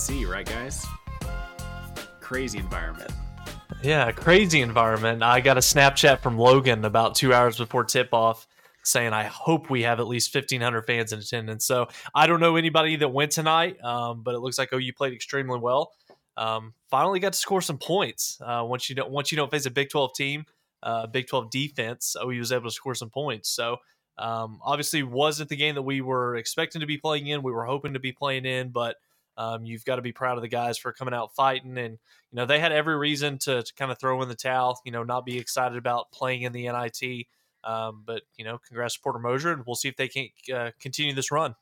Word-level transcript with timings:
LNC, 0.00 0.26
right, 0.26 0.46
guys? 0.46 0.86
Crazy 2.20 2.58
environment. 2.58 3.10
Yeah, 3.82 4.10
crazy 4.12 4.62
environment. 4.62 5.22
I 5.22 5.40
got 5.40 5.58
a 5.58 5.60
Snapchat 5.60 6.20
from 6.20 6.38
Logan 6.38 6.86
about 6.86 7.14
two 7.14 7.34
hours 7.34 7.58
before 7.58 7.84
tip 7.84 8.08
off 8.12 8.46
saying, 8.82 9.12
I 9.12 9.24
hope 9.24 9.68
we 9.68 9.82
have 9.82 10.00
at 10.00 10.06
least 10.06 10.34
1,500 10.34 10.86
fans 10.86 11.12
in 11.12 11.18
attendance. 11.18 11.66
So 11.66 11.88
I 12.14 12.26
don't 12.26 12.40
know 12.40 12.56
anybody 12.56 12.96
that 12.96 13.08
went 13.08 13.32
tonight, 13.32 13.82
um, 13.84 14.22
but 14.22 14.34
it 14.34 14.38
looks 14.38 14.58
like 14.58 14.72
OU 14.72 14.92
played 14.96 15.12
extremely 15.12 15.58
well. 15.58 15.92
Um, 16.34 16.72
finally 16.88 17.20
got 17.20 17.34
to 17.34 17.38
score 17.38 17.60
some 17.60 17.76
points. 17.76 18.40
Uh, 18.42 18.64
once 18.66 18.88
you 18.88 18.96
don't 18.96 19.10
once 19.10 19.30
you 19.30 19.36
don't 19.36 19.50
face 19.50 19.66
a 19.66 19.70
Big 19.70 19.90
12 19.90 20.14
team, 20.14 20.44
uh, 20.82 21.08
Big 21.08 21.26
12 21.26 21.50
defense, 21.50 22.16
OU 22.18 22.38
was 22.38 22.52
able 22.52 22.64
to 22.64 22.70
score 22.70 22.94
some 22.94 23.10
points. 23.10 23.50
So 23.50 23.76
um, 24.16 24.60
obviously 24.62 25.02
wasn't 25.02 25.50
the 25.50 25.56
game 25.56 25.74
that 25.74 25.82
we 25.82 26.00
were 26.00 26.36
expecting 26.36 26.80
to 26.80 26.86
be 26.86 26.96
playing 26.96 27.26
in. 27.26 27.42
We 27.42 27.52
were 27.52 27.66
hoping 27.66 27.92
to 27.92 28.00
be 28.00 28.12
playing 28.12 28.46
in, 28.46 28.70
but 28.70 28.96
um, 29.40 29.64
you've 29.64 29.86
got 29.86 29.96
to 29.96 30.02
be 30.02 30.12
proud 30.12 30.36
of 30.36 30.42
the 30.42 30.48
guys 30.48 30.76
for 30.76 30.92
coming 30.92 31.14
out 31.14 31.34
fighting, 31.34 31.78
and 31.78 31.94
you 32.30 32.36
know 32.36 32.44
they 32.44 32.60
had 32.60 32.72
every 32.72 32.96
reason 32.96 33.38
to, 33.38 33.62
to 33.62 33.74
kind 33.74 33.90
of 33.90 33.98
throw 33.98 34.20
in 34.20 34.28
the 34.28 34.34
towel. 34.34 34.78
You 34.84 34.92
know, 34.92 35.02
not 35.02 35.24
be 35.24 35.38
excited 35.38 35.78
about 35.78 36.12
playing 36.12 36.42
in 36.42 36.52
the 36.52 36.68
NIT. 36.68 37.26
Um, 37.64 38.02
but 38.04 38.22
you 38.36 38.44
know, 38.44 38.58
congrats 38.58 38.94
to 38.94 39.00
Porter 39.00 39.18
Moser, 39.18 39.50
and 39.52 39.62
we'll 39.66 39.76
see 39.76 39.88
if 39.88 39.96
they 39.96 40.08
can 40.08 40.28
uh, 40.54 40.70
continue 40.78 41.14
this 41.14 41.30
run. 41.30 41.54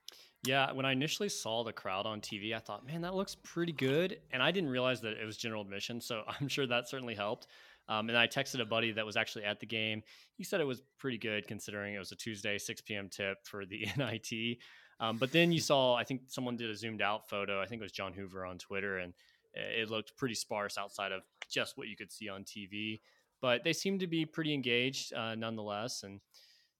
Yeah, 0.44 0.72
when 0.72 0.86
I 0.86 0.92
initially 0.92 1.28
saw 1.28 1.62
the 1.62 1.72
crowd 1.72 2.04
on 2.04 2.20
TV, 2.20 2.52
I 2.52 2.58
thought, 2.58 2.84
man, 2.84 3.02
that 3.02 3.14
looks 3.14 3.36
pretty 3.44 3.72
good, 3.72 4.18
and 4.32 4.42
I 4.42 4.50
didn't 4.50 4.70
realize 4.70 5.00
that 5.02 5.12
it 5.12 5.24
was 5.24 5.36
general 5.36 5.62
admission. 5.62 6.00
So 6.00 6.22
I'm 6.40 6.48
sure 6.48 6.66
that 6.66 6.88
certainly 6.88 7.14
helped. 7.14 7.46
Um, 7.88 8.08
and 8.08 8.18
I 8.18 8.26
texted 8.26 8.60
a 8.60 8.66
buddy 8.66 8.92
that 8.92 9.06
was 9.06 9.16
actually 9.16 9.44
at 9.44 9.60
the 9.60 9.66
game. 9.66 10.02
He 10.36 10.44
said 10.44 10.60
it 10.60 10.64
was 10.64 10.82
pretty 10.98 11.16
good 11.16 11.46
considering 11.46 11.94
it 11.94 11.98
was 11.98 12.12
a 12.12 12.16
Tuesday 12.16 12.58
6 12.58 12.80
p.m. 12.82 13.08
tip 13.08 13.38
for 13.44 13.64
the 13.64 13.86
NIT. 13.96 14.58
Um, 15.00 15.16
but 15.18 15.30
then 15.32 15.52
you 15.52 15.60
saw, 15.60 15.94
I 15.94 16.04
think 16.04 16.22
someone 16.28 16.56
did 16.56 16.70
a 16.70 16.76
zoomed 16.76 17.02
out 17.02 17.28
photo. 17.28 17.62
I 17.62 17.66
think 17.66 17.80
it 17.80 17.84
was 17.84 17.92
John 17.92 18.12
Hoover 18.12 18.44
on 18.44 18.58
Twitter, 18.58 18.98
and 18.98 19.14
it 19.54 19.90
looked 19.90 20.16
pretty 20.16 20.34
sparse 20.34 20.76
outside 20.76 21.12
of 21.12 21.22
just 21.48 21.78
what 21.78 21.88
you 21.88 21.96
could 21.96 22.12
see 22.12 22.28
on 22.28 22.44
TV 22.44 23.00
but 23.40 23.64
they 23.64 23.72
seem 23.72 23.98
to 23.98 24.06
be 24.06 24.24
pretty 24.24 24.52
engaged 24.52 25.12
uh, 25.14 25.34
nonetheless. 25.34 26.02
And 26.02 26.20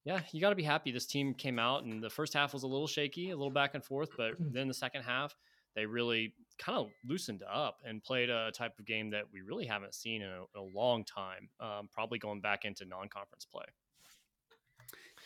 yeah, 0.05 0.21
you 0.33 0.41
got 0.41 0.51
to 0.51 0.57
be 0.57 0.63
happy. 0.63 0.91
This 0.91 1.07
team 1.07 1.35
came 1.35 1.59
out, 1.59 1.85
and 1.85 2.03
the 2.03 2.11
first 2.11 2.35
half 2.35 2.53
was 2.53 2.63
a 2.63 2.67
little 2.67 2.87
shaky, 2.87 3.31
a 3.31 3.37
little 3.37 3.53
back 3.53 3.75
and 3.75 3.85
forth, 3.85 4.11
but 4.17 4.35
hmm. 4.35 4.53
then 4.53 4.69
the 4.69 4.75
second 4.75 5.03
half, 5.03 5.37
they 5.75 5.87
really 5.87 6.35
kind 6.59 6.77
of 6.79 6.89
loosened 7.07 7.43
up 7.51 7.79
and 7.85 8.03
played 8.03 8.31
a 8.31 8.51
type 8.53 8.79
of 8.79 8.85
game 8.85 9.11
that 9.11 9.25
we 9.33 9.43
really 9.43 9.67
haven't 9.67 9.95
seen 9.95 10.23
in 10.23 10.29
a, 10.29 10.41
in 10.41 10.57
a 10.57 10.63
long 10.79 11.05
time, 11.05 11.49
um, 11.61 11.89
probably 11.93 12.19
going 12.19 12.41
back 12.41 12.65
into 12.65 12.85
non 12.85 13.09
conference 13.09 13.45
play. 13.45 13.65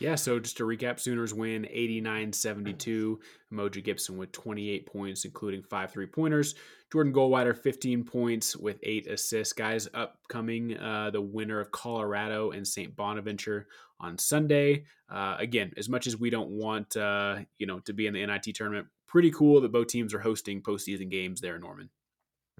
Yeah, 0.03 0.15
so 0.15 0.37
just 0.37 0.57
to 0.57 0.65
recap, 0.65 0.99
Sooners 0.99 1.33
win 1.33 1.65
89 1.71 2.33
72. 2.33 3.21
Umoja 3.53 3.81
Gibson 3.81 4.17
with 4.17 4.33
28 4.33 4.85
points, 4.85 5.23
including 5.23 5.63
five 5.63 5.93
three 5.93 6.07
pointers. 6.07 6.55
Jordan 6.91 7.13
Goldwire, 7.13 7.57
15 7.57 8.03
points 8.03 8.57
with 8.57 8.79
eight 8.83 9.07
assists. 9.07 9.53
Guys, 9.53 9.87
upcoming 9.93 10.77
uh, 10.77 11.09
the 11.11 11.21
winner 11.21 11.61
of 11.61 11.71
Colorado 11.71 12.51
and 12.51 12.67
St. 12.67 12.93
Bonaventure 12.93 13.67
on 14.01 14.17
Sunday. 14.17 14.83
Uh, 15.09 15.37
again, 15.39 15.71
as 15.77 15.87
much 15.87 16.05
as 16.05 16.19
we 16.19 16.29
don't 16.29 16.49
want 16.49 16.97
uh, 16.97 17.37
you 17.57 17.65
know 17.65 17.79
to 17.79 17.93
be 17.93 18.05
in 18.05 18.13
the 18.13 18.25
NIT 18.25 18.55
tournament, 18.55 18.87
pretty 19.07 19.31
cool 19.31 19.61
that 19.61 19.71
both 19.71 19.87
teams 19.87 20.13
are 20.13 20.19
hosting 20.19 20.61
postseason 20.61 21.09
games 21.09 21.39
there, 21.39 21.57
Norman. 21.57 21.89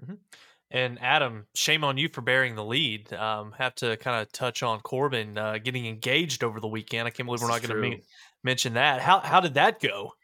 Mm-hmm. 0.02 0.14
And 0.74 0.98
Adam, 1.00 1.46
shame 1.54 1.84
on 1.84 1.98
you 1.98 2.08
for 2.08 2.20
bearing 2.20 2.56
the 2.56 2.64
lead. 2.64 3.12
Um, 3.12 3.52
have 3.52 3.76
to 3.76 3.96
kind 3.98 4.20
of 4.20 4.32
touch 4.32 4.64
on 4.64 4.80
Corbin 4.80 5.38
uh, 5.38 5.58
getting 5.58 5.86
engaged 5.86 6.42
over 6.42 6.58
the 6.58 6.66
weekend. 6.66 7.06
I 7.06 7.10
can't 7.10 7.28
believe 7.28 7.42
we're 7.42 7.48
not 7.48 7.62
going 7.62 7.92
to 7.92 7.98
mention 8.42 8.74
that. 8.74 9.00
How 9.00 9.20
how 9.20 9.38
did 9.38 9.54
that 9.54 9.78
go? 9.78 10.14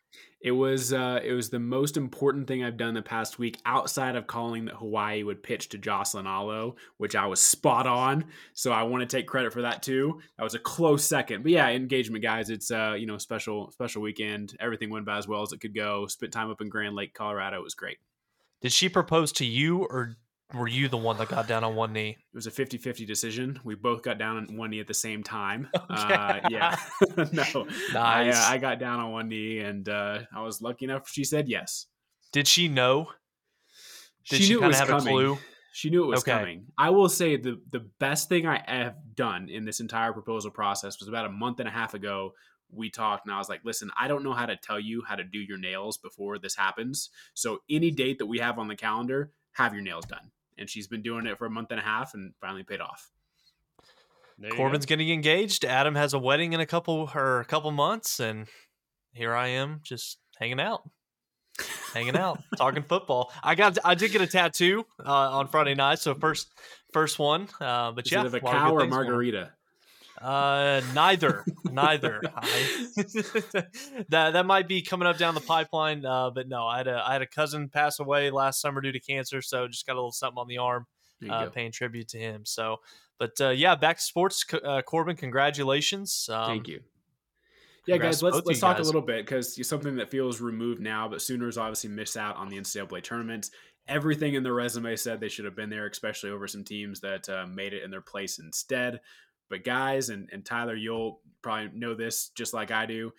It 0.40 0.50
was 0.50 0.92
uh, 0.92 1.20
it 1.22 1.34
was 1.34 1.50
the 1.50 1.60
most 1.60 1.96
important 1.96 2.48
thing 2.48 2.64
I've 2.64 2.76
done 2.76 2.94
the 2.94 3.02
past 3.02 3.38
week 3.38 3.60
outside 3.64 4.16
of 4.16 4.26
calling 4.26 4.64
that 4.64 4.74
Hawaii 4.74 5.22
would 5.22 5.40
pitch 5.40 5.68
to 5.68 5.78
Jocelyn 5.78 6.26
Alo, 6.26 6.74
which 6.96 7.14
I 7.14 7.26
was 7.26 7.40
spot 7.40 7.86
on. 7.86 8.24
So 8.52 8.72
I 8.72 8.82
want 8.82 9.08
to 9.08 9.16
take 9.16 9.28
credit 9.28 9.52
for 9.52 9.62
that 9.62 9.84
too. 9.84 10.20
That 10.36 10.42
was 10.42 10.56
a 10.56 10.58
close 10.58 11.04
second, 11.04 11.44
but 11.44 11.52
yeah, 11.52 11.68
engagement, 11.68 12.24
guys. 12.24 12.50
It's 12.50 12.72
uh, 12.72 12.96
you 12.98 13.06
know 13.06 13.18
special 13.18 13.70
special 13.70 14.02
weekend. 14.02 14.56
Everything 14.58 14.90
went 14.90 15.06
by 15.06 15.18
as 15.18 15.28
well 15.28 15.42
as 15.42 15.52
it 15.52 15.60
could 15.60 15.76
go. 15.76 16.08
Spent 16.08 16.32
time 16.32 16.50
up 16.50 16.60
in 16.60 16.68
Grand 16.68 16.96
Lake, 16.96 17.14
Colorado. 17.14 17.60
It 17.60 17.62
was 17.62 17.74
great. 17.74 17.98
Did 18.62 18.72
she 18.72 18.88
propose 18.88 19.30
to 19.32 19.46
you, 19.46 19.84
or 19.84 20.16
were 20.54 20.68
you 20.68 20.88
the 20.88 20.96
one 20.96 21.16
that 21.18 21.28
got 21.28 21.46
down 21.46 21.64
on 21.64 21.74
one 21.74 21.92
knee? 21.92 22.10
It 22.10 22.36
was 22.36 22.46
a 22.46 22.50
50 22.50 22.78
50 22.78 23.06
decision. 23.06 23.60
We 23.64 23.74
both 23.74 24.02
got 24.02 24.18
down 24.18 24.36
on 24.36 24.56
one 24.56 24.70
knee 24.70 24.80
at 24.80 24.86
the 24.86 24.94
same 24.94 25.22
time. 25.22 25.68
Okay. 25.90 26.14
Uh, 26.14 26.48
yeah. 26.48 26.76
no. 27.16 27.66
Nice. 27.92 27.94
I, 27.94 28.28
uh, 28.28 28.44
I, 28.54 28.58
got 28.58 28.78
down 28.78 29.00
on 29.00 29.10
one 29.10 29.28
knee 29.28 29.58
and 29.58 29.88
uh, 29.88 30.20
I 30.34 30.42
was 30.42 30.62
lucky 30.62 30.84
enough. 30.84 31.08
She 31.08 31.24
said 31.24 31.48
yes. 31.48 31.86
Did 32.32 32.46
she 32.46 32.68
know? 32.68 33.08
Did 34.28 34.36
she, 34.36 34.42
she 34.44 34.54
knew 34.54 34.64
it 34.64 34.68
was 34.68 34.80
coming. 34.80 35.38
She 35.72 35.90
knew 35.90 36.04
it 36.04 36.06
was 36.06 36.20
okay. 36.20 36.38
coming. 36.38 36.66
I 36.78 36.90
will 36.90 37.08
say 37.08 37.36
the 37.36 37.60
the 37.70 37.80
best 37.98 38.28
thing 38.28 38.46
I 38.46 38.62
have 38.66 38.96
done 39.14 39.48
in 39.48 39.64
this 39.64 39.80
entire 39.80 40.12
proposal 40.12 40.52
process 40.52 41.00
was 41.00 41.08
about 41.08 41.26
a 41.26 41.30
month 41.30 41.58
and 41.58 41.68
a 41.68 41.72
half 41.72 41.94
ago. 41.94 42.34
We 42.70 42.88
talked 42.88 43.26
and 43.26 43.34
I 43.34 43.38
was 43.38 43.48
like, 43.48 43.62
listen, 43.64 43.90
I 43.98 44.06
don't 44.06 44.22
know 44.22 44.32
how 44.32 44.46
to 44.46 44.56
tell 44.56 44.78
you 44.78 45.02
how 45.06 45.16
to 45.16 45.24
do 45.24 45.38
your 45.38 45.58
nails 45.58 45.98
before 45.98 46.38
this 46.38 46.54
happens. 46.54 47.10
So 47.34 47.58
any 47.68 47.90
date 47.90 48.18
that 48.18 48.26
we 48.26 48.38
have 48.38 48.60
on 48.60 48.68
the 48.68 48.76
calendar, 48.76 49.32
have 49.52 49.74
your 49.74 49.82
nails 49.82 50.06
done 50.06 50.30
and 50.60 50.70
she's 50.70 50.86
been 50.86 51.02
doing 51.02 51.26
it 51.26 51.38
for 51.38 51.46
a 51.46 51.50
month 51.50 51.70
and 51.70 51.80
a 51.80 51.82
half 51.82 52.14
and 52.14 52.32
finally 52.40 52.62
paid 52.62 52.80
off. 52.80 53.10
Corbin's 54.52 54.86
go. 54.86 54.90
getting 54.90 55.10
engaged. 55.10 55.64
Adam 55.64 55.94
has 55.94 56.14
a 56.14 56.18
wedding 56.18 56.52
in 56.52 56.60
a 56.60 56.66
couple 56.66 57.10
or 57.14 57.40
a 57.40 57.44
couple 57.44 57.70
months, 57.72 58.20
and 58.20 58.46
here 59.12 59.34
I 59.34 59.48
am 59.48 59.80
just 59.82 60.18
hanging 60.38 60.60
out, 60.60 60.88
hanging 61.92 62.16
out, 62.16 62.40
talking 62.56 62.82
football. 62.82 63.32
I 63.42 63.54
got 63.54 63.76
I 63.84 63.94
did 63.94 64.12
get 64.12 64.22
a 64.22 64.26
tattoo 64.26 64.86
uh, 65.04 65.30
on 65.38 65.48
Friday 65.48 65.74
night, 65.74 65.98
so 65.98 66.14
first 66.14 66.48
first 66.92 67.18
one. 67.18 67.48
Uh, 67.60 67.92
but 67.92 68.06
Is 68.06 68.12
yeah, 68.12 68.20
it 68.20 68.26
of 68.26 68.34
a 68.34 68.40
cow 68.40 68.74
or 68.74 68.86
margarita? 68.86 69.52
Uh, 70.20 70.82
neither, 70.94 71.44
neither. 71.70 72.20
I, 72.36 72.76
that 74.10 74.32
that 74.32 74.44
might 74.44 74.68
be 74.68 74.82
coming 74.82 75.08
up 75.08 75.16
down 75.16 75.34
the 75.34 75.40
pipeline. 75.40 76.04
Uh, 76.04 76.30
but 76.30 76.46
no, 76.46 76.66
I 76.66 76.78
had 76.78 76.88
a 76.88 77.02
I 77.06 77.12
had 77.14 77.22
a 77.22 77.26
cousin 77.26 77.68
pass 77.68 77.98
away 78.00 78.30
last 78.30 78.60
summer 78.60 78.80
due 78.82 78.92
to 78.92 79.00
cancer, 79.00 79.40
so 79.40 79.66
just 79.66 79.86
got 79.86 79.94
a 79.94 79.96
little 79.96 80.12
something 80.12 80.38
on 80.38 80.46
the 80.46 80.58
arm, 80.58 80.86
uh, 81.28 81.46
paying 81.46 81.72
tribute 81.72 82.08
to 82.08 82.18
him. 82.18 82.44
So, 82.44 82.80
but 83.18 83.32
uh, 83.40 83.50
yeah, 83.50 83.76
back 83.76 83.96
to 83.96 84.02
sports. 84.02 84.44
Uh, 84.52 84.82
Corbin, 84.82 85.16
congratulations. 85.16 86.28
Um, 86.30 86.46
Thank 86.46 86.68
you. 86.68 86.80
Yeah, 87.86 87.96
guys, 87.96 88.22
let's 88.22 88.40
let's 88.44 88.60
talk 88.60 88.76
guys. 88.76 88.86
a 88.86 88.88
little 88.88 89.00
bit 89.00 89.24
because 89.24 89.66
something 89.66 89.96
that 89.96 90.10
feels 90.10 90.40
removed 90.40 90.80
now, 90.80 91.08
but 91.08 91.22
Sooners 91.22 91.56
obviously 91.56 91.90
missed 91.90 92.16
out 92.16 92.36
on 92.36 92.48
the 92.48 92.58
NCAA 92.58 93.02
tournament. 93.02 93.50
Everything 93.88 94.34
in 94.34 94.42
the 94.42 94.52
resume 94.52 94.94
said 94.96 95.18
they 95.18 95.28
should 95.30 95.46
have 95.46 95.56
been 95.56 95.70
there, 95.70 95.86
especially 95.86 96.30
over 96.30 96.46
some 96.46 96.62
teams 96.62 97.00
that 97.00 97.28
uh, 97.28 97.46
made 97.46 97.72
it 97.72 97.82
in 97.82 97.90
their 97.90 98.02
place 98.02 98.38
instead. 98.38 99.00
But 99.50 99.64
guys, 99.64 100.08
and, 100.08 100.28
and 100.32 100.44
Tyler, 100.44 100.74
you'll 100.74 101.20
probably 101.42 101.70
know 101.74 101.94
this 101.94 102.30
just 102.30 102.54
like 102.54 102.70
I 102.70 102.86
do. 102.86 103.12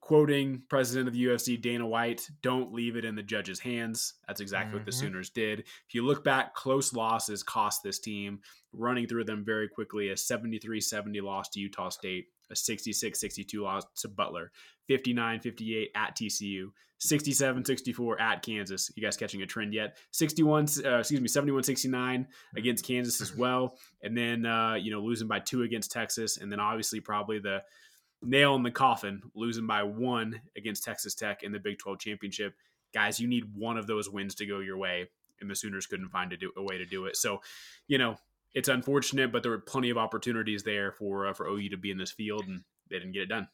Quoting 0.00 0.62
president 0.68 1.08
of 1.08 1.14
the 1.14 1.24
UFC 1.24 1.60
Dana 1.60 1.86
White, 1.86 2.28
don't 2.40 2.72
leave 2.72 2.96
it 2.96 3.04
in 3.04 3.16
the 3.16 3.22
judge's 3.22 3.58
hands. 3.58 4.14
That's 4.26 4.40
exactly 4.40 4.68
mm-hmm. 4.68 4.76
what 4.78 4.84
the 4.86 4.92
mm-hmm. 4.92 5.00
Sooners 5.00 5.30
did. 5.30 5.60
If 5.60 5.94
you 5.94 6.06
look 6.06 6.24
back, 6.24 6.54
close 6.54 6.92
losses 6.92 7.42
cost 7.42 7.82
this 7.82 7.98
team. 7.98 8.40
Running 8.72 9.06
through 9.06 9.24
them 9.24 9.44
very 9.44 9.68
quickly, 9.68 10.10
a 10.10 10.16
73 10.16 10.80
70 10.80 11.20
loss 11.22 11.48
to 11.50 11.60
Utah 11.60 11.88
State, 11.88 12.26
a 12.50 12.56
66 12.56 13.18
62 13.18 13.62
loss 13.62 13.84
to 13.96 14.08
Butler, 14.08 14.52
59 14.86 15.40
58 15.40 15.90
at 15.94 16.16
TCU, 16.16 16.68
67 16.98 17.64
64 17.64 18.20
at 18.20 18.42
Kansas. 18.42 18.90
You 18.94 19.02
guys 19.02 19.16
catching 19.16 19.42
a 19.42 19.46
trend 19.46 19.74
yet? 19.74 19.96
61, 20.12 20.66
uh, 20.84 20.98
excuse 20.98 21.20
me, 21.20 21.28
71 21.28 21.62
69 21.62 22.26
against 22.56 22.84
Kansas 22.84 23.20
as 23.20 23.36
well. 23.36 23.78
And 24.02 24.16
then, 24.16 24.46
uh, 24.46 24.74
you 24.74 24.90
know, 24.90 25.00
losing 25.00 25.28
by 25.28 25.40
two 25.40 25.62
against 25.62 25.92
Texas. 25.92 26.38
And 26.38 26.50
then 26.50 26.60
obviously, 26.60 27.00
probably 27.00 27.38
the 27.38 27.62
nail 28.22 28.54
in 28.54 28.62
the 28.62 28.70
coffin, 28.70 29.22
losing 29.34 29.66
by 29.66 29.82
one 29.82 30.40
against 30.56 30.84
Texas 30.84 31.14
Tech 31.14 31.42
in 31.42 31.52
the 31.52 31.58
Big 31.58 31.78
12 31.78 31.98
championship. 31.98 32.54
Guys, 32.94 33.20
you 33.20 33.28
need 33.28 33.44
one 33.54 33.76
of 33.76 33.86
those 33.86 34.08
wins 34.08 34.34
to 34.36 34.46
go 34.46 34.60
your 34.60 34.78
way. 34.78 35.08
And 35.40 35.50
the 35.50 35.54
Sooners 35.54 35.86
couldn't 35.86 36.08
find 36.08 36.32
a, 36.32 36.36
do, 36.36 36.50
a 36.56 36.62
way 36.62 36.78
to 36.78 36.86
do 36.86 37.04
it. 37.04 37.16
So, 37.16 37.40
you 37.88 37.98
know, 37.98 38.16
it's 38.54 38.70
unfortunate, 38.70 39.32
but 39.32 39.42
there 39.42 39.52
were 39.52 39.58
plenty 39.58 39.90
of 39.90 39.98
opportunities 39.98 40.62
there 40.62 40.90
for 40.90 41.26
uh, 41.26 41.34
for 41.34 41.46
OU 41.46 41.68
to 41.68 41.76
be 41.76 41.90
in 41.90 41.98
this 41.98 42.10
field, 42.10 42.46
and 42.46 42.62
they 42.88 42.98
didn't 42.98 43.12
get 43.12 43.22
it 43.22 43.28
done. 43.28 43.48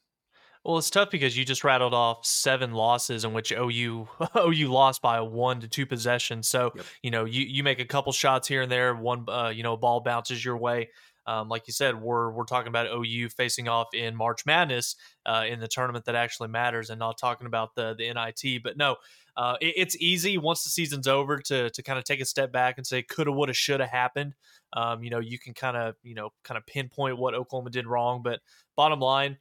Well, 0.64 0.78
it's 0.78 0.90
tough 0.90 1.10
because 1.10 1.36
you 1.36 1.44
just 1.44 1.64
rattled 1.64 1.92
off 1.92 2.24
seven 2.24 2.72
losses 2.72 3.24
in 3.24 3.32
which 3.32 3.50
OU 3.52 4.08
OU 4.36 4.68
lost 4.68 5.02
by 5.02 5.20
one 5.20 5.60
to 5.60 5.68
two 5.68 5.86
possessions. 5.86 6.48
So 6.48 6.72
yep. 6.76 6.84
you 7.02 7.10
know 7.10 7.24
you 7.24 7.42
you 7.42 7.62
make 7.64 7.80
a 7.80 7.84
couple 7.84 8.12
shots 8.12 8.46
here 8.46 8.62
and 8.62 8.70
there, 8.70 8.94
one 8.94 9.24
uh, 9.28 9.48
you 9.48 9.62
know 9.62 9.76
ball 9.76 10.00
bounces 10.00 10.44
your 10.44 10.56
way. 10.56 10.90
um, 11.26 11.48
like 11.48 11.66
you 11.66 11.72
said, 11.72 12.00
we're 12.00 12.30
we're 12.30 12.44
talking 12.44 12.68
about 12.68 12.86
OU 12.86 13.30
facing 13.30 13.68
off 13.68 13.88
in 13.92 14.14
March 14.14 14.44
Madness 14.46 14.96
uh, 15.26 15.44
in 15.48 15.60
the 15.60 15.68
tournament 15.68 16.04
that 16.04 16.14
actually 16.14 16.48
matters, 16.48 16.90
and 16.90 16.98
not 16.98 17.18
talking 17.18 17.46
about 17.46 17.74
the 17.74 17.94
the 17.96 18.12
NIT. 18.12 18.62
But 18.62 18.76
no, 18.76 18.96
uh, 19.36 19.56
it, 19.60 19.74
it's 19.76 19.96
easy 19.96 20.38
once 20.38 20.62
the 20.62 20.70
season's 20.70 21.08
over 21.08 21.38
to 21.38 21.70
to 21.70 21.82
kind 21.82 21.98
of 21.98 22.04
take 22.04 22.20
a 22.20 22.24
step 22.24 22.52
back 22.52 22.78
and 22.78 22.86
say 22.86 23.02
coulda, 23.02 23.32
woulda, 23.32 23.52
shoulda 23.52 23.86
happened. 23.86 24.34
Um, 24.74 25.02
you 25.02 25.10
know, 25.10 25.20
you 25.20 25.38
can 25.38 25.54
kind 25.54 25.76
of 25.76 25.96
you 26.02 26.14
know 26.14 26.30
kind 26.44 26.58
of 26.58 26.66
pinpoint 26.66 27.18
what 27.18 27.34
Oklahoma 27.34 27.70
did 27.70 27.86
wrong, 27.86 28.22
but 28.22 28.40
bottom 28.76 29.00
line, 29.00 29.38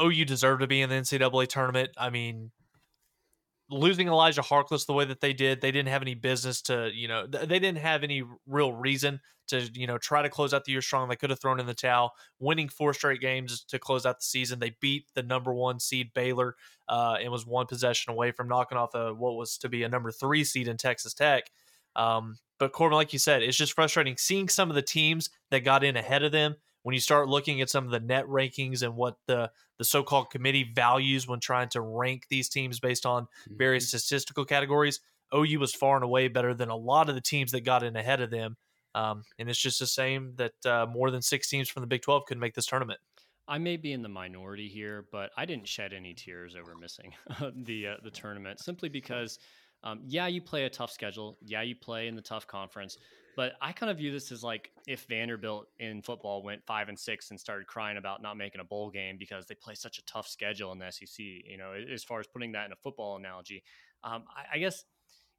OU 0.00 0.24
deserved 0.24 0.60
to 0.60 0.66
be 0.66 0.80
in 0.80 0.90
the 0.90 0.96
NCAA 0.96 1.48
tournament. 1.48 1.90
I 1.96 2.10
mean, 2.10 2.50
losing 3.70 4.08
Elijah 4.08 4.40
Harkless 4.40 4.86
the 4.86 4.92
way 4.92 5.04
that 5.04 5.20
they 5.20 5.32
did, 5.32 5.60
they 5.60 5.70
didn't 5.70 5.90
have 5.90 6.02
any 6.02 6.14
business 6.14 6.62
to, 6.62 6.90
you 6.92 7.08
know, 7.08 7.26
they 7.26 7.58
didn't 7.58 7.78
have 7.78 8.02
any 8.02 8.22
real 8.46 8.72
reason 8.72 9.20
to, 9.48 9.60
you 9.74 9.86
know, 9.86 9.98
try 9.98 10.22
to 10.22 10.28
close 10.28 10.54
out 10.54 10.64
the 10.64 10.72
year 10.72 10.82
strong. 10.82 11.08
They 11.08 11.16
could 11.16 11.30
have 11.30 11.40
thrown 11.40 11.60
in 11.60 11.66
the 11.66 11.74
towel, 11.74 12.12
winning 12.38 12.68
four 12.68 12.94
straight 12.94 13.20
games 13.20 13.64
to 13.64 13.78
close 13.78 14.06
out 14.06 14.20
the 14.20 14.24
season. 14.24 14.58
They 14.58 14.76
beat 14.80 15.06
the 15.14 15.22
number 15.22 15.52
one 15.52 15.80
seed 15.80 16.12
Baylor 16.14 16.56
uh, 16.88 17.16
and 17.20 17.30
was 17.30 17.46
one 17.46 17.66
possession 17.66 18.12
away 18.12 18.30
from 18.30 18.48
knocking 18.48 18.78
off 18.78 18.94
a 18.94 19.14
what 19.14 19.36
was 19.36 19.58
to 19.58 19.68
be 19.68 19.82
a 19.82 19.88
number 19.88 20.10
three 20.10 20.44
seed 20.44 20.68
in 20.68 20.76
Texas 20.76 21.14
Tech. 21.14 21.50
Um, 21.96 22.38
but 22.58 22.72
Corbin, 22.72 22.96
like 22.96 23.12
you 23.12 23.18
said, 23.18 23.42
it's 23.42 23.56
just 23.56 23.72
frustrating 23.72 24.16
seeing 24.16 24.48
some 24.48 24.70
of 24.70 24.76
the 24.76 24.82
teams 24.82 25.30
that 25.50 25.64
got 25.64 25.84
in 25.84 25.96
ahead 25.96 26.22
of 26.22 26.32
them 26.32 26.56
when 26.88 26.94
you 26.94 27.00
start 27.00 27.28
looking 27.28 27.60
at 27.60 27.68
some 27.68 27.84
of 27.84 27.90
the 27.90 28.00
net 28.00 28.24
rankings 28.24 28.82
and 28.82 28.96
what 28.96 29.16
the 29.26 29.50
the 29.76 29.84
so-called 29.84 30.30
committee 30.30 30.72
values 30.74 31.28
when 31.28 31.38
trying 31.38 31.68
to 31.68 31.82
rank 31.82 32.24
these 32.30 32.48
teams 32.48 32.80
based 32.80 33.04
on 33.04 33.28
various 33.46 33.88
mm-hmm. 33.88 33.98
statistical 33.98 34.46
categories, 34.46 35.00
OU 35.34 35.58
was 35.58 35.74
far 35.74 35.96
and 35.96 36.04
away 36.04 36.28
better 36.28 36.54
than 36.54 36.70
a 36.70 36.76
lot 36.76 37.10
of 37.10 37.14
the 37.14 37.20
teams 37.20 37.52
that 37.52 37.60
got 37.60 37.82
in 37.82 37.94
ahead 37.94 38.22
of 38.22 38.30
them. 38.30 38.56
Um, 38.94 39.24
and 39.38 39.50
it's 39.50 39.60
just 39.60 39.78
the 39.78 39.86
same 39.86 40.32
that 40.36 40.64
uh, 40.64 40.86
more 40.86 41.10
than 41.10 41.20
six 41.20 41.50
teams 41.50 41.68
from 41.68 41.82
the 41.82 41.86
Big 41.86 42.00
12 42.00 42.24
could 42.24 42.38
make 42.38 42.54
this 42.54 42.64
tournament. 42.64 43.00
I 43.46 43.58
may 43.58 43.76
be 43.76 43.92
in 43.92 44.00
the 44.00 44.08
minority 44.08 44.68
here, 44.68 45.04
but 45.12 45.28
I 45.36 45.44
didn't 45.44 45.68
shed 45.68 45.92
any 45.92 46.14
tears 46.14 46.56
over 46.58 46.74
missing 46.74 47.12
the 47.54 47.88
uh, 47.88 47.94
the 48.02 48.10
tournament 48.10 48.60
simply 48.60 48.88
because, 48.88 49.38
um, 49.84 50.00
yeah, 50.06 50.26
you 50.26 50.40
play 50.40 50.64
a 50.64 50.70
tough 50.70 50.90
schedule. 50.90 51.36
Yeah, 51.44 51.60
you 51.60 51.76
play 51.76 52.08
in 52.08 52.16
the 52.16 52.22
tough 52.22 52.46
conference, 52.46 52.96
but 53.38 53.52
I 53.62 53.70
kind 53.70 53.88
of 53.88 53.98
view 53.98 54.10
this 54.10 54.32
as 54.32 54.42
like 54.42 54.72
if 54.88 55.04
Vanderbilt 55.04 55.68
in 55.78 56.02
football 56.02 56.42
went 56.42 56.66
five 56.66 56.88
and 56.88 56.98
six 56.98 57.30
and 57.30 57.38
started 57.38 57.68
crying 57.68 57.96
about 57.96 58.20
not 58.20 58.36
making 58.36 58.60
a 58.60 58.64
bowl 58.64 58.90
game 58.90 59.14
because 59.16 59.46
they 59.46 59.54
play 59.54 59.76
such 59.76 59.98
a 59.98 60.04
tough 60.06 60.26
schedule 60.26 60.72
in 60.72 60.78
the 60.80 60.90
SEC. 60.90 61.24
You 61.24 61.56
know, 61.56 61.72
as 61.72 62.02
far 62.02 62.18
as 62.18 62.26
putting 62.26 62.50
that 62.50 62.66
in 62.66 62.72
a 62.72 62.76
football 62.82 63.16
analogy, 63.16 63.62
um, 64.02 64.24
I, 64.36 64.56
I 64.56 64.58
guess 64.58 64.82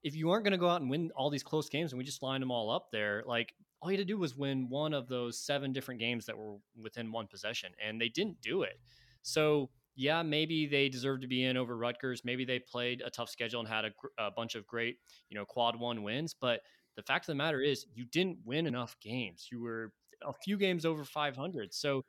if 0.02 0.16
you 0.16 0.32
aren't 0.32 0.46
going 0.46 0.54
to 0.54 0.58
go 0.58 0.70
out 0.70 0.80
and 0.80 0.90
win 0.90 1.12
all 1.14 1.30
these 1.30 1.44
close 1.44 1.68
games 1.68 1.92
and 1.92 1.98
we 1.98 2.06
just 2.06 2.24
line 2.24 2.40
them 2.40 2.52
all 2.52 2.72
up 2.72 2.88
there, 2.90 3.22
like 3.28 3.54
all 3.82 3.92
you 3.92 3.98
had 3.98 4.08
to 4.08 4.14
do 4.14 4.18
was 4.18 4.34
win 4.34 4.70
one 4.70 4.94
of 4.94 5.10
those 5.10 5.38
seven 5.38 5.74
different 5.74 6.00
games 6.00 6.26
that 6.28 6.38
were 6.38 6.56
within 6.82 7.12
one 7.12 7.28
possession, 7.28 7.74
and 7.86 8.00
they 8.00 8.08
didn't 8.08 8.40
do 8.40 8.64
it. 8.64 8.80
So 9.24 9.72
yeah, 9.98 10.24
maybe 10.24 10.66
they 10.68 10.88
deserve 10.88 11.20
to 11.20 11.28
be 11.28 11.44
in 11.44 11.58
over 11.58 11.76
Rutgers. 11.76 12.22
Maybe 12.24 12.46
they 12.46 12.60
played 12.60 13.02
a 13.06 13.10
tough 13.10 13.30
schedule 13.30 13.60
and 13.60 13.68
had 13.68 13.84
a, 13.84 13.92
a 14.18 14.32
bunch 14.32 14.56
of 14.56 14.66
great, 14.66 15.00
you 15.30 15.38
know, 15.38 15.44
quad 15.44 15.78
one 15.78 16.04
wins, 16.04 16.34
but 16.40 16.62
the 16.96 17.04
fact 17.04 17.24
of 17.24 17.28
the 17.28 17.36
matter 17.36 17.62
is, 17.62 17.86
you 17.94 18.06
didn't 18.06 18.40
win 18.46 18.68
enough 18.68 18.96
games. 19.02 19.48
You 19.52 19.62
were 19.62 19.94
a 20.28 20.34
few 20.44 20.58
games 20.58 20.86
over 20.86 21.04
500. 21.04 21.74
So 21.74 22.04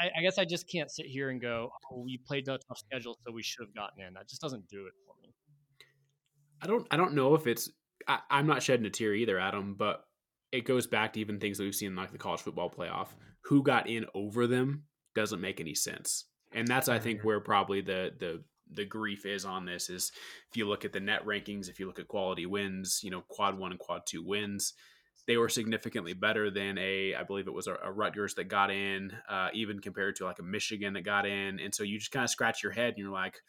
I, 0.00 0.18
I 0.18 0.22
guess 0.22 0.38
I 0.38 0.44
just 0.44 0.68
can't 0.68 0.90
sit 0.90 1.06
here 1.06 1.30
and 1.30 1.40
go, 1.40 1.70
"Oh, 1.90 2.00
we 2.00 2.18
played 2.18 2.48
a 2.48 2.58
tough 2.58 2.78
schedule, 2.78 3.18
so 3.24 3.32
we 3.32 3.42
should 3.42 3.66
have 3.66 3.74
gotten 3.74 4.02
in." 4.02 4.14
That 4.14 4.28
just 4.28 4.40
doesn't 4.40 4.68
do 4.68 4.86
it 4.86 4.92
for 5.06 5.14
me. 5.22 5.34
I 6.62 6.66
don't. 6.66 6.86
I 6.90 6.96
don't 6.96 7.14
know 7.14 7.34
if 7.34 7.46
it's. 7.46 7.70
I, 8.08 8.20
I'm 8.30 8.46
not 8.46 8.62
shedding 8.62 8.86
a 8.86 8.90
tear 8.90 9.14
either, 9.14 9.38
Adam. 9.38 9.74
But 9.78 10.04
it 10.52 10.64
goes 10.64 10.86
back 10.86 11.12
to 11.14 11.20
even 11.20 11.38
things 11.38 11.58
that 11.58 11.64
we've 11.64 11.74
seen 11.74 11.96
like 11.96 12.12
the 12.12 12.18
college 12.18 12.40
football 12.40 12.70
playoff. 12.70 13.08
Who 13.44 13.62
got 13.62 13.88
in 13.88 14.06
over 14.14 14.46
them 14.46 14.84
doesn't 15.14 15.40
make 15.40 15.60
any 15.60 15.74
sense, 15.74 16.26
and 16.52 16.66
that's 16.66 16.88
I 16.88 16.98
think 16.98 17.18
mm-hmm. 17.18 17.28
where 17.28 17.40
probably 17.40 17.80
the 17.80 18.12
the 18.18 18.42
the 18.72 18.84
grief 18.84 19.26
is 19.26 19.44
on 19.44 19.64
this 19.64 19.90
is 19.90 20.12
if 20.50 20.56
you 20.56 20.68
look 20.68 20.84
at 20.84 20.92
the 20.92 21.00
net 21.00 21.24
rankings, 21.24 21.68
if 21.68 21.78
you 21.78 21.86
look 21.86 21.98
at 21.98 22.08
quality 22.08 22.46
wins, 22.46 23.00
you 23.02 23.10
know, 23.10 23.22
quad 23.28 23.58
one 23.58 23.70
and 23.70 23.80
quad 23.80 24.02
two 24.06 24.22
wins, 24.22 24.74
they 25.26 25.36
were 25.36 25.48
significantly 25.48 26.12
better 26.12 26.50
than 26.50 26.76
a, 26.78 27.14
I 27.14 27.22
believe 27.22 27.46
it 27.46 27.54
was 27.54 27.66
a, 27.66 27.76
a 27.82 27.90
Rutgers 27.90 28.34
that 28.34 28.44
got 28.44 28.70
in, 28.70 29.12
uh, 29.28 29.48
even 29.54 29.80
compared 29.80 30.16
to 30.16 30.24
like 30.24 30.38
a 30.38 30.42
Michigan 30.42 30.94
that 30.94 31.04
got 31.04 31.26
in. 31.26 31.60
And 31.60 31.74
so 31.74 31.82
you 31.82 31.98
just 31.98 32.12
kind 32.12 32.24
of 32.24 32.30
scratch 32.30 32.62
your 32.62 32.72
head 32.72 32.88
and 32.88 32.98
you're 32.98 33.10
like, 33.10 33.40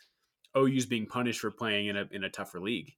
OU's 0.58 0.86
being 0.86 1.06
punished 1.06 1.42
for 1.42 1.52
playing 1.52 1.88
in 1.88 1.98
a, 1.98 2.06
in 2.12 2.24
a 2.24 2.30
tougher 2.30 2.62
league. 2.62 2.94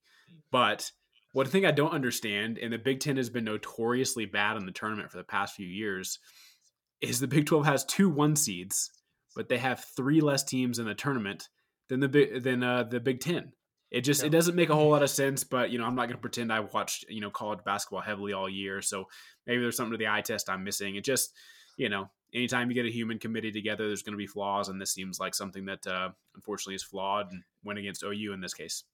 But 0.52 0.90
one 1.32 1.46
thing 1.46 1.66
I 1.66 1.72
don't 1.72 1.92
understand, 1.92 2.58
and 2.58 2.72
the 2.72 2.78
Big 2.78 3.00
Ten 3.00 3.16
has 3.16 3.30
been 3.30 3.44
notoriously 3.44 4.26
bad 4.26 4.56
in 4.56 4.64
the 4.64 4.72
tournament 4.72 5.10
for 5.10 5.18
the 5.18 5.24
past 5.24 5.54
few 5.54 5.66
years, 5.66 6.20
is 7.00 7.20
the 7.20 7.26
Big 7.26 7.46
12 7.46 7.66
has 7.66 7.84
two 7.84 8.08
one 8.08 8.36
seeds, 8.36 8.90
but 9.34 9.48
they 9.48 9.58
have 9.58 9.84
three 9.96 10.20
less 10.20 10.44
teams 10.44 10.78
in 10.78 10.86
the 10.86 10.94
tournament 10.94 11.48
than 11.88 12.00
the 12.00 12.08
big 12.08 12.42
than 12.42 12.62
uh, 12.62 12.84
the 12.84 13.00
Big 13.00 13.20
Ten. 13.20 13.52
It 13.90 14.02
just 14.02 14.22
it 14.22 14.30
doesn't 14.30 14.54
make 14.54 14.68
a 14.68 14.74
whole 14.74 14.90
lot 14.90 15.02
of 15.02 15.10
sense. 15.22 15.44
But 15.44 15.70
you 15.70 15.78
know, 15.78 15.84
I'm 15.84 15.94
not 15.94 16.06
going 16.06 16.16
to 16.16 16.20
pretend 16.20 16.52
I 16.52 16.60
watched 16.60 17.06
you 17.08 17.20
know 17.20 17.30
college 17.30 17.60
basketball 17.64 18.00
heavily 18.00 18.32
all 18.32 18.48
year. 18.48 18.82
So 18.82 19.06
maybe 19.46 19.60
there's 19.60 19.76
something 19.76 19.92
to 19.92 19.98
the 19.98 20.08
eye 20.08 20.22
test 20.22 20.50
I'm 20.50 20.64
missing. 20.64 20.96
It 20.96 21.04
just 21.04 21.32
you 21.76 21.88
know, 21.88 22.10
anytime 22.34 22.68
you 22.68 22.74
get 22.74 22.86
a 22.86 22.90
human 22.90 23.18
committee 23.18 23.52
together, 23.52 23.86
there's 23.86 24.02
going 24.02 24.12
to 24.12 24.18
be 24.18 24.26
flaws, 24.26 24.68
and 24.68 24.80
this 24.80 24.92
seems 24.92 25.18
like 25.18 25.34
something 25.34 25.64
that 25.66 25.86
uh, 25.86 26.10
unfortunately 26.34 26.74
is 26.74 26.82
flawed 26.82 27.30
and 27.30 27.42
went 27.64 27.78
against 27.78 28.02
OU 28.02 28.32
in 28.32 28.40
this 28.40 28.54
case. 28.54 28.84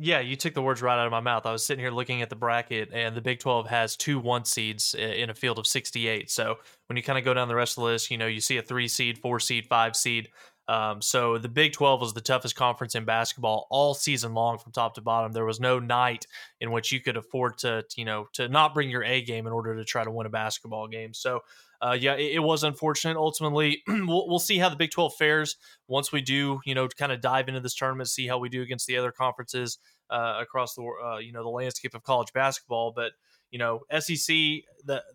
Yeah, 0.00 0.20
you 0.20 0.36
took 0.36 0.54
the 0.54 0.62
words 0.62 0.80
right 0.80 0.96
out 0.96 1.06
of 1.06 1.10
my 1.10 1.18
mouth. 1.18 1.44
I 1.44 1.50
was 1.50 1.66
sitting 1.66 1.82
here 1.82 1.90
looking 1.90 2.22
at 2.22 2.30
the 2.30 2.36
bracket, 2.36 2.90
and 2.92 3.16
the 3.16 3.20
Big 3.20 3.40
12 3.40 3.66
has 3.68 3.96
two 3.96 4.20
one 4.20 4.44
seeds 4.44 4.94
in 4.94 5.28
a 5.28 5.34
field 5.34 5.58
of 5.58 5.66
68. 5.66 6.30
So 6.30 6.58
when 6.86 6.96
you 6.96 7.02
kind 7.02 7.18
of 7.18 7.24
go 7.24 7.34
down 7.34 7.48
the 7.48 7.56
rest 7.56 7.76
of 7.76 7.82
the 7.82 7.86
list, 7.86 8.10
you 8.10 8.16
know, 8.16 8.28
you 8.28 8.40
see 8.40 8.58
a 8.58 8.62
three 8.62 8.86
seed, 8.86 9.18
four 9.18 9.40
seed, 9.40 9.66
five 9.66 9.96
seed. 9.96 10.28
Um, 10.68 11.00
so 11.00 11.38
the 11.38 11.48
Big 11.48 11.72
12 11.72 12.00
was 12.00 12.12
the 12.12 12.20
toughest 12.20 12.54
conference 12.54 12.94
in 12.94 13.06
basketball 13.06 13.66
all 13.70 13.94
season 13.94 14.34
long 14.34 14.58
from 14.58 14.72
top 14.72 14.94
to 14.94 15.00
bottom. 15.00 15.32
There 15.32 15.46
was 15.46 15.60
no 15.60 15.78
night 15.78 16.26
in 16.60 16.70
which 16.70 16.92
you 16.92 17.00
could 17.00 17.16
afford 17.16 17.56
to, 17.58 17.84
you 17.96 18.04
know, 18.04 18.28
to 18.34 18.48
not 18.48 18.74
bring 18.74 18.90
your 18.90 19.02
A 19.02 19.22
game 19.22 19.46
in 19.46 19.52
order 19.52 19.74
to 19.74 19.84
try 19.84 20.04
to 20.04 20.10
win 20.10 20.26
a 20.26 20.30
basketball 20.30 20.86
game. 20.86 21.14
So, 21.14 21.40
uh, 21.80 21.96
yeah, 21.98 22.14
it, 22.14 22.34
it, 22.34 22.38
was 22.40 22.64
unfortunate. 22.64 23.16
Ultimately, 23.16 23.82
we'll, 23.88 24.28
we'll 24.28 24.38
see 24.38 24.58
how 24.58 24.68
the 24.68 24.76
Big 24.76 24.90
12 24.90 25.14
fares 25.14 25.56
once 25.86 26.12
we 26.12 26.20
do, 26.20 26.60
you 26.66 26.74
know, 26.74 26.86
kind 26.88 27.12
of 27.12 27.22
dive 27.22 27.48
into 27.48 27.60
this 27.60 27.74
tournament, 27.74 28.10
see 28.10 28.26
how 28.26 28.38
we 28.38 28.50
do 28.50 28.60
against 28.60 28.86
the 28.86 28.98
other 28.98 29.12
conferences 29.12 29.78
uh, 30.10 30.38
across 30.38 30.74
the, 30.74 30.82
uh, 30.82 31.16
you 31.16 31.32
know, 31.32 31.42
the 31.42 31.48
landscape 31.48 31.94
of 31.94 32.02
college 32.02 32.32
basketball. 32.34 32.92
But 32.94 33.12
you 33.50 33.58
know, 33.58 33.80
SEC 33.98 34.36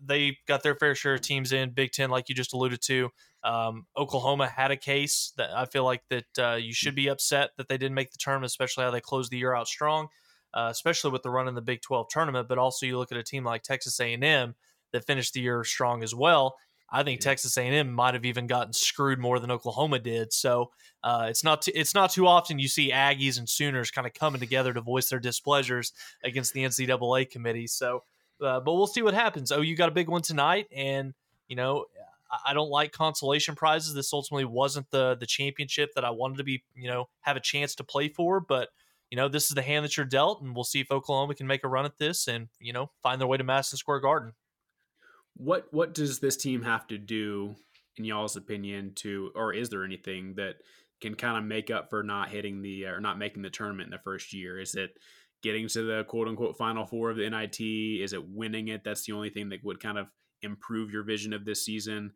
they 0.02 0.38
got 0.46 0.62
their 0.62 0.74
fair 0.74 0.94
share 0.94 1.14
of 1.14 1.20
teams 1.20 1.52
in. 1.52 1.70
Big 1.70 1.92
Ten, 1.92 2.10
like 2.10 2.28
you 2.28 2.34
just 2.34 2.52
alluded 2.52 2.80
to, 2.82 3.10
um, 3.44 3.86
Oklahoma 3.96 4.48
had 4.48 4.70
a 4.70 4.76
case 4.76 5.32
that 5.36 5.50
I 5.54 5.66
feel 5.66 5.84
like 5.84 6.02
that 6.08 6.38
uh, 6.38 6.54
you 6.54 6.72
should 6.72 6.94
be 6.94 7.08
upset 7.08 7.50
that 7.58 7.68
they 7.68 7.76
didn't 7.76 7.94
make 7.94 8.10
the 8.10 8.18
tournament, 8.18 8.50
especially 8.50 8.84
how 8.84 8.90
they 8.90 9.00
closed 9.00 9.30
the 9.30 9.36
year 9.36 9.54
out 9.54 9.68
strong, 9.68 10.08
uh, 10.54 10.68
especially 10.70 11.10
with 11.10 11.22
the 11.22 11.30
run 11.30 11.46
in 11.46 11.54
the 11.54 11.60
Big 11.60 11.82
12 11.82 12.08
tournament. 12.08 12.48
But 12.48 12.58
also, 12.58 12.86
you 12.86 12.96
look 12.96 13.12
at 13.12 13.18
a 13.18 13.22
team 13.22 13.44
like 13.44 13.62
Texas 13.62 14.00
A&M 14.00 14.54
that 14.92 15.06
finished 15.06 15.34
the 15.34 15.40
year 15.40 15.62
strong 15.62 16.02
as 16.02 16.14
well. 16.14 16.56
I 16.90 17.02
think 17.02 17.20
yeah. 17.20 17.30
Texas 17.30 17.56
A&M 17.58 17.92
might 17.92 18.14
have 18.14 18.24
even 18.24 18.46
gotten 18.46 18.72
screwed 18.72 19.18
more 19.18 19.38
than 19.38 19.50
Oklahoma 19.50 19.98
did. 19.98 20.32
So 20.32 20.70
uh, 21.02 21.26
it's 21.28 21.44
not 21.44 21.66
it's 21.68 21.94
not 21.94 22.12
too 22.12 22.26
often 22.26 22.58
you 22.58 22.68
see 22.68 22.92
Aggies 22.92 23.38
and 23.38 23.48
Sooners 23.48 23.90
kind 23.90 24.06
of 24.06 24.14
coming 24.14 24.40
together 24.40 24.72
to 24.72 24.80
voice 24.80 25.08
their 25.08 25.18
displeasures 25.18 25.92
against 26.22 26.54
the 26.54 26.62
NCAA 26.62 27.28
committee. 27.30 27.66
So, 27.66 28.04
uh, 28.40 28.60
but 28.60 28.74
we'll 28.74 28.86
see 28.86 29.02
what 29.02 29.12
happens. 29.12 29.50
Oh, 29.50 29.60
you 29.60 29.76
got 29.76 29.88
a 29.88 29.92
big 29.92 30.08
one 30.08 30.22
tonight, 30.22 30.66
and 30.74 31.14
you 31.48 31.56
know 31.56 31.86
I 32.46 32.54
don't 32.54 32.70
like 32.70 32.92
consolation 32.92 33.54
prizes. 33.54 33.94
This 33.94 34.12
ultimately 34.12 34.44
wasn't 34.44 34.90
the 34.90 35.16
the 35.18 35.26
championship 35.26 35.90
that 35.94 36.04
I 36.04 36.10
wanted 36.10 36.38
to 36.38 36.44
be, 36.44 36.64
you 36.74 36.88
know, 36.88 37.08
have 37.20 37.36
a 37.36 37.40
chance 37.40 37.74
to 37.76 37.84
play 37.84 38.08
for. 38.08 38.40
But 38.40 38.68
you 39.10 39.16
know, 39.16 39.28
this 39.28 39.44
is 39.44 39.50
the 39.50 39.62
hand 39.62 39.84
that 39.84 39.96
you're 39.96 40.06
dealt, 40.06 40.42
and 40.42 40.54
we'll 40.54 40.64
see 40.64 40.80
if 40.80 40.90
Oklahoma 40.90 41.34
can 41.34 41.46
make 41.46 41.64
a 41.64 41.68
run 41.68 41.84
at 41.84 41.98
this 41.98 42.26
and 42.26 42.48
you 42.58 42.72
know 42.72 42.90
find 43.02 43.20
their 43.20 43.28
way 43.28 43.36
to 43.36 43.44
Madison 43.44 43.78
Square 43.78 44.00
Garden. 44.00 44.32
What 45.36 45.66
what 45.72 45.94
does 45.94 46.20
this 46.20 46.36
team 46.36 46.62
have 46.62 46.86
to 46.88 46.98
do, 46.98 47.54
in 47.96 48.04
y'all's 48.04 48.36
opinion, 48.36 48.92
to 48.96 49.30
or 49.34 49.52
is 49.52 49.70
there 49.70 49.84
anything 49.84 50.34
that 50.36 50.56
can 51.00 51.14
kind 51.14 51.36
of 51.36 51.44
make 51.44 51.70
up 51.70 51.90
for 51.90 52.02
not 52.02 52.30
hitting 52.30 52.62
the 52.62 52.86
or 52.86 53.00
not 53.00 53.18
making 53.18 53.42
the 53.42 53.50
tournament 53.50 53.86
in 53.86 53.90
the 53.90 53.98
first 53.98 54.32
year? 54.32 54.58
Is 54.58 54.74
it 54.74 54.96
getting 55.42 55.68
to 55.68 55.82
the 55.82 56.04
quote 56.04 56.26
unquote 56.26 56.56
final 56.56 56.86
four 56.86 57.10
of 57.10 57.16
the 57.16 57.28
NIT? 57.28 57.60
Is 57.60 58.12
it 58.12 58.28
winning 58.28 58.68
it? 58.68 58.82
That's 58.84 59.04
the 59.04 59.12
only 59.12 59.30
thing 59.30 59.50
that 59.50 59.62
would 59.62 59.80
kind 59.80 59.98
of 59.98 60.06
improve 60.42 60.90
your 60.90 61.02
vision 61.02 61.32
of 61.32 61.44
this 61.44 61.64
season? 61.64 62.12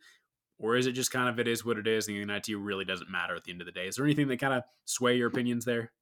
Or 0.58 0.76
is 0.76 0.86
it 0.86 0.92
just 0.92 1.12
kind 1.12 1.28
of 1.28 1.38
it 1.38 1.46
is 1.46 1.64
what 1.64 1.78
it 1.78 1.86
is 1.86 2.08
and 2.08 2.16
the 2.16 2.24
NIT 2.24 2.48
really 2.58 2.84
doesn't 2.84 3.10
matter 3.10 3.36
at 3.36 3.44
the 3.44 3.52
end 3.52 3.60
of 3.60 3.66
the 3.66 3.72
day? 3.72 3.86
Is 3.86 3.96
there 3.96 4.04
anything 4.04 4.28
that 4.28 4.40
kind 4.40 4.54
of 4.54 4.64
sway 4.86 5.16
your 5.16 5.30
mm. 5.30 5.34
opinions 5.34 5.64
there? 5.64 5.92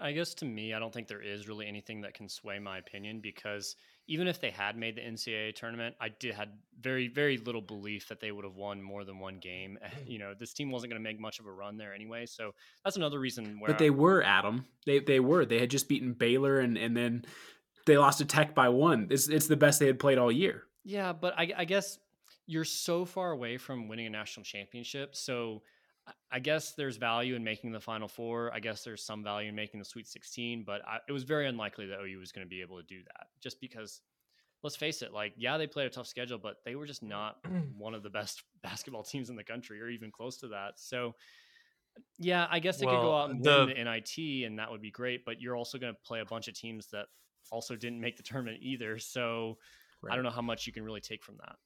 I 0.00 0.12
guess 0.12 0.32
to 0.34 0.46
me, 0.46 0.72
I 0.72 0.78
don't 0.78 0.92
think 0.92 1.08
there 1.08 1.22
is 1.22 1.46
really 1.46 1.66
anything 1.66 2.00
that 2.00 2.14
can 2.14 2.28
sway 2.28 2.58
my 2.58 2.78
opinion 2.78 3.20
because 3.20 3.76
even 4.08 4.26
if 4.26 4.40
they 4.40 4.50
had 4.50 4.76
made 4.76 4.96
the 4.96 5.02
NCAA 5.02 5.54
tournament, 5.54 5.94
I 6.00 6.08
did 6.08 6.34
had 6.34 6.48
very 6.80 7.06
very 7.06 7.36
little 7.36 7.60
belief 7.60 8.08
that 8.08 8.18
they 8.18 8.32
would 8.32 8.44
have 8.44 8.56
won 8.56 8.82
more 8.82 9.04
than 9.04 9.18
one 9.18 9.38
game. 9.38 9.78
Mm. 9.90 10.08
You 10.08 10.18
know, 10.18 10.34
this 10.38 10.52
team 10.52 10.70
wasn't 10.70 10.92
going 10.92 11.02
to 11.02 11.08
make 11.08 11.20
much 11.20 11.40
of 11.40 11.46
a 11.46 11.52
run 11.52 11.76
there 11.76 11.92
anyway, 11.92 12.24
so 12.26 12.52
that's 12.84 12.96
another 12.96 13.18
reason. 13.18 13.58
Where 13.58 13.68
but 13.68 13.78
they 13.78 13.86
I, 13.86 13.90
were 13.90 14.22
Adam. 14.22 14.66
They 14.86 15.00
they 15.00 15.20
were. 15.20 15.44
They 15.44 15.58
had 15.58 15.70
just 15.70 15.88
beaten 15.88 16.12
Baylor 16.12 16.60
and 16.60 16.76
and 16.76 16.96
then 16.96 17.24
they 17.86 17.98
lost 17.98 18.18
to 18.18 18.24
Tech 18.24 18.54
by 18.54 18.68
one. 18.68 19.08
It's 19.10 19.28
it's 19.28 19.46
the 19.46 19.56
best 19.56 19.80
they 19.80 19.86
had 19.86 19.98
played 19.98 20.18
all 20.18 20.30
year. 20.30 20.64
Yeah, 20.84 21.12
but 21.12 21.38
I, 21.38 21.52
I 21.56 21.64
guess 21.64 21.98
you're 22.46 22.64
so 22.64 23.04
far 23.04 23.32
away 23.32 23.56
from 23.56 23.88
winning 23.88 24.06
a 24.06 24.10
national 24.10 24.44
championship. 24.44 25.14
So 25.14 25.62
I 26.30 26.38
guess 26.38 26.72
there's 26.72 26.96
value 26.96 27.34
in 27.34 27.44
making 27.44 27.72
the 27.72 27.80
Final 27.80 28.08
Four. 28.08 28.52
I 28.54 28.60
guess 28.60 28.82
there's 28.82 29.04
some 29.04 29.22
value 29.22 29.48
in 29.48 29.54
making 29.54 29.78
the 29.80 29.84
Sweet 29.84 30.08
16, 30.08 30.64
but 30.66 30.82
I, 30.86 30.98
it 31.08 31.12
was 31.12 31.24
very 31.24 31.46
unlikely 31.46 31.86
that 31.86 32.00
OU 32.00 32.18
was 32.18 32.32
going 32.32 32.46
to 32.46 32.48
be 32.48 32.60
able 32.60 32.78
to 32.78 32.82
do 32.82 33.02
that 33.04 33.28
just 33.40 33.60
because, 33.60 34.00
let's 34.62 34.76
face 34.76 35.02
it, 35.02 35.12
like, 35.12 35.32
yeah, 35.36 35.58
they 35.58 35.66
played 35.66 35.86
a 35.86 35.90
tough 35.90 36.06
schedule, 36.06 36.38
but 36.38 36.56
they 36.64 36.74
were 36.74 36.86
just 36.86 37.02
not 37.02 37.36
one 37.76 37.94
of 37.94 38.02
the 38.02 38.10
best 38.10 38.42
basketball 38.62 39.02
teams 39.02 39.30
in 39.30 39.36
the 39.36 39.44
country 39.44 39.80
or 39.80 39.88
even 39.88 40.10
close 40.10 40.38
to 40.38 40.48
that. 40.48 40.72
So, 40.76 41.14
yeah, 42.18 42.46
I 42.50 42.60
guess 42.60 42.78
they 42.78 42.86
well, 42.86 42.96
could 42.96 43.02
go 43.02 43.16
out 43.16 43.30
and 43.30 43.44
the, 43.44 43.66
win 43.66 43.84
the 43.84 43.84
NIT, 43.84 44.46
and 44.46 44.58
that 44.58 44.70
would 44.70 44.82
be 44.82 44.90
great, 44.90 45.24
but 45.24 45.40
you're 45.40 45.56
also 45.56 45.78
going 45.78 45.92
to 45.92 46.00
play 46.04 46.20
a 46.20 46.24
bunch 46.24 46.48
of 46.48 46.54
teams 46.54 46.88
that 46.88 47.06
also 47.50 47.76
didn't 47.76 48.00
make 48.00 48.16
the 48.16 48.22
tournament 48.22 48.58
either. 48.62 48.98
So, 48.98 49.58
right. 50.02 50.12
I 50.12 50.16
don't 50.16 50.24
know 50.24 50.30
how 50.30 50.42
much 50.42 50.66
you 50.66 50.72
can 50.72 50.84
really 50.84 51.00
take 51.00 51.22
from 51.22 51.36
that. 51.38 51.56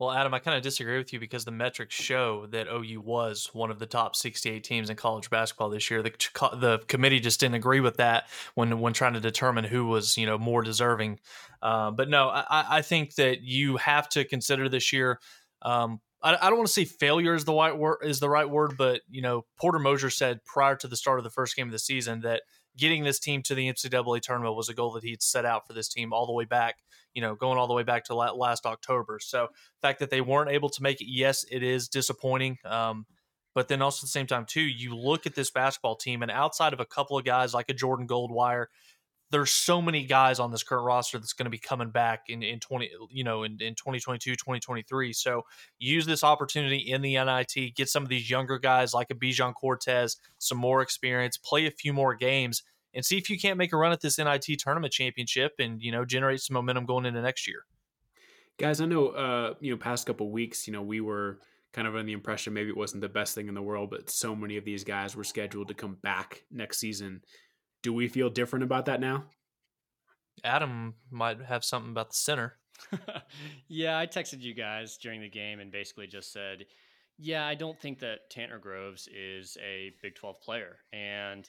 Well, 0.00 0.10
Adam, 0.10 0.32
I 0.32 0.38
kind 0.38 0.56
of 0.56 0.62
disagree 0.62 0.96
with 0.96 1.12
you 1.12 1.20
because 1.20 1.44
the 1.44 1.50
metrics 1.50 1.94
show 1.94 2.46
that 2.52 2.68
OU 2.68 3.02
was 3.02 3.50
one 3.52 3.70
of 3.70 3.78
the 3.78 3.84
top 3.84 4.16
68 4.16 4.64
teams 4.64 4.88
in 4.88 4.96
college 4.96 5.28
basketball 5.28 5.68
this 5.68 5.90
year. 5.90 6.02
The 6.02 6.12
the 6.54 6.78
committee 6.88 7.20
just 7.20 7.38
didn't 7.38 7.56
agree 7.56 7.80
with 7.80 7.98
that 7.98 8.26
when 8.54 8.80
when 8.80 8.94
trying 8.94 9.12
to 9.12 9.20
determine 9.20 9.64
who 9.64 9.84
was 9.84 10.16
you 10.16 10.24
know 10.24 10.38
more 10.38 10.62
deserving. 10.62 11.20
Uh, 11.60 11.90
but 11.90 12.08
no, 12.08 12.30
I, 12.30 12.78
I, 12.78 12.80
think 12.80 13.16
that 13.16 13.42
you 13.42 13.76
have 13.76 14.08
to 14.10 14.24
consider 14.24 14.70
this 14.70 14.90
year. 14.90 15.20
Um, 15.60 16.00
I, 16.22 16.34
I, 16.34 16.48
don't 16.48 16.56
want 16.56 16.68
to 16.68 16.72
say 16.72 16.86
failure 16.86 17.34
is 17.34 17.44
the 17.44 17.52
right 17.52 17.76
word 17.76 17.98
is 18.02 18.20
the 18.20 18.30
right 18.30 18.48
word, 18.48 18.78
but 18.78 19.02
you 19.10 19.20
know 19.20 19.44
Porter 19.58 19.78
Moser 19.78 20.08
said 20.08 20.42
prior 20.46 20.76
to 20.76 20.88
the 20.88 20.96
start 20.96 21.18
of 21.18 21.24
the 21.24 21.30
first 21.30 21.56
game 21.56 21.66
of 21.66 21.72
the 21.72 21.78
season 21.78 22.20
that 22.20 22.40
getting 22.74 23.04
this 23.04 23.18
team 23.18 23.42
to 23.42 23.54
the 23.54 23.70
NCAA 23.70 24.22
tournament 24.22 24.56
was 24.56 24.70
a 24.70 24.74
goal 24.74 24.92
that 24.92 25.04
he'd 25.04 25.20
set 25.20 25.44
out 25.44 25.66
for 25.66 25.74
this 25.74 25.90
team 25.90 26.14
all 26.14 26.24
the 26.24 26.32
way 26.32 26.46
back 26.46 26.76
you 27.14 27.22
know, 27.22 27.34
going 27.34 27.58
all 27.58 27.66
the 27.66 27.74
way 27.74 27.82
back 27.82 28.04
to 28.04 28.14
last 28.14 28.66
October. 28.66 29.18
So 29.20 29.48
the 29.50 29.86
fact 29.86 30.00
that 30.00 30.10
they 30.10 30.20
weren't 30.20 30.50
able 30.50 30.68
to 30.70 30.82
make 30.82 31.00
it, 31.00 31.08
yes, 31.08 31.44
it 31.50 31.62
is 31.62 31.88
disappointing. 31.88 32.58
Um, 32.64 33.06
but 33.54 33.68
then 33.68 33.82
also 33.82 34.00
at 34.00 34.02
the 34.02 34.08
same 34.08 34.26
time 34.26 34.46
too, 34.48 34.60
you 34.60 34.96
look 34.96 35.26
at 35.26 35.34
this 35.34 35.50
basketball 35.50 35.96
team, 35.96 36.22
and 36.22 36.30
outside 36.30 36.72
of 36.72 36.80
a 36.80 36.86
couple 36.86 37.18
of 37.18 37.24
guys 37.24 37.52
like 37.52 37.68
a 37.68 37.74
Jordan 37.74 38.06
Goldwire, 38.06 38.66
there's 39.30 39.52
so 39.52 39.80
many 39.80 40.04
guys 40.04 40.38
on 40.38 40.50
this 40.50 40.62
current 40.62 40.84
roster 40.84 41.18
that's 41.18 41.32
going 41.32 41.44
to 41.44 41.50
be 41.50 41.58
coming 41.58 41.90
back 41.90 42.24
in, 42.28 42.42
in 42.42 42.58
20 42.60 42.90
you 43.10 43.24
know 43.24 43.44
in, 43.44 43.52
in 43.60 43.74
2022 43.74 44.32
2023 44.32 45.12
so 45.12 45.42
use 45.78 46.04
this 46.04 46.24
opportunity 46.24 46.78
in 46.78 47.00
the 47.00 47.14
nit 47.14 47.74
get 47.74 47.88
some 47.88 48.02
of 48.02 48.08
these 48.08 48.28
younger 48.28 48.58
guys 48.58 48.92
like 48.92 49.10
a 49.10 49.14
Bijan 49.14 49.54
Cortes 49.54 50.16
some 50.38 50.58
more 50.58 50.82
experience 50.82 51.36
play 51.36 51.66
a 51.66 51.70
few 51.70 51.92
more 51.92 52.14
games 52.14 52.62
and 52.94 53.04
see 53.04 53.18
if 53.18 53.30
you 53.30 53.38
can't 53.38 53.58
make 53.58 53.72
a 53.72 53.76
run 53.76 53.92
at 53.92 54.00
this 54.00 54.18
NIT 54.18 54.46
tournament 54.58 54.92
championship 54.92 55.52
and 55.58 55.80
you 55.82 55.92
know 55.92 56.04
generate 56.04 56.40
some 56.40 56.54
momentum 56.54 56.86
going 56.86 57.06
into 57.06 57.22
next 57.22 57.46
year. 57.46 57.64
Guys, 58.58 58.80
I 58.80 58.86
know 58.86 59.08
uh, 59.08 59.54
you 59.60 59.70
know 59.70 59.76
past 59.76 60.06
couple 60.06 60.30
weeks, 60.30 60.66
you 60.66 60.72
know 60.72 60.82
we 60.82 61.00
were 61.00 61.38
kind 61.72 61.86
of 61.86 61.94
under 61.94 62.06
the 62.06 62.12
impression 62.12 62.52
maybe 62.52 62.68
it 62.68 62.76
wasn't 62.76 63.00
the 63.00 63.08
best 63.08 63.34
thing 63.34 63.48
in 63.48 63.54
the 63.54 63.62
world, 63.62 63.90
but 63.90 64.10
so 64.10 64.34
many 64.34 64.56
of 64.56 64.64
these 64.64 64.84
guys 64.84 65.14
were 65.14 65.24
scheduled 65.24 65.68
to 65.68 65.74
come 65.74 65.96
back 66.02 66.42
next 66.50 66.78
season. 66.78 67.22
Do 67.82 67.92
we 67.92 68.08
feel 68.08 68.28
different 68.28 68.64
about 68.64 68.86
that 68.86 69.00
now? 69.00 69.24
Adam 70.44 70.94
might 71.10 71.40
have 71.42 71.64
something 71.64 71.90
about 71.90 72.10
the 72.10 72.16
center. 72.16 72.58
yeah, 73.68 73.98
I 73.98 74.06
texted 74.06 74.40
you 74.40 74.54
guys 74.54 74.96
during 74.96 75.20
the 75.20 75.28
game 75.28 75.60
and 75.60 75.70
basically 75.70 76.06
just 76.06 76.32
said, 76.32 76.64
yeah, 77.18 77.46
I 77.46 77.54
don't 77.54 77.78
think 77.78 77.98
that 78.00 78.30
Tanner 78.30 78.58
Groves 78.58 79.08
is 79.14 79.56
a 79.62 79.92
Big 80.02 80.14
12 80.14 80.40
player. 80.40 80.78
And 80.92 81.48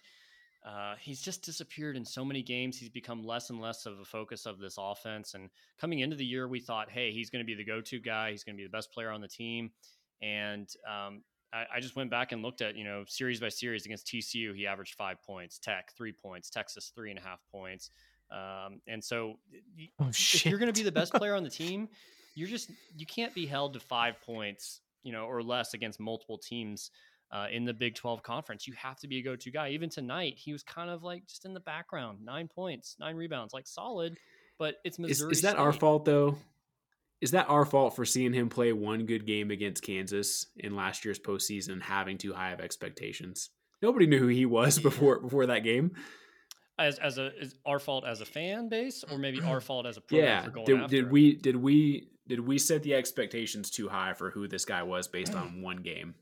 uh, 0.63 0.93
he's 0.99 1.21
just 1.21 1.43
disappeared 1.43 1.97
in 1.97 2.05
so 2.05 2.23
many 2.23 2.43
games. 2.43 2.77
He's 2.77 2.89
become 2.89 3.23
less 3.23 3.49
and 3.49 3.59
less 3.59 3.85
of 3.85 3.99
a 3.99 4.05
focus 4.05 4.45
of 4.45 4.59
this 4.59 4.75
offense. 4.77 5.33
And 5.33 5.49
coming 5.79 5.99
into 5.99 6.15
the 6.15 6.25
year, 6.25 6.47
we 6.47 6.59
thought, 6.59 6.89
hey, 6.89 7.11
he's 7.11 7.29
going 7.29 7.43
to 7.43 7.45
be 7.45 7.55
the 7.55 7.63
go 7.63 7.81
to 7.81 7.99
guy. 7.99 8.31
He's 8.31 8.43
going 8.43 8.55
to 8.55 8.57
be 8.57 8.65
the 8.65 8.71
best 8.71 8.91
player 8.91 9.09
on 9.09 9.21
the 9.21 9.27
team. 9.27 9.71
And 10.21 10.69
um, 10.87 11.23
I, 11.51 11.65
I, 11.75 11.79
just 11.79 11.95
went 11.95 12.11
back 12.11 12.31
and 12.31 12.43
looked 12.43 12.61
at, 12.61 12.75
you 12.75 12.83
know, 12.83 13.03
series 13.07 13.39
by 13.39 13.49
series 13.49 13.85
against 13.87 14.05
TCU, 14.05 14.55
he 14.55 14.67
averaged 14.67 14.93
five 14.93 15.17
points, 15.23 15.57
Tech, 15.57 15.91
three 15.97 16.11
points, 16.11 16.51
Texas, 16.51 16.91
three 16.93 17.09
and 17.09 17.17
a 17.17 17.23
half 17.23 17.39
points. 17.51 17.89
Um, 18.31 18.81
and 18.87 19.03
so 19.03 19.39
oh, 19.99 20.09
if 20.09 20.45
you're 20.45 20.59
going 20.59 20.71
to 20.71 20.79
be 20.79 20.83
the 20.83 20.91
best 20.91 21.11
player 21.15 21.33
on 21.33 21.43
the 21.43 21.49
team, 21.49 21.89
you're 22.35 22.47
just, 22.47 22.69
you 22.95 23.07
can't 23.07 23.33
be 23.33 23.47
held 23.47 23.73
to 23.73 23.79
five 23.79 24.21
points, 24.21 24.81
you 25.01 25.11
know, 25.11 25.25
or 25.25 25.41
less 25.41 25.73
against 25.73 25.99
multiple 25.99 26.37
teams 26.37 26.91
uh, 27.31 27.47
in 27.51 27.65
the 27.65 27.73
Big 27.73 27.95
12 27.95 28.21
conference. 28.23 28.67
You 28.67 28.73
have 28.73 28.99
to 28.99 29.07
be 29.07 29.19
a 29.19 29.21
go 29.21 29.35
to 29.35 29.51
guy. 29.51 29.69
Even 29.69 29.89
tonight, 29.89 30.35
he 30.37 30.51
was 30.51 30.63
kind 30.63 30.89
of 30.89 31.03
like 31.03 31.25
just 31.27 31.45
in 31.45 31.53
the 31.53 31.59
background, 31.59 32.19
nine 32.23 32.47
points, 32.47 32.95
nine 32.99 33.15
rebounds, 33.15 33.53
like 33.53 33.67
solid, 33.67 34.17
but 34.57 34.75
it's 34.83 34.99
Missouri. 34.99 35.31
Is, 35.31 35.37
is 35.37 35.43
that 35.43 35.57
our 35.57 35.73
fault 35.73 36.05
though? 36.05 36.37
Is 37.21 37.31
that 37.31 37.49
our 37.49 37.65
fault 37.65 37.95
for 37.95 38.03
seeing 38.03 38.33
him 38.33 38.49
play 38.49 38.73
one 38.73 39.05
good 39.05 39.27
game 39.27 39.51
against 39.51 39.83
Kansas 39.83 40.47
in 40.57 40.75
last 40.75 41.05
year's 41.05 41.19
postseason, 41.19 41.81
having 41.81 42.17
too 42.17 42.33
high 42.33 42.51
of 42.51 42.59
expectations? 42.59 43.49
Nobody 43.81 44.07
knew 44.07 44.19
who 44.19 44.27
he 44.27 44.45
was 44.45 44.79
before 44.79 45.19
before 45.19 45.45
that 45.47 45.63
game. 45.63 45.91
As 46.79 46.97
as 46.97 47.17
a 47.17 47.31
is 47.39 47.55
our 47.65 47.79
fault 47.79 48.05
as 48.07 48.21
a 48.21 48.25
fan 48.25 48.69
base, 48.69 49.03
or 49.09 49.17
maybe 49.17 49.39
our 49.41 49.61
fault 49.61 49.85
as 49.85 49.97
a 49.97 50.01
yeah. 50.09 50.47
did, 50.65 50.87
did 50.87 51.11
we 51.11 51.35
did 51.35 51.55
we 51.55 52.09
did 52.27 52.39
we 52.39 52.57
set 52.57 52.81
the 52.81 52.95
expectations 52.95 53.69
too 53.69 53.87
high 53.87 54.13
for 54.13 54.31
who 54.31 54.47
this 54.47 54.65
guy 54.65 54.83
was 54.83 55.07
based 55.07 55.35
on 55.35 55.61
one 55.61 55.77
game? 55.77 56.15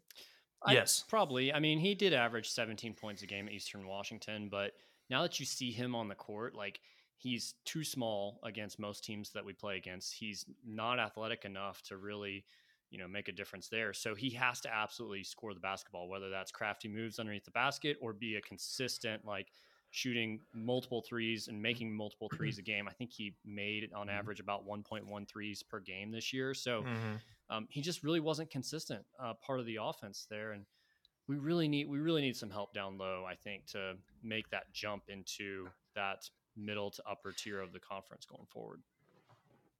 I, 0.63 0.73
yes, 0.73 1.03
probably. 1.07 1.53
I 1.53 1.59
mean, 1.59 1.79
he 1.79 1.95
did 1.95 2.13
average 2.13 2.49
17 2.49 2.93
points 2.93 3.21
a 3.21 3.25
game 3.25 3.47
at 3.47 3.53
Eastern 3.53 3.87
Washington, 3.87 4.49
but 4.49 4.73
now 5.09 5.21
that 5.21 5.39
you 5.39 5.45
see 5.45 5.71
him 5.71 5.95
on 5.95 6.07
the 6.07 6.15
court, 6.15 6.55
like 6.55 6.81
he's 7.17 7.55
too 7.65 7.83
small 7.83 8.39
against 8.43 8.79
most 8.79 9.03
teams 9.03 9.29
that 9.31 9.45
we 9.45 9.53
play 9.53 9.77
against. 9.77 10.13
He's 10.13 10.45
not 10.65 10.99
athletic 10.99 11.45
enough 11.45 11.81
to 11.83 11.97
really, 11.97 12.45
you 12.91 12.97
know, 12.97 13.07
make 13.07 13.27
a 13.27 13.31
difference 13.31 13.69
there. 13.69 13.93
So 13.93 14.15
he 14.15 14.29
has 14.31 14.59
to 14.61 14.73
absolutely 14.73 15.23
score 15.23 15.53
the 15.53 15.59
basketball, 15.59 16.09
whether 16.09 16.29
that's 16.29 16.51
crafty 16.51 16.87
moves 16.87 17.19
underneath 17.19 17.45
the 17.45 17.51
basket 17.51 17.97
or 18.01 18.13
be 18.13 18.35
a 18.35 18.41
consistent 18.41 19.25
like 19.25 19.51
shooting 19.91 20.39
multiple 20.53 21.01
threes 21.01 21.47
and 21.47 21.61
making 21.61 21.93
multiple 21.95 22.29
threes 22.35 22.57
a 22.57 22.61
game. 22.63 22.87
I 22.87 22.93
think 22.93 23.11
he 23.11 23.35
made 23.45 23.89
on 23.93 24.07
mm-hmm. 24.07 24.17
average 24.17 24.39
about 24.39 24.67
1.1 24.67 25.27
threes 25.27 25.63
per 25.63 25.79
game 25.79 26.11
this 26.11 26.33
year. 26.33 26.53
So 26.53 26.81
mm-hmm 26.81 27.15
um, 27.49 27.67
he 27.69 27.81
just 27.81 28.03
really 28.03 28.19
wasn't 28.19 28.49
consistent 28.49 29.03
uh, 29.21 29.33
part 29.45 29.59
of 29.59 29.65
the 29.65 29.79
offense 29.81 30.27
there, 30.29 30.51
and 30.51 30.65
we 31.27 31.37
really 31.37 31.67
need 31.67 31.87
we 31.87 31.99
really 31.99 32.21
need 32.21 32.35
some 32.35 32.49
help 32.49 32.73
down 32.73 32.97
low. 32.97 33.25
I 33.27 33.35
think 33.35 33.65
to 33.67 33.93
make 34.23 34.49
that 34.49 34.71
jump 34.73 35.03
into 35.09 35.67
that 35.95 36.23
middle 36.55 36.91
to 36.91 37.03
upper 37.09 37.31
tier 37.31 37.61
of 37.61 37.71
the 37.71 37.79
conference 37.79 38.25
going 38.25 38.47
forward 38.51 38.81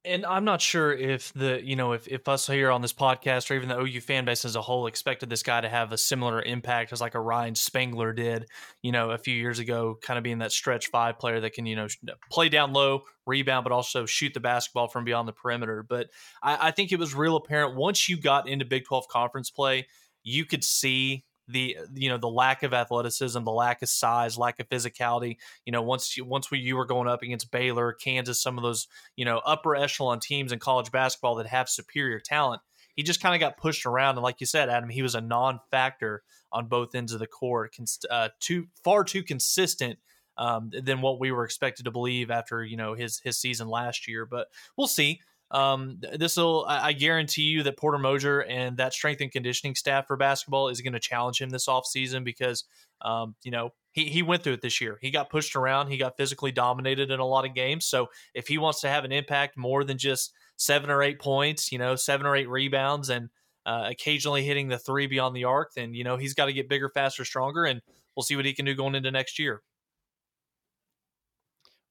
and 0.06 0.26
I'm 0.26 0.46
not 0.46 0.62
sure 0.62 0.94
if 0.94 1.34
the 1.34 1.62
you 1.64 1.76
know 1.76 1.92
if, 1.92 2.08
if 2.08 2.28
us 2.28 2.48
here 2.48 2.72
on 2.72 2.82
this 2.82 2.94
podcast 2.94 3.52
or 3.52 3.56
even 3.56 3.70
the 3.70 3.80
OU 3.80 4.02
fan 4.02 4.26
base 4.26 4.46
as 4.46 4.56
a 4.56 4.62
whole 4.62 4.88
expected 4.88 5.30
this 5.30 5.44
guy 5.44 5.60
to 5.60 5.68
have 5.68 5.92
a 5.92 5.98
similar 5.98 6.42
impact 6.42 6.94
as 6.94 7.02
like 7.02 7.16
a 7.16 7.20
Ryan 7.20 7.56
Spangler 7.56 8.14
did, 8.14 8.46
you 8.82 8.92
know, 8.92 9.12
a 9.12 9.18
few 9.18 9.36
years 9.36 9.60
ago, 9.60 9.98
kind 10.02 10.18
of 10.18 10.24
being 10.24 10.40
that 10.40 10.52
stretch 10.52 10.88
five 10.88 11.20
player 11.20 11.42
that 11.42 11.54
can 11.54 11.66
you 11.66 11.76
know 11.76 11.88
play 12.32 12.48
down 12.48 12.72
low, 12.72 13.02
rebound, 13.26 13.64
but 13.64 13.74
also 13.74 14.06
shoot 14.06 14.34
the 14.34 14.40
basketball 14.40 14.88
from 14.88 15.04
beyond 15.04 15.28
the 15.28 15.34
perimeter. 15.34 15.84
But 15.88 16.08
I, 16.42 16.68
I 16.68 16.72
think 16.72 16.92
it 16.92 17.00
was 17.00 17.14
real 17.14 17.36
apparent 17.36 17.76
once 17.76 18.08
you 18.08 18.20
got 18.20 18.48
into 18.48 18.66
Big 18.66 18.86
12 18.86 19.08
conference 19.10 19.50
play, 19.50 19.88
you 20.24 20.46
could 20.46 20.64
see 20.64 21.26
the 21.50 21.78
you 21.94 22.10
know 22.10 22.18
the 22.18 22.30
lack 22.30 22.64
of 22.64 22.74
athleticism, 22.74 23.44
the 23.44 23.52
lack 23.52 23.82
of 23.82 23.90
size, 23.90 24.38
lack 24.38 24.60
of 24.60 24.70
physicality. 24.70 25.38
You 25.66 25.72
know, 25.72 25.82
once 25.82 26.16
you, 26.16 26.24
once 26.24 26.52
we 26.52 26.60
you 26.60 26.76
were 26.76 26.86
going 26.86 27.08
up 27.08 27.24
against 27.24 27.52
Baylor, 27.52 27.94
Kansas, 27.94 28.42
some 28.42 28.58
of 28.58 28.64
those 28.64 28.88
you 29.16 29.26
know 29.26 29.40
upper 29.40 29.76
echelon 29.76 30.20
teams 30.20 30.52
in 30.52 30.60
college 30.60 30.92
basketball 30.92 31.36
that 31.36 31.48
have 31.48 31.68
superior 31.68 32.20
talent, 32.20 32.62
he 32.96 33.04
just 33.04 33.22
kind 33.22 33.36
of 33.36 33.40
got 33.40 33.58
pushed 33.58 33.86
around. 33.86 34.16
And 34.16 34.24
like 34.24 34.40
you 34.40 34.46
said, 34.46 34.70
Adam, 34.70 34.90
he 34.90 35.02
was 35.02 35.16
a 35.16 35.22
non-factor 35.22 36.24
on 36.52 36.68
both 36.68 36.96
ends 36.96 37.14
of 37.14 37.20
the 37.20 37.28
court, 37.28 37.76
uh, 38.10 38.30
too 38.40 38.68
far 38.84 39.04
too 39.04 39.24
consistent. 39.24 40.00
Um, 40.38 40.72
than 40.72 41.02
what 41.02 41.20
we 41.20 41.34
were 41.34 41.44
expected 41.44 41.84
to 41.84 41.92
believe 41.92 42.32
after 42.32 42.64
you 42.64 42.78
know 42.78 42.94
his 42.94 43.20
his 43.20 43.38
season 43.38 43.68
last 43.68 44.08
year, 44.08 44.26
but 44.26 44.48
we'll 44.78 44.88
see. 44.88 45.20
Um, 45.52 46.00
this 46.14 46.38
will, 46.38 46.66
I 46.68 46.94
guarantee 46.94 47.44
you 47.44 47.64
that 47.64 47.78
Porter 47.78 47.98
Moser 47.98 48.42
and 48.42 48.78
that 48.78 48.94
strength 48.94 49.22
and 49.22 49.32
conditioning 49.32 49.74
staff 49.74 50.06
for 50.06 50.16
basketball 50.16 50.70
is 50.70 50.82
going 50.82 50.94
to 50.94 51.00
challenge 51.00 51.42
him 51.42 51.50
this 51.50 51.66
offseason 51.66 52.24
because, 52.24 52.66
um, 53.02 53.36
you 53.44 53.50
know, 53.50 53.74
he, 53.92 54.06
he 54.06 54.22
went 54.22 54.44
through 54.44 54.54
it 54.54 54.62
this 54.62 54.80
year. 54.80 55.00
He 55.02 55.10
got 55.10 55.32
pushed 55.32 55.56
around, 55.56 55.90
he 55.90 55.98
got 55.98 56.18
physically 56.18 56.52
dominated 56.52 57.10
in 57.10 57.20
a 57.20 57.26
lot 57.26 57.46
of 57.46 57.56
games. 57.56 57.86
So 57.86 58.10
if 58.36 58.48
he 58.48 58.60
wants 58.60 58.82
to 58.82 58.90
have 58.90 59.06
an 59.06 59.12
impact 59.12 59.58
more 59.58 59.84
than 59.84 59.98
just 59.98 60.34
seven 60.58 60.92
or 60.92 61.02
eight 61.02 61.20
points, 61.20 61.72
you 61.72 61.80
know, 61.80 61.96
seven 61.96 62.28
or 62.28 62.36
eight 62.36 62.50
rebounds 62.50 63.10
and 63.10 63.30
uh, 63.66 63.86
occasionally 63.88 64.44
hitting 64.44 64.68
the 64.68 64.78
three 64.78 65.08
beyond 65.08 65.36
the 65.36 65.46
arc, 65.46 65.74
then, 65.74 65.96
you 65.96 66.04
know, 66.04 66.18
he's 66.18 66.36
got 66.36 66.46
to 66.46 66.54
get 66.54 66.70
bigger, 66.70 66.90
faster, 66.90 67.26
stronger. 67.26 67.66
And 67.66 67.82
we'll 68.16 68.24
see 68.24 68.36
what 68.36 68.46
he 68.46 68.54
can 68.54 68.66
do 68.66 68.76
going 68.76 68.94
into 68.94 69.10
next 69.10 69.40
year. 69.40 69.64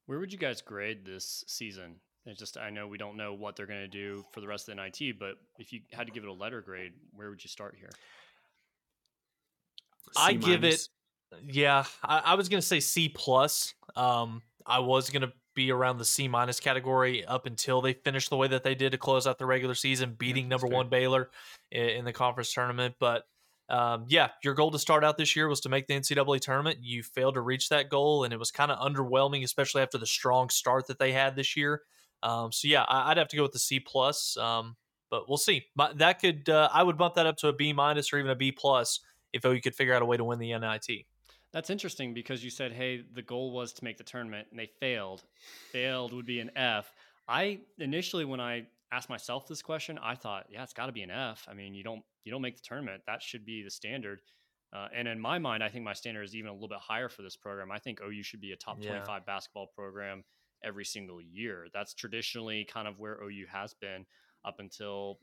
Where 0.05 0.19
would 0.19 0.31
you 0.31 0.39
guys 0.39 0.61
grade 0.61 1.05
this 1.05 1.43
season? 1.47 1.95
It's 2.29 2.39
just 2.39 2.57
I 2.57 2.69
know 2.69 2.87
we 2.87 2.97
don't 2.97 3.17
know 3.17 3.33
what 3.33 3.55
they're 3.55 3.65
going 3.65 3.81
to 3.81 3.87
do 3.87 4.23
for 4.31 4.41
the 4.41 4.47
rest 4.47 4.69
of 4.69 4.75
the 4.75 4.83
NIT, 4.83 5.19
but 5.19 5.35
if 5.57 5.73
you 5.73 5.81
had 5.91 6.07
to 6.07 6.13
give 6.13 6.23
it 6.23 6.29
a 6.29 6.33
letter 6.33 6.61
grade, 6.61 6.93
where 7.13 7.29
would 7.29 7.43
you 7.43 7.49
start 7.49 7.75
here? 7.77 7.89
I 10.17 10.33
give 10.33 10.63
it, 10.63 10.87
yeah, 11.45 11.83
I, 12.03 12.19
I 12.19 12.35
was 12.35 12.49
going 12.49 12.61
to 12.61 12.65
say 12.65 12.79
C 12.79 13.09
plus. 13.09 13.73
Um, 13.95 14.41
I 14.65 14.79
was 14.79 15.09
going 15.09 15.21
to 15.21 15.33
be 15.55 15.71
around 15.71 15.97
the 15.97 16.05
C 16.05 16.27
minus 16.27 16.59
category 16.59 17.25
up 17.25 17.45
until 17.45 17.81
they 17.81 17.93
finished 17.93 18.29
the 18.29 18.37
way 18.37 18.47
that 18.47 18.63
they 18.63 18.75
did 18.75 18.91
to 18.91 18.97
close 18.97 19.27
out 19.27 19.37
the 19.37 19.45
regular 19.45 19.75
season, 19.75 20.15
beating 20.17 20.45
yeah, 20.45 20.49
number 20.49 20.67
fair. 20.67 20.77
one 20.77 20.89
Baylor 20.89 21.29
in, 21.71 21.89
in, 21.89 22.05
the 22.05 22.13
conference 22.13 22.53
tournament. 22.53 22.95
But 22.99 23.25
um, 23.67 24.05
yeah, 24.07 24.29
your 24.43 24.53
goal 24.53 24.71
to 24.71 24.79
start 24.79 25.03
out 25.03 25.17
this 25.17 25.35
year 25.35 25.47
was 25.47 25.59
to 25.61 25.69
make 25.69 25.87
the 25.87 25.95
NCAA 25.95 26.39
tournament. 26.39 26.79
You 26.81 27.03
failed 27.03 27.35
to 27.35 27.41
reach 27.41 27.69
that 27.69 27.89
goal, 27.89 28.23
and 28.23 28.33
it 28.33 28.39
was 28.39 28.51
kind 28.51 28.71
of 28.71 28.79
underwhelming, 28.79 29.43
especially 29.43 29.81
after 29.81 29.97
the 29.97 30.07
strong 30.07 30.49
start 30.49 30.87
that 30.87 30.99
they 30.99 31.11
had 31.11 31.35
this 31.35 31.55
year. 31.55 31.81
Um, 32.23 32.51
so 32.51 32.67
yeah, 32.67 32.83
I, 32.83 33.09
would 33.09 33.17
have 33.17 33.27
to 33.29 33.37
go 33.37 33.43
with 33.43 33.53
the 33.53 33.59
C 33.59 33.79
plus. 33.79 34.37
Um, 34.37 34.75
but 35.09 35.27
we'll 35.27 35.37
see. 35.37 35.65
My, 35.75 35.91
that 35.93 36.19
could 36.19 36.49
uh, 36.49 36.69
I 36.71 36.83
would 36.83 36.97
bump 36.97 37.15
that 37.15 37.25
up 37.25 37.37
to 37.37 37.47
a 37.47 37.53
B 37.53 37.73
minus 37.73 38.13
or 38.13 38.19
even 38.19 38.31
a 38.31 38.35
B 38.35 38.51
plus 38.51 38.99
if 39.33 39.45
OU 39.45 39.61
could 39.61 39.75
figure 39.75 39.93
out 39.93 40.01
a 40.01 40.05
way 40.05 40.17
to 40.17 40.23
win 40.23 40.39
the 40.39 40.57
NIT. 40.57 41.05
That's 41.51 41.71
interesting 41.71 42.13
because 42.13 42.43
you 42.43 42.51
said, 42.51 42.71
hey, 42.73 43.01
the 43.13 43.23
goal 43.23 43.51
was 43.51 43.73
to 43.73 43.83
make 43.83 43.97
the 43.97 44.03
tournament 44.03 44.47
and 44.51 44.59
they 44.59 44.69
failed. 44.79 45.23
Failed 45.71 46.13
would 46.13 46.25
be 46.25 46.39
an 46.39 46.51
F. 46.55 46.93
I 47.27 47.61
initially, 47.79 48.23
when 48.23 48.39
I 48.39 48.67
asked 48.91 49.09
myself 49.09 49.47
this 49.47 49.61
question, 49.61 49.99
I 50.01 50.15
thought, 50.15 50.45
yeah, 50.49 50.61
it's 50.61 50.73
got 50.73 50.87
to 50.87 50.91
be 50.91 51.01
an 51.01 51.11
F. 51.11 51.47
I 51.49 51.53
mean, 51.53 51.73
you 51.73 51.83
don't 51.83 52.03
you 52.23 52.31
don't 52.31 52.41
make 52.41 52.55
the 52.55 52.63
tournament. 52.63 53.01
That 53.07 53.23
should 53.23 53.45
be 53.45 53.63
the 53.63 53.71
standard. 53.71 54.21
Uh, 54.71 54.87
and 54.93 55.07
in 55.07 55.19
my 55.19 55.39
mind, 55.39 55.63
I 55.63 55.69
think 55.69 55.83
my 55.83 55.93
standard 55.93 56.21
is 56.21 56.35
even 56.35 56.49
a 56.49 56.53
little 56.53 56.67
bit 56.67 56.77
higher 56.77 57.09
for 57.09 57.23
this 57.23 57.35
program. 57.35 57.71
I 57.71 57.79
think 57.79 57.99
OU 58.01 58.21
should 58.21 58.41
be 58.41 58.51
a 58.51 58.55
top 58.55 58.77
yeah. 58.79 58.89
25 58.89 59.25
basketball 59.25 59.67
program 59.75 60.23
every 60.63 60.85
single 60.85 61.21
year. 61.21 61.67
That's 61.73 61.93
traditionally 61.93 62.65
kind 62.65 62.87
of 62.87 62.99
where 62.99 63.21
OU 63.21 63.45
has 63.51 63.73
been 63.73 64.05
up 64.45 64.59
until 64.59 65.19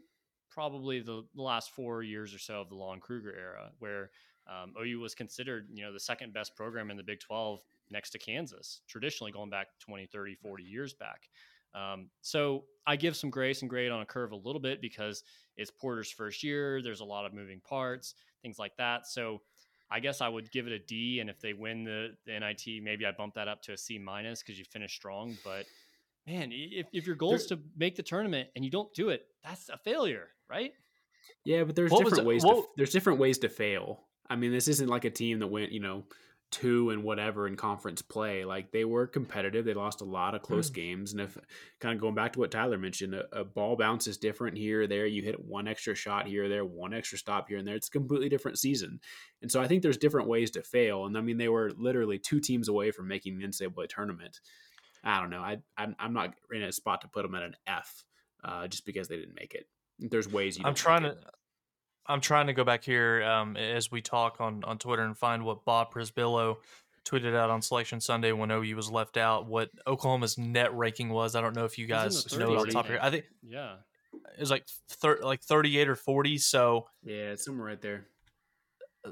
probably 0.51 1.01
the, 1.01 1.25
last 1.35 1.71
four 1.71 2.03
years 2.03 2.35
or 2.35 2.39
so 2.39 2.61
of 2.61 2.69
the 2.69 2.75
Lon 2.75 3.01
Kruger 3.01 3.35
era, 3.35 3.71
where 3.79 4.11
um, 4.49 4.75
OU 4.81 5.01
was 5.01 5.15
considered, 5.15 5.69
you 5.73 5.85
know, 5.85 5.93
the 5.93 6.01
second 6.01 6.33
best 6.33 6.55
program 6.57 6.91
in 6.91 6.97
the 6.97 7.03
Big 7.03 7.21
12 7.21 7.61
next 7.91 8.11
to 8.11 8.19
Kansas, 8.19 8.81
traditionally 8.89 9.33
going 9.33 9.51
back 9.51 9.69
20, 9.81 10.07
30, 10.07 10.35
40 10.35 10.63
years 10.63 10.95
back. 10.95 11.29
Um, 11.75 12.09
so 12.23 12.65
I 12.87 12.97
give 12.97 13.17
some 13.17 13.29
grace 13.29 13.61
and 13.61 13.69
grade 13.69 13.91
on 13.91 14.01
a 14.01 14.07
curve 14.07 14.33
a 14.33 14.37
little 14.37 14.61
bit 14.61 14.81
because 14.81 15.25
it's 15.57 15.71
Porter's 15.71 16.11
first 16.11 16.43
year. 16.43 16.81
There's 16.81 17.01
a 17.01 17.05
lot 17.05 17.27
of 17.27 17.35
moving 17.35 17.61
parts, 17.61 18.15
things 18.41 18.59
like 18.59 18.77
that. 18.79 19.07
So 19.07 19.43
I 19.91 20.01
guess 20.01 20.21
I 20.21 20.29
would 20.29 20.51
give 20.51 20.67
it 20.67 20.73
a 20.73 20.79
D. 20.79 21.21
And 21.21 21.31
if 21.31 21.41
they 21.41 21.53
win 21.53 21.85
the, 21.85 22.11
the 22.27 22.39
NIT, 22.39 22.83
maybe 22.83 23.07
I 23.07 23.13
bump 23.13 23.35
that 23.35 23.49
up 23.49 23.63
to 23.63 23.73
a 23.73 23.77
C 23.77 23.99
minus 23.99 24.43
because 24.43 24.59
you 24.59 24.65
finish 24.65 24.95
strong. 24.95 25.37
But 25.45 25.67
man, 26.27 26.51
if, 26.53 26.87
if 26.93 27.07
your 27.07 27.17
goal 27.17 27.35
is 27.35 27.47
to 27.47 27.59
make 27.77 27.97
the 27.97 28.03
tournament 28.03 28.49
and 28.57 28.65
you 28.65 28.71
don't 28.71 28.93
do 28.95 29.11
it, 29.11 29.27
that's 29.45 29.69
a 29.69 29.79
failure, 29.79 30.29
right? 30.51 30.73
Yeah, 31.45 31.65
but 31.65 31.77
there's 31.77 31.91
what 31.91 32.05
different 32.05 32.27
ways. 32.27 32.43
To, 32.43 32.65
there's 32.77 32.91
different 32.91 33.19
ways 33.19 33.39
to 33.39 33.49
fail. 33.49 34.01
I 34.29 34.37
mean, 34.37 34.53
this 34.53 34.69
isn't 34.69 34.89
like 34.89 35.05
a 35.05 35.11
team 35.11 35.39
that 35.39 35.47
went, 35.47 35.71
you 35.71 35.81
know, 35.81 36.05
two 36.51 36.91
and 36.91 37.03
whatever 37.03 37.47
in 37.47 37.57
conference 37.57 38.03
play. 38.03 38.45
Like 38.45 38.71
they 38.71 38.85
were 38.85 39.07
competitive. 39.07 39.65
They 39.65 39.75
lost 39.75 40.01
a 40.01 40.05
lot 40.05 40.35
of 40.35 40.43
close 40.43 40.71
mm. 40.71 40.75
games. 40.75 41.13
And 41.13 41.21
if 41.21 41.37
kind 41.81 41.95
of 41.95 42.01
going 42.01 42.15
back 42.15 42.33
to 42.35 42.39
what 42.39 42.51
Tyler 42.51 42.79
mentioned, 42.79 43.15
a, 43.15 43.41
a, 43.41 43.45
ball 43.45 43.77
bounce 43.77 44.07
is 44.07 44.17
different 44.17 44.57
here 44.57 44.87
there. 44.87 45.07
You 45.07 45.23
hit 45.23 45.45
one 45.45 45.67
extra 45.67 45.95
shot 45.95 46.27
here 46.27 46.49
there, 46.49 46.65
one 46.65 46.95
extra 46.95 47.19
stop 47.19 47.49
here 47.49 47.59
and 47.59 47.67
there. 47.67 47.75
It's 47.75 47.89
a 47.89 47.93
completely 47.93 48.29
different 48.29 48.59
season. 48.59 49.01
And 49.43 49.51
so 49.51 49.61
I 49.61 49.67
think 49.67 49.83
there's 49.83 49.97
different 49.97 50.29
ways 50.29 50.51
to 50.53 50.63
fail. 50.63 51.07
And 51.07 51.19
I 51.19 51.21
mean, 51.21 51.37
they 51.37 51.49
were 51.49 51.73
literally 51.77 52.19
two 52.19 52.41
teams 52.41 52.69
away 52.69 52.91
from 52.91 53.09
making 53.09 53.39
the 53.39 53.47
NCAA 53.47 53.89
tournament. 53.89 54.41
I 55.03 55.21
don't 55.21 55.31
know. 55.31 55.41
I, 55.41 55.59
I'm, 55.77 55.95
I'm 55.99 56.13
not 56.13 56.35
in 56.53 56.63
a 56.63 56.73
spot 56.73 57.01
to 57.03 57.09
put 57.09 57.23
them 57.23 57.35
at 57.35 57.43
an 57.43 57.57
F 57.67 58.05
uh, 58.45 58.67
just 58.69 58.87
because 58.87 59.09
they 59.09 59.17
didn't 59.17 59.39
make 59.39 59.55
it. 59.55 59.67
There's 59.99 60.31
ways 60.31 60.59
you. 60.59 60.65
I'm 60.65 60.75
trying 60.75 61.03
to. 61.03 61.17
I'm 62.09 62.21
trying 62.21 62.47
to 62.47 62.53
go 62.53 62.65
back 62.65 62.85
here 62.85 63.23
um, 63.25 63.57
as 63.57 63.91
we 63.91 64.01
talk 64.01 64.41
on, 64.41 64.65
on 64.65 64.79
Twitter 64.79 65.03
and 65.03 65.17
find 65.17 65.45
what 65.45 65.65
Bob 65.65 65.93
Przybylo 65.93 66.57
tweeted 67.05 67.35
out 67.35 67.51
on 67.51 67.63
Selection 67.63 68.01
Sunday 68.01 68.33
when 68.33 68.51
OU 68.51 68.77
was 68.77 68.91
left 68.91 69.17
out. 69.17 69.47
What 69.47 69.71
Oklahoma's 69.87 70.37
net 70.37 70.75
ranking 70.75 71.09
was. 71.09 71.35
I 71.35 71.41
don't 71.41 71.55
know 71.55 71.65
if 71.65 71.79
you 71.79 71.87
guys 71.87 72.37
know 72.37 72.57
off 72.57 72.67
the 72.67 72.73
top 72.73 72.87
here. 72.87 72.99
I 73.01 73.11
think 73.11 73.25
yeah, 73.43 73.77
it 74.13 74.41
was 74.41 74.51
like 74.51 74.67
thir- 74.91 75.21
like 75.23 75.41
38 75.43 75.89
or 75.89 75.97
40. 75.97 76.39
So 76.39 76.87
yeah, 77.05 77.33
it's 77.33 77.45
somewhere 77.45 77.69
right 77.69 77.81
there. 77.81 78.07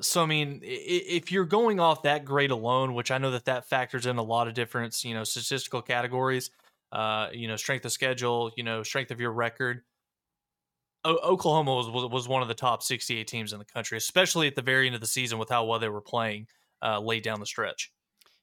So 0.00 0.22
I 0.22 0.26
mean, 0.26 0.60
if 0.62 1.30
you're 1.30 1.44
going 1.44 1.78
off 1.78 2.02
that 2.02 2.24
grade 2.24 2.50
alone, 2.50 2.94
which 2.94 3.10
I 3.10 3.18
know 3.18 3.30
that 3.30 3.44
that 3.44 3.68
factors 3.68 4.06
in 4.06 4.18
a 4.18 4.22
lot 4.22 4.48
of 4.48 4.54
different 4.54 5.04
you 5.04 5.14
know 5.14 5.24
statistical 5.24 5.82
categories, 5.82 6.50
uh, 6.90 7.28
you 7.32 7.46
know 7.48 7.56
strength 7.56 7.84
of 7.84 7.92
schedule, 7.92 8.50
you 8.56 8.64
know 8.64 8.82
strength 8.82 9.12
of 9.12 9.20
your 9.20 9.32
record 9.32 9.82
o- 11.04 11.18
Oklahoma 11.22 11.74
was, 11.74 11.88
was, 11.88 12.10
was 12.10 12.28
one 12.28 12.42
of 12.42 12.48
the 12.48 12.54
top 12.54 12.82
68 12.82 13.26
teams 13.26 13.52
in 13.52 13.58
the 13.58 13.64
country, 13.64 13.98
especially 13.98 14.46
at 14.46 14.56
the 14.56 14.62
very 14.62 14.86
end 14.86 14.94
of 14.94 15.00
the 15.00 15.06
season 15.06 15.38
with 15.38 15.48
how 15.48 15.64
well 15.64 15.78
they 15.78 15.88
were 15.88 16.00
playing 16.00 16.46
uh, 16.82 17.00
late 17.00 17.22
down 17.22 17.40
the 17.40 17.46
stretch. 17.46 17.92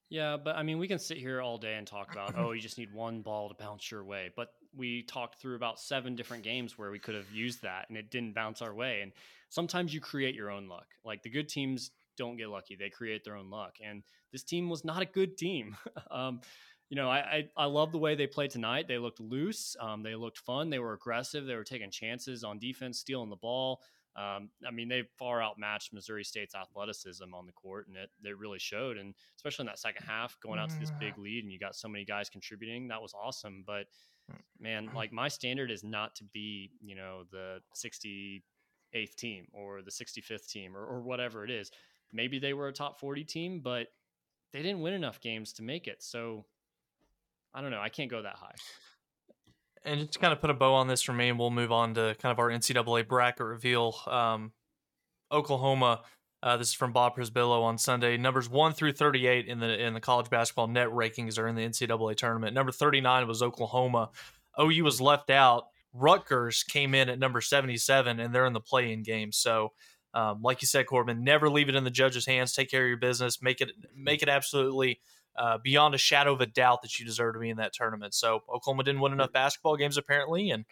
Yeah, 0.09 0.35
but 0.35 0.57
I 0.57 0.63
mean, 0.63 0.77
we 0.77 0.89
can 0.89 0.99
sit 0.99 1.17
here 1.17 1.41
all 1.41 1.57
day 1.57 1.75
and 1.75 1.87
talk 1.87 2.11
about, 2.11 2.37
oh, 2.37 2.51
you 2.51 2.59
just 2.59 2.77
need 2.77 2.93
one 2.93 3.21
ball 3.21 3.47
to 3.47 3.55
bounce 3.55 3.89
your 3.89 4.03
way. 4.03 4.29
But 4.35 4.49
we 4.75 5.03
talked 5.03 5.39
through 5.39 5.55
about 5.55 5.79
seven 5.79 6.17
different 6.17 6.43
games 6.43 6.77
where 6.77 6.91
we 6.91 6.99
could 6.99 7.15
have 7.15 7.31
used 7.31 7.61
that 7.61 7.85
and 7.87 7.97
it 7.97 8.11
didn't 8.11 8.35
bounce 8.35 8.61
our 8.61 8.73
way. 8.73 9.01
And 9.01 9.13
sometimes 9.47 9.93
you 9.93 10.01
create 10.01 10.35
your 10.35 10.51
own 10.51 10.67
luck. 10.67 10.87
Like 11.05 11.23
the 11.23 11.29
good 11.29 11.47
teams 11.47 11.91
don't 12.17 12.35
get 12.35 12.49
lucky, 12.49 12.75
they 12.75 12.89
create 12.89 13.23
their 13.23 13.37
own 13.37 13.49
luck. 13.49 13.75
And 13.81 14.03
this 14.33 14.43
team 14.43 14.69
was 14.69 14.83
not 14.83 15.01
a 15.01 15.05
good 15.05 15.37
team. 15.37 15.77
um, 16.11 16.41
you 16.91 16.97
know, 16.97 17.09
I, 17.09 17.19
I, 17.19 17.49
I 17.55 17.65
love 17.67 17.93
the 17.93 17.97
way 17.97 18.15
they 18.15 18.27
played 18.27 18.51
tonight. 18.51 18.85
They 18.85 18.97
looked 18.97 19.21
loose. 19.21 19.77
Um, 19.79 20.03
they 20.03 20.13
looked 20.13 20.39
fun. 20.39 20.69
They 20.69 20.79
were 20.79 20.91
aggressive. 20.91 21.45
They 21.45 21.55
were 21.55 21.63
taking 21.63 21.89
chances 21.89 22.43
on 22.43 22.59
defense, 22.59 22.99
stealing 22.99 23.29
the 23.29 23.37
ball. 23.37 23.79
Um, 24.17 24.49
I 24.67 24.71
mean, 24.71 24.89
they 24.89 25.03
far 25.17 25.41
outmatched 25.41 25.93
Missouri 25.93 26.25
State's 26.25 26.53
athleticism 26.53 27.33
on 27.33 27.45
the 27.45 27.53
court, 27.53 27.87
and 27.87 27.95
it, 27.95 28.09
it 28.25 28.37
really 28.37 28.59
showed. 28.59 28.97
And 28.97 29.15
especially 29.37 29.63
in 29.63 29.67
that 29.67 29.79
second 29.79 30.05
half, 30.05 30.37
going 30.41 30.59
out 30.59 30.69
to 30.69 30.79
this 30.79 30.91
big 30.99 31.15
mm. 31.15 31.23
lead, 31.23 31.45
and 31.45 31.53
you 31.53 31.57
got 31.57 31.77
so 31.77 31.87
many 31.87 32.03
guys 32.03 32.29
contributing, 32.29 32.89
that 32.89 33.01
was 33.01 33.13
awesome. 33.13 33.63
But 33.65 33.85
man, 34.59 34.89
like 34.93 35.13
my 35.13 35.29
standard 35.29 35.71
is 35.71 35.85
not 35.85 36.13
to 36.15 36.25
be, 36.25 36.71
you 36.81 36.97
know, 36.97 37.23
the 37.31 37.61
68th 37.73 39.15
team 39.15 39.47
or 39.53 39.81
the 39.81 39.91
65th 39.91 40.49
team 40.49 40.75
or, 40.75 40.85
or 40.85 40.99
whatever 40.99 41.45
it 41.45 41.51
is. 41.51 41.71
Maybe 42.11 42.37
they 42.37 42.53
were 42.53 42.67
a 42.67 42.73
top 42.73 42.99
40 42.99 43.23
team, 43.23 43.61
but 43.63 43.87
they 44.51 44.61
didn't 44.61 44.81
win 44.81 44.93
enough 44.93 45.21
games 45.21 45.53
to 45.53 45.63
make 45.63 45.87
it. 45.87 46.03
So 46.03 46.43
I 47.53 47.61
don't 47.61 47.71
know. 47.71 47.81
I 47.81 47.89
can't 47.89 48.09
go 48.09 48.21
that 48.21 48.35
high. 48.35 48.55
And 49.83 49.99
just 49.99 50.13
to 50.13 50.19
kind 50.19 50.31
of 50.31 50.39
put 50.39 50.49
a 50.49 50.53
bow 50.53 50.73
on 50.75 50.87
this 50.87 51.01
for 51.01 51.13
me, 51.13 51.29
and 51.29 51.39
we'll 51.39 51.49
move 51.49 51.71
on 51.71 51.95
to 51.95 52.15
kind 52.21 52.31
of 52.31 52.39
our 52.39 52.49
NCAA 52.49 53.07
bracket 53.07 53.45
reveal. 53.45 53.95
Um, 54.07 54.51
Oklahoma. 55.31 56.01
Uh, 56.43 56.57
this 56.57 56.69
is 56.69 56.73
from 56.73 56.91
Bob 56.91 57.15
Przybylo 57.15 57.61
on 57.61 57.77
Sunday. 57.77 58.17
Numbers 58.17 58.49
one 58.49 58.73
through 58.73 58.93
thirty-eight 58.93 59.47
in 59.47 59.59
the 59.59 59.79
in 59.79 59.93
the 59.93 59.99
college 59.99 60.29
basketball 60.29 60.67
net 60.67 60.87
rankings 60.87 61.37
are 61.37 61.47
in 61.47 61.55
the 61.55 61.61
NCAA 61.61 62.15
tournament. 62.15 62.55
Number 62.55 62.71
thirty-nine 62.71 63.27
was 63.27 63.43
Oklahoma. 63.43 64.09
OU 64.59 64.83
was 64.83 64.99
left 64.99 65.29
out. 65.29 65.65
Rutgers 65.93 66.63
came 66.63 66.95
in 66.95 67.09
at 67.09 67.19
number 67.19 67.41
seventy-seven, 67.41 68.19
and 68.19 68.33
they're 68.33 68.47
in 68.47 68.53
the 68.53 68.59
play-in 68.59 69.03
game. 69.03 69.31
So, 69.31 69.73
um, 70.15 70.41
like 70.41 70.63
you 70.63 70.67
said, 70.67 70.87
Corbin, 70.87 71.23
never 71.23 71.47
leave 71.47 71.69
it 71.69 71.75
in 71.75 71.83
the 71.83 71.91
judge's 71.91 72.25
hands. 72.25 72.53
Take 72.53 72.71
care 72.71 72.83
of 72.83 72.87
your 72.87 72.97
business. 72.97 73.39
Make 73.41 73.61
it 73.61 73.71
make 73.95 74.23
it 74.23 74.29
absolutely 74.29 74.99
uh, 75.35 75.57
beyond 75.63 75.95
a 75.95 75.97
shadow 75.97 76.33
of 76.33 76.41
a 76.41 76.45
doubt 76.45 76.81
that 76.81 76.99
you 76.99 77.05
deserve 77.05 77.33
to 77.35 77.39
be 77.39 77.49
in 77.49 77.57
that 77.57 77.73
tournament. 77.73 78.13
So 78.13 78.41
Oklahoma 78.49 78.83
didn't 78.83 79.01
win 79.01 79.13
enough 79.13 79.31
basketball 79.31 79.77
games 79.77 79.97
apparently, 79.97 80.51
and 80.51 80.65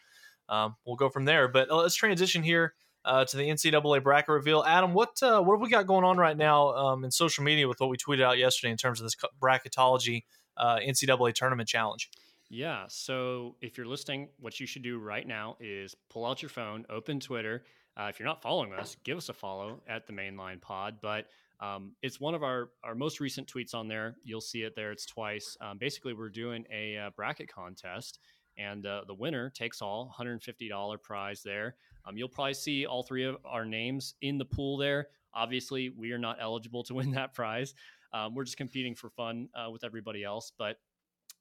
um, 0.49 0.75
we'll 0.85 0.95
go 0.95 1.09
from 1.09 1.25
there. 1.25 1.47
But 1.47 1.69
uh, 1.69 1.77
let's 1.77 1.95
transition 1.95 2.43
here 2.43 2.73
uh, 3.05 3.25
to 3.25 3.37
the 3.37 3.43
NCAA 3.43 4.03
bracket 4.03 4.29
reveal. 4.29 4.63
Adam, 4.67 4.93
what 4.93 5.21
uh, 5.21 5.41
what 5.41 5.55
have 5.55 5.61
we 5.61 5.69
got 5.69 5.87
going 5.87 6.03
on 6.03 6.17
right 6.17 6.37
now 6.37 6.69
um, 6.69 7.03
in 7.03 7.11
social 7.11 7.43
media 7.43 7.67
with 7.67 7.79
what 7.79 7.89
we 7.89 7.97
tweeted 7.97 8.23
out 8.23 8.37
yesterday 8.37 8.71
in 8.71 8.77
terms 8.77 8.99
of 8.99 9.05
this 9.05 9.15
bracketology 9.41 10.23
uh, 10.57 10.77
NCAA 10.77 11.33
tournament 11.33 11.69
challenge? 11.69 12.09
Yeah. 12.49 12.85
So 12.89 13.55
if 13.61 13.77
you're 13.77 13.87
listening, 13.87 14.29
what 14.39 14.59
you 14.59 14.65
should 14.65 14.81
do 14.81 14.97
right 14.97 15.25
now 15.25 15.55
is 15.59 15.95
pull 16.09 16.25
out 16.25 16.41
your 16.41 16.49
phone, 16.49 16.85
open 16.89 17.19
Twitter. 17.19 17.63
Uh, 17.95 18.07
if 18.09 18.19
you're 18.19 18.27
not 18.27 18.41
following 18.41 18.73
us, 18.73 18.95
give 19.03 19.17
us 19.17 19.29
a 19.29 19.33
follow 19.33 19.81
at 19.87 20.07
the 20.07 20.13
Mainline 20.13 20.61
Pod. 20.61 20.97
But 21.01 21.27
um, 21.59 21.93
it's 22.01 22.19
one 22.19 22.35
of 22.35 22.43
our, 22.43 22.69
our 22.83 22.95
most 22.95 23.19
recent 23.19 23.51
tweets 23.51 23.73
on 23.73 23.87
there. 23.87 24.15
You'll 24.23 24.41
see 24.41 24.61
it 24.61 24.75
there. 24.75 24.91
It's 24.91 25.05
twice. 25.05 25.57
Um, 25.61 25.77
basically, 25.77 26.13
we're 26.13 26.29
doing 26.29 26.65
a 26.71 26.97
uh, 26.97 27.09
bracket 27.15 27.51
contest, 27.53 28.19
and 28.57 28.85
uh, 28.85 29.01
the 29.07 29.13
winner 29.13 29.49
takes 29.49 29.81
all 29.81 30.13
$150 30.17 31.01
prize 31.01 31.41
there. 31.43 31.75
Um, 32.05 32.17
you'll 32.17 32.29
probably 32.29 32.53
see 32.53 32.85
all 32.85 33.03
three 33.03 33.25
of 33.25 33.37
our 33.45 33.65
names 33.65 34.15
in 34.21 34.37
the 34.37 34.45
pool 34.45 34.77
there. 34.77 35.07
Obviously, 35.33 35.89
we 35.89 36.11
are 36.11 36.17
not 36.17 36.37
eligible 36.39 36.83
to 36.85 36.93
win 36.95 37.11
that 37.11 37.33
prize. 37.33 37.73
Um, 38.13 38.33
we're 38.33 38.45
just 38.45 38.57
competing 38.57 38.95
for 38.95 39.09
fun 39.09 39.49
uh, 39.53 39.69
with 39.69 39.83
everybody 39.83 40.23
else. 40.23 40.51
But 40.57 40.77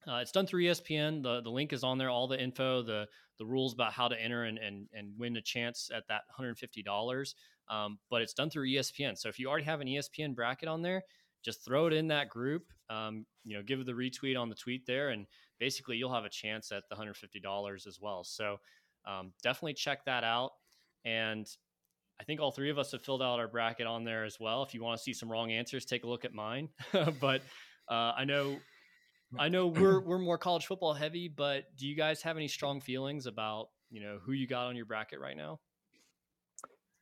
uh, 0.06 0.16
it's 0.16 0.32
done 0.32 0.46
through 0.46 0.64
ESPN. 0.64 1.22
The 1.22 1.40
the 1.40 1.50
link 1.50 1.72
is 1.72 1.82
on 1.82 1.98
there. 1.98 2.10
All 2.10 2.28
the 2.28 2.40
info, 2.40 2.82
the 2.82 3.06
the 3.38 3.46
rules 3.46 3.72
about 3.72 3.92
how 3.92 4.08
to 4.08 4.20
enter 4.20 4.44
and 4.44 4.58
and, 4.58 4.86
and 4.92 5.12
win 5.18 5.36
a 5.36 5.42
chance 5.42 5.90
at 5.94 6.06
that 6.08 6.22
$150. 6.38 7.34
Um, 7.70 7.98
but 8.10 8.22
it's 8.22 8.32
done 8.32 8.50
through 8.50 8.68
ESPN. 8.68 9.16
So 9.16 9.28
if 9.28 9.38
you 9.38 9.48
already 9.48 9.64
have 9.64 9.80
an 9.80 9.88
ESPN 9.88 10.34
bracket 10.34 10.68
on 10.68 10.82
there, 10.82 11.02
just 11.44 11.64
throw 11.64 11.86
it 11.86 11.92
in 11.92 12.08
that 12.08 12.28
group. 12.28 12.64
Um, 12.90 13.26
you 13.44 13.56
know, 13.56 13.62
give 13.62 13.84
the 13.84 13.92
retweet 13.92 14.38
on 14.38 14.48
the 14.48 14.54
tweet 14.54 14.86
there, 14.86 15.10
and 15.10 15.26
basically 15.60 15.96
you'll 15.96 16.12
have 16.12 16.24
a 16.24 16.30
chance 16.30 16.72
at 16.72 16.84
the 16.88 16.96
$150 16.96 17.86
as 17.86 17.98
well. 18.00 18.24
So 18.24 18.56
um, 19.06 19.32
definitely 19.42 19.74
check 19.74 20.04
that 20.06 20.24
out. 20.24 20.50
And 21.04 21.46
I 22.20 22.24
think 22.24 22.40
all 22.40 22.50
three 22.50 22.70
of 22.70 22.78
us 22.78 22.92
have 22.92 23.02
filled 23.02 23.22
out 23.22 23.38
our 23.38 23.48
bracket 23.48 23.86
on 23.86 24.04
there 24.04 24.24
as 24.24 24.38
well. 24.40 24.62
If 24.62 24.74
you 24.74 24.82
want 24.82 24.98
to 24.98 25.02
see 25.02 25.12
some 25.12 25.30
wrong 25.30 25.52
answers, 25.52 25.84
take 25.84 26.04
a 26.04 26.08
look 26.08 26.24
at 26.24 26.34
mine. 26.34 26.68
but 27.20 27.42
uh, 27.88 28.12
I 28.16 28.24
know 28.24 28.58
I 29.38 29.48
know 29.48 29.68
we're 29.68 30.00
we're 30.06 30.18
more 30.18 30.38
college 30.38 30.66
football 30.66 30.94
heavy, 30.94 31.28
but 31.28 31.64
do 31.76 31.86
you 31.86 31.96
guys 31.96 32.22
have 32.22 32.36
any 32.36 32.48
strong 32.48 32.80
feelings 32.80 33.26
about 33.26 33.68
you 33.90 34.00
know 34.02 34.18
who 34.24 34.32
you 34.32 34.46
got 34.46 34.66
on 34.66 34.76
your 34.76 34.86
bracket 34.86 35.20
right 35.20 35.36
now? 35.36 35.60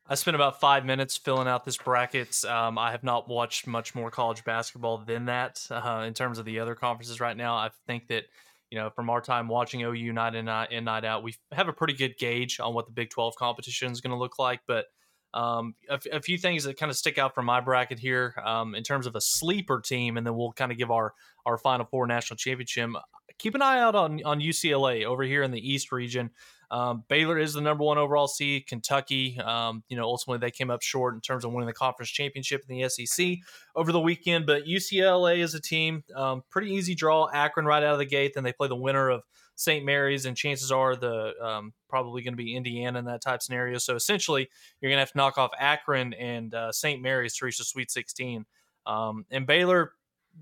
I 0.09 0.15
spent 0.15 0.37
about 0.37 0.61
five 0.61 0.85
minutes 0.85 1.17
filling 1.17 1.49
out 1.49 1.65
this 1.65 1.77
bracket. 1.77 2.45
Um, 2.45 2.79
I 2.79 2.93
have 2.93 3.03
not 3.03 3.29
watched 3.29 3.67
much 3.67 3.95
more 3.95 4.11
college 4.11 4.45
basketball 4.45 4.99
than 4.99 5.27
that 5.27 5.67
uh, 5.71 6.05
in 6.07 6.15
terms 6.15 6.39
of 6.39 6.45
the 6.45 6.61
other 6.61 6.77
conferences 6.77 7.21
right 7.21 7.37
now. 7.37 7.55
I 7.57 7.71
think 7.87 8.07
that 8.09 8.25
you 8.71 8.79
know 8.79 8.91
from 8.91 9.11
our 9.11 9.21
time 9.21 9.49
watching 9.49 9.83
OU 9.83 10.13
night 10.13 10.35
in 10.37 10.45
night 10.45 10.71
in 10.71 10.85
night 10.85 11.05
out, 11.05 11.25
we 11.25 11.35
have 11.51 11.69
a 11.69 11.73
pretty 11.73 11.95
good 11.95 12.17
gauge 12.19 12.61
on 12.61 12.73
what 12.73 12.87
the 12.87 12.93
Big 12.93 13.11
Twelve 13.11 13.35
competition 13.37 13.91
is 13.91 14.01
going 14.01 14.13
to 14.13 14.17
look 14.17 14.39
like, 14.39 14.61
but 14.69 14.87
um, 15.35 15.75
a, 15.91 16.01
a, 16.13 16.23
few 16.23 16.39
things 16.39 16.65
that 16.65 16.79
kind 16.79 16.89
of 16.89 16.97
stick 16.97 17.19
out 17.19 17.35
from 17.35 17.45
my 17.45 17.61
bracket 17.61 17.99
here 17.99 18.35
um, 18.43 18.75
in 18.75 18.83
terms 18.83 19.07
of 19.07 19.17
a 19.17 19.21
sleeper 19.21 19.81
team, 19.81 20.17
and 20.17 20.27
then 20.27 20.35
we'll 20.37 20.53
kind 20.53 20.73
of 20.73 20.79
give 20.79 20.91
our 20.91 21.15
our 21.45 21.59
Final 21.59 21.85
Four 21.85 22.07
national 22.07 22.37
championship. 22.37 22.91
Keep 23.39 23.57
an 23.57 23.63
eye 23.63 23.81
out 23.81 23.97
on 23.97 24.23
on 24.25 24.41
UCLA 24.41 25.05
over 25.05 25.25
here 25.25 25.43
in 25.43 25.51
the 25.51 25.61
East 25.61 25.91
region. 25.91 26.31
Um, 26.71 27.05
Baylor 27.09 27.39
is 27.39 27.55
the 27.55 27.61
number 27.61 27.85
one 27.85 27.99
overall 27.99 28.29
seed. 28.29 28.67
Kentucky, 28.67 29.39
um, 29.41 29.85
you 29.89 29.97
know, 29.97 30.05
ultimately 30.05 30.45
they 30.45 30.51
came 30.51 30.71
up 30.71 30.83
short 30.83 31.15
in 31.15 31.21
terms 31.21 31.45
of 31.45 31.53
winning 31.53 31.67
the 31.67 31.73
conference 31.73 32.11
championship 32.11 32.65
in 32.69 32.77
the 32.77 32.89
SEC 32.89 33.37
over 33.75 33.93
the 33.93 34.01
weekend. 34.01 34.47
But 34.47 34.65
UCLA 34.65 35.39
is 35.39 35.55
a 35.55 35.61
team, 35.61 36.03
um, 36.15 36.43
pretty 36.51 36.73
easy 36.73 36.95
draw. 36.95 37.29
Akron 37.33 37.67
right 37.67 37.83
out 37.83 37.93
of 37.93 37.99
the 37.99 38.05
gate. 38.05 38.35
Then 38.35 38.45
they 38.45 38.53
play 38.53 38.69
the 38.69 38.77
winner 38.77 39.11
of 39.11 39.23
St. 39.57 39.85
Mary's, 39.85 40.27
and 40.27 40.37
chances 40.37 40.71
are 40.71 40.97
the 40.97 41.33
um, 41.43 41.73
probably 41.89 42.23
going 42.23 42.35
to 42.35 42.43
be 42.43 42.55
Indiana 42.55 42.99
in 42.99 43.07
that 43.07 43.23
type 43.23 43.43
scenario. 43.43 43.79
So 43.79 43.95
essentially, 43.95 44.49
you're 44.81 44.91
going 44.91 44.97
to 44.97 45.01
have 45.01 45.13
to 45.13 45.17
knock 45.17 45.39
off 45.39 45.51
Akron 45.59 46.13
and 46.15 46.55
uh, 46.55 46.73
St. 46.73 47.01
Mary's 47.01 47.37
to 47.37 47.47
reach 47.47 47.59
the 47.59 47.65
Sweet 47.65 47.91
16. 47.91 48.45
Um, 48.85 49.25
and 49.31 49.47
Baylor, 49.47 49.93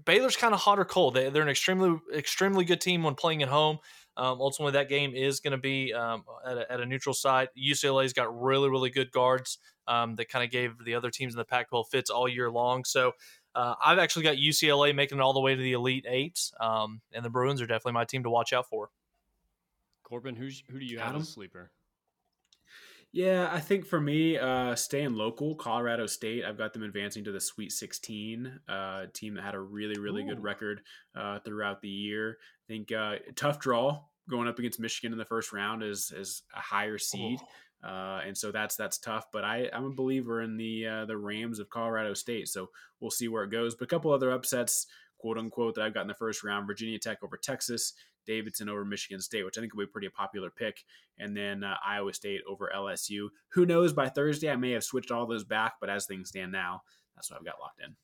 Baylor's 0.04 0.36
kind 0.36 0.52
of 0.52 0.60
hot 0.60 0.78
or 0.80 0.84
cold. 0.84 1.14
They, 1.14 1.26
are 1.26 1.42
an 1.42 1.48
extremely 1.48 1.98
extremely 2.14 2.64
good 2.64 2.80
team 2.80 3.04
when 3.04 3.14
playing 3.14 3.42
at 3.42 3.48
home. 3.48 3.78
Um, 4.16 4.40
ultimately, 4.40 4.72
that 4.72 4.88
game 4.88 5.14
is 5.14 5.40
going 5.40 5.52
to 5.52 5.58
be 5.58 5.92
um, 5.92 6.24
at, 6.46 6.56
a, 6.56 6.72
at, 6.72 6.80
a, 6.80 6.86
neutral 6.86 7.14
site. 7.14 7.48
UCLA's 7.58 8.12
got 8.12 8.40
really, 8.40 8.70
really 8.70 8.90
good 8.90 9.10
guards 9.10 9.58
um, 9.88 10.14
that 10.16 10.28
kind 10.28 10.44
of 10.44 10.50
gave 10.50 10.72
the 10.84 10.94
other 10.94 11.10
teams 11.10 11.34
in 11.34 11.38
the 11.38 11.44
Pac 11.44 11.68
12 11.68 11.88
fits 11.90 12.10
all 12.10 12.28
year 12.28 12.50
long. 12.50 12.84
So 12.84 13.12
uh, 13.54 13.74
I've 13.84 13.98
actually 13.98 14.22
got 14.22 14.36
UCLA 14.36 14.94
making 14.94 15.18
it 15.18 15.20
all 15.20 15.32
the 15.32 15.40
way 15.40 15.54
to 15.54 15.60
the 15.60 15.72
Elite 15.72 16.06
Eight, 16.08 16.40
um, 16.60 17.00
and 17.12 17.24
the 17.24 17.30
Bruins 17.30 17.60
are 17.60 17.66
definitely 17.66 17.92
my 17.92 18.04
team 18.04 18.22
to 18.22 18.30
watch 18.30 18.52
out 18.52 18.68
for. 18.68 18.90
Corbin, 20.04 20.36
who's, 20.36 20.62
who 20.70 20.78
do 20.78 20.84
you 20.84 20.98
have 20.98 21.16
as 21.16 21.22
a 21.22 21.26
sleeper? 21.26 21.70
Yeah, 23.14 23.48
I 23.52 23.60
think 23.60 23.86
for 23.86 24.00
me, 24.00 24.36
uh, 24.36 24.74
staying 24.74 25.14
local, 25.14 25.54
Colorado 25.54 26.04
State, 26.04 26.44
I've 26.44 26.58
got 26.58 26.72
them 26.72 26.82
advancing 26.82 27.22
to 27.22 27.30
the 27.30 27.40
Sweet 27.40 27.70
16, 27.70 28.60
uh, 28.68 29.06
team 29.12 29.34
that 29.34 29.44
had 29.44 29.54
a 29.54 29.60
really, 29.60 30.00
really 30.00 30.22
Ooh. 30.22 30.30
good 30.30 30.42
record 30.42 30.80
uh, 31.14 31.38
throughout 31.38 31.80
the 31.80 31.88
year. 31.88 32.38
I 32.40 32.72
think 32.72 32.90
uh, 32.90 33.18
tough 33.36 33.60
draw 33.60 34.00
going 34.28 34.48
up 34.48 34.58
against 34.58 34.80
Michigan 34.80 35.12
in 35.12 35.18
the 35.18 35.24
first 35.24 35.52
round 35.52 35.84
is 35.84 36.12
is 36.16 36.42
a 36.56 36.58
higher 36.58 36.98
seed. 36.98 37.38
Uh, 37.84 38.20
and 38.26 38.36
so 38.36 38.50
that's 38.50 38.74
that's 38.74 38.98
tough. 38.98 39.26
But 39.32 39.44
I, 39.44 39.68
I'm 39.72 39.84
a 39.84 39.94
believer 39.94 40.42
in 40.42 40.56
the 40.56 40.84
uh, 40.84 41.04
the 41.04 41.16
Rams 41.16 41.60
of 41.60 41.70
Colorado 41.70 42.14
State, 42.14 42.48
so 42.48 42.70
we'll 42.98 43.12
see 43.12 43.28
where 43.28 43.44
it 43.44 43.52
goes. 43.52 43.76
But 43.76 43.84
a 43.84 43.88
couple 43.88 44.10
other 44.10 44.32
upsets, 44.32 44.88
quote 45.18 45.38
unquote, 45.38 45.76
that 45.76 45.82
I've 45.82 45.94
got 45.94 46.00
in 46.00 46.08
the 46.08 46.14
first 46.14 46.42
round: 46.42 46.66
Virginia 46.66 46.98
Tech 46.98 47.18
over 47.22 47.36
Texas, 47.36 47.92
Davidson 48.26 48.68
over 48.68 48.84
Michigan 48.84 49.20
State, 49.20 49.44
which 49.44 49.58
I 49.58 49.60
think 49.60 49.74
will 49.74 49.84
be 49.84 49.90
a 49.90 49.92
pretty 49.92 50.08
popular 50.08 50.50
pick, 50.50 50.84
and 51.18 51.36
then 51.36 51.64
uh, 51.64 51.76
Iowa 51.84 52.12
State 52.12 52.42
over 52.48 52.70
LSU. 52.74 53.28
Who 53.52 53.66
knows? 53.66 53.92
By 53.92 54.08
Thursday, 54.08 54.50
I 54.50 54.56
may 54.56 54.72
have 54.72 54.84
switched 54.84 55.10
all 55.10 55.26
those 55.26 55.44
back, 55.44 55.74
but 55.80 55.90
as 55.90 56.06
things 56.06 56.28
stand 56.28 56.52
now, 56.52 56.82
that's 57.14 57.30
what 57.30 57.38
I've 57.38 57.46
got 57.46 57.60
locked 57.60 57.80
in. 57.80 57.94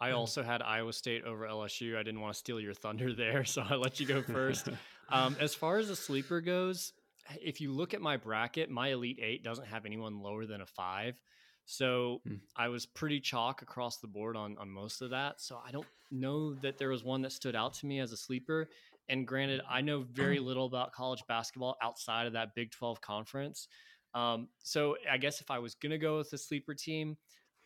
I 0.00 0.10
also 0.10 0.42
had 0.42 0.62
Iowa 0.62 0.92
State 0.92 1.24
over 1.24 1.46
LSU. 1.46 1.96
I 1.96 2.02
didn't 2.02 2.20
want 2.20 2.34
to 2.34 2.38
steal 2.38 2.60
your 2.60 2.74
thunder 2.74 3.12
there, 3.14 3.44
so 3.46 3.62
I 3.68 3.76
let 3.76 4.00
you 4.00 4.06
go 4.06 4.22
first. 4.22 4.68
um, 5.08 5.36
as 5.40 5.54
far 5.54 5.78
as 5.78 5.88
the 5.88 5.96
sleeper 5.96 6.40
goes, 6.40 6.92
if 7.40 7.60
you 7.60 7.72
look 7.72 7.94
at 7.94 8.00
my 8.00 8.16
bracket, 8.16 8.70
my 8.70 8.88
Elite 8.88 9.20
Eight 9.22 9.44
doesn't 9.44 9.66
have 9.66 9.86
anyone 9.86 10.20
lower 10.20 10.46
than 10.46 10.60
a 10.60 10.66
five. 10.66 11.20
So 11.64 12.20
hmm. 12.26 12.36
I 12.56 12.68
was 12.68 12.86
pretty 12.86 13.20
chalk 13.20 13.62
across 13.62 13.98
the 13.98 14.06
board 14.06 14.36
on, 14.36 14.56
on 14.58 14.68
most 14.68 15.02
of 15.02 15.10
that. 15.10 15.40
So 15.40 15.60
I 15.66 15.70
don't 15.70 15.86
know 16.10 16.54
that 16.56 16.78
there 16.78 16.88
was 16.88 17.04
one 17.04 17.22
that 17.22 17.32
stood 17.32 17.56
out 17.56 17.74
to 17.74 17.86
me 17.86 18.00
as 18.00 18.12
a 18.12 18.16
sleeper. 18.16 18.68
And 19.08 19.26
granted, 19.26 19.60
I 19.68 19.80
know 19.80 20.04
very 20.12 20.38
little 20.40 20.66
about 20.66 20.92
college 20.92 21.22
basketball 21.28 21.76
outside 21.82 22.26
of 22.26 22.32
that 22.34 22.54
Big 22.54 22.70
12 22.70 23.00
conference. 23.00 23.68
Um, 24.14 24.48
so 24.62 24.96
I 25.10 25.16
guess 25.18 25.40
if 25.40 25.50
I 25.50 25.58
was 25.58 25.74
going 25.74 25.90
to 25.90 25.98
go 25.98 26.18
with 26.18 26.32
a 26.32 26.38
sleeper 26.38 26.74
team, 26.74 27.16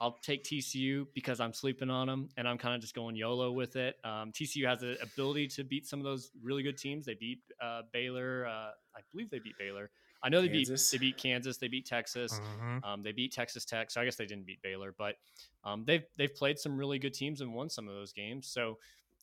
I'll 0.00 0.18
take 0.22 0.44
TCU 0.44 1.06
because 1.14 1.40
I'm 1.40 1.54
sleeping 1.54 1.88
on 1.88 2.06
them 2.06 2.28
and 2.36 2.46
I'm 2.46 2.58
kind 2.58 2.74
of 2.74 2.82
just 2.82 2.94
going 2.94 3.16
YOLO 3.16 3.52
with 3.52 3.76
it. 3.76 3.96
Um, 4.04 4.30
TCU 4.30 4.68
has 4.68 4.80
the 4.80 4.98
ability 5.02 5.48
to 5.48 5.64
beat 5.64 5.86
some 5.86 5.98
of 5.98 6.04
those 6.04 6.30
really 6.42 6.62
good 6.62 6.76
teams. 6.76 7.06
They 7.06 7.14
beat 7.14 7.40
uh, 7.62 7.82
Baylor. 7.92 8.46
Uh, 8.46 8.70
I 8.94 9.00
believe 9.10 9.30
they 9.30 9.38
beat 9.38 9.56
Baylor. 9.58 9.90
I 10.22 10.28
know 10.28 10.40
they 10.40 10.48
Kansas. 10.48 10.90
beat 10.90 10.98
they 10.98 11.06
beat 11.06 11.16
Kansas, 11.16 11.56
they 11.58 11.68
beat 11.68 11.86
Texas, 11.86 12.40
mm-hmm. 12.40 12.84
um, 12.84 13.02
they 13.02 13.12
beat 13.12 13.32
Texas 13.32 13.64
Tech. 13.64 13.90
So 13.90 14.00
I 14.00 14.04
guess 14.04 14.16
they 14.16 14.26
didn't 14.26 14.46
beat 14.46 14.62
Baylor, 14.62 14.94
but 14.96 15.16
um, 15.64 15.84
they've 15.86 16.04
they've 16.16 16.34
played 16.34 16.58
some 16.58 16.76
really 16.76 16.98
good 16.98 17.14
teams 17.14 17.40
and 17.40 17.54
won 17.54 17.68
some 17.68 17.88
of 17.88 17.94
those 17.94 18.12
games. 18.12 18.48
So 18.48 18.78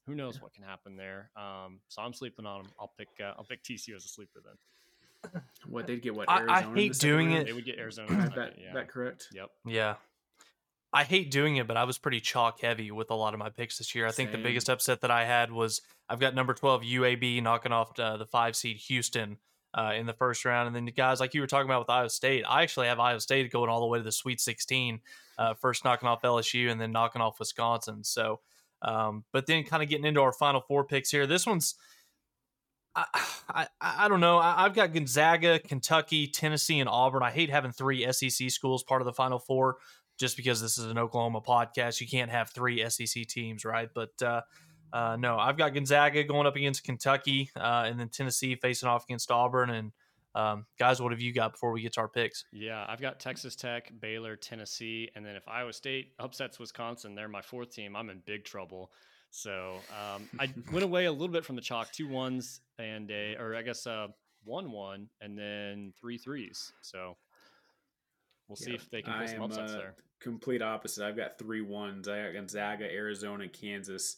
who 0.05 0.15
knows 0.15 0.41
what 0.41 0.53
can 0.53 0.63
happen 0.63 0.95
there? 0.95 1.29
Um, 1.35 1.79
so 1.87 2.01
I'm 2.01 2.13
sleeping 2.13 2.45
on 2.45 2.63
them. 2.63 2.71
I'll 2.79 2.91
pick 2.97 3.09
uh, 3.21 3.33
I'll 3.37 3.45
pick 3.45 3.63
TCU 3.63 3.95
as 3.95 4.05
a 4.05 4.09
sleeper 4.09 4.41
then. 4.43 4.55
What 5.67 5.87
they'd 5.87 6.01
get? 6.01 6.13
What 6.13 6.29
Arizona 6.29 6.51
I, 6.51 6.57
I 6.57 6.75
hate 6.75 6.99
doing 6.99 7.31
it. 7.31 7.45
They 7.45 7.53
would 7.53 7.65
get 7.65 7.79
Arizona. 7.79 8.31
that, 8.35 8.55
yeah. 8.61 8.73
that 8.73 8.89
correct? 8.89 9.29
Yep. 9.33 9.49
Yeah. 9.65 9.95
I 10.91 11.05
hate 11.05 11.31
doing 11.31 11.55
it, 11.55 11.67
but 11.67 11.75
I 11.75 11.85
was 11.85 11.97
pretty 11.97 12.19
chalk 12.19 12.61
heavy 12.61 12.91
with 12.91 13.09
a 13.09 13.15
lot 13.15 13.33
of 13.33 13.39
my 13.39 13.49
picks 13.49 13.79
this 13.79 13.95
year. 13.95 14.05
I 14.05 14.11
think 14.11 14.31
the 14.31 14.37
biggest 14.37 14.69
upset 14.69 15.01
that 15.01 15.09
I 15.09 15.25
had 15.25 15.51
was 15.51 15.81
I've 16.07 16.19
got 16.19 16.35
number 16.35 16.53
12 16.53 16.83
UAB 16.83 17.41
knocking 17.41 17.71
off 17.71 17.97
uh, 17.99 18.17
the 18.17 18.27
five 18.27 18.55
seed 18.55 18.77
Houston 18.77 19.37
uh, 19.73 19.93
in 19.95 20.05
the 20.05 20.13
first 20.13 20.45
round. 20.45 20.67
And 20.67 20.75
then, 20.75 20.85
the 20.85 20.91
guys, 20.91 21.19
like 21.19 21.33
you 21.33 21.41
were 21.41 21.47
talking 21.47 21.69
about 21.69 21.81
with 21.81 21.89
Iowa 21.89 22.09
State, 22.09 22.43
I 22.47 22.63
actually 22.63 22.87
have 22.87 22.99
Iowa 22.99 23.19
State 23.19 23.51
going 23.51 23.69
all 23.69 23.81
the 23.81 23.87
way 23.87 23.99
to 23.99 24.03
the 24.03 24.11
Sweet 24.11 24.39
16, 24.39 24.99
uh, 25.37 25.53
first 25.55 25.83
knocking 25.83 26.07
off 26.07 26.21
LSU 26.21 26.71
and 26.71 26.79
then 26.79 26.91
knocking 26.91 27.21
off 27.21 27.39
Wisconsin. 27.39 28.03
So 28.03 28.39
um, 28.83 29.23
but 29.31 29.47
then 29.47 29.63
kind 29.63 29.81
of 29.81 29.89
getting 29.89 30.05
into 30.05 30.21
our 30.21 30.33
final 30.33 30.61
four 30.61 30.83
picks 30.83 31.09
here. 31.09 31.25
This 31.25 31.45
one's 31.45 31.75
I, 32.95 33.05
I, 33.49 33.67
I 33.81 34.07
don't 34.07 34.19
know. 34.19 34.37
I, 34.37 34.63
have 34.63 34.75
got 34.75 34.93
Gonzaga, 34.93 35.57
Kentucky, 35.57 36.27
Tennessee, 36.27 36.79
and 36.79 36.87
Auburn. 36.87 37.23
I 37.23 37.31
hate 37.31 37.49
having 37.49 37.71
three 37.71 38.11
SEC 38.11 38.51
schools 38.51 38.83
part 38.83 39.01
of 39.01 39.05
the 39.05 39.13
Final 39.13 39.39
Four 39.39 39.77
just 40.19 40.37
because 40.37 40.61
this 40.61 40.77
is 40.77 40.85
an 40.85 40.99
Oklahoma 40.99 41.41
podcast. 41.41 42.01
You 42.01 42.07
can't 42.07 42.29
have 42.29 42.51
three 42.51 42.87
SEC 42.87 43.25
teams, 43.25 43.65
right? 43.65 43.89
But 43.91 44.21
uh, 44.21 44.41
uh, 44.93 45.17
no, 45.17 45.39
I've 45.39 45.57
got 45.57 45.73
Gonzaga 45.73 46.23
going 46.23 46.45
up 46.45 46.55
against 46.55 46.83
Kentucky, 46.83 47.49
uh, 47.55 47.83
and 47.87 47.99
then 47.99 48.09
Tennessee 48.09 48.55
facing 48.55 48.87
off 48.87 49.03
against 49.05 49.31
Auburn, 49.31 49.71
and 49.71 49.91
um, 50.35 50.65
guys, 50.77 51.01
what 51.01 51.11
have 51.11 51.19
you 51.19 51.33
got 51.33 51.53
before 51.53 51.71
we 51.71 51.81
get 51.81 51.93
to 51.93 52.01
our 52.01 52.07
picks? 52.07 52.45
Yeah, 52.51 52.85
I've 52.87 53.01
got 53.01 53.19
Texas 53.19 53.55
Tech, 53.55 53.91
Baylor, 53.99 54.35
Tennessee, 54.35 55.09
and 55.15 55.25
then 55.25 55.35
if 55.35 55.47
Iowa 55.47 55.73
State 55.73 56.13
upsets 56.19 56.59
Wisconsin, 56.59 57.15
they're 57.15 57.27
my 57.27 57.41
fourth 57.41 57.71
team. 57.71 57.95
I'm 57.95 58.09
in 58.11 58.21
big 58.25 58.45
trouble. 58.45 58.91
So 59.31 59.79
um, 59.89 60.29
I 60.39 60.53
went 60.71 60.83
away 60.83 61.05
a 61.05 61.11
little 61.11 61.27
bit 61.27 61.43
from 61.43 61.55
the 61.55 61.61
chalk, 61.61 61.91
two 61.91 62.07
ones 62.07 62.61
and 62.77 63.09
a, 63.09 63.35
or 63.35 63.55
I 63.55 63.63
guess 63.63 63.87
uh, 63.87 64.07
one 64.43 64.71
one, 64.71 65.09
and 65.21 65.35
then 65.37 65.93
three 65.99 66.19
threes. 66.19 66.71
So 66.81 67.17
we'll 68.47 68.55
see 68.55 68.73
if 68.73 68.89
they 68.91 69.01
can 69.01 69.17
pull 69.17 69.27
some 69.27 69.41
upsets 69.41 69.73
there. 69.73 69.95
Complete 70.21 70.61
opposite. 70.61 71.05
I've 71.05 71.17
got 71.17 71.39
three 71.39 71.61
ones. 71.61 72.07
I 72.07 72.23
got 72.23 72.33
Gonzaga, 72.33 72.85
Arizona, 72.85 73.47
Kansas, 73.47 74.15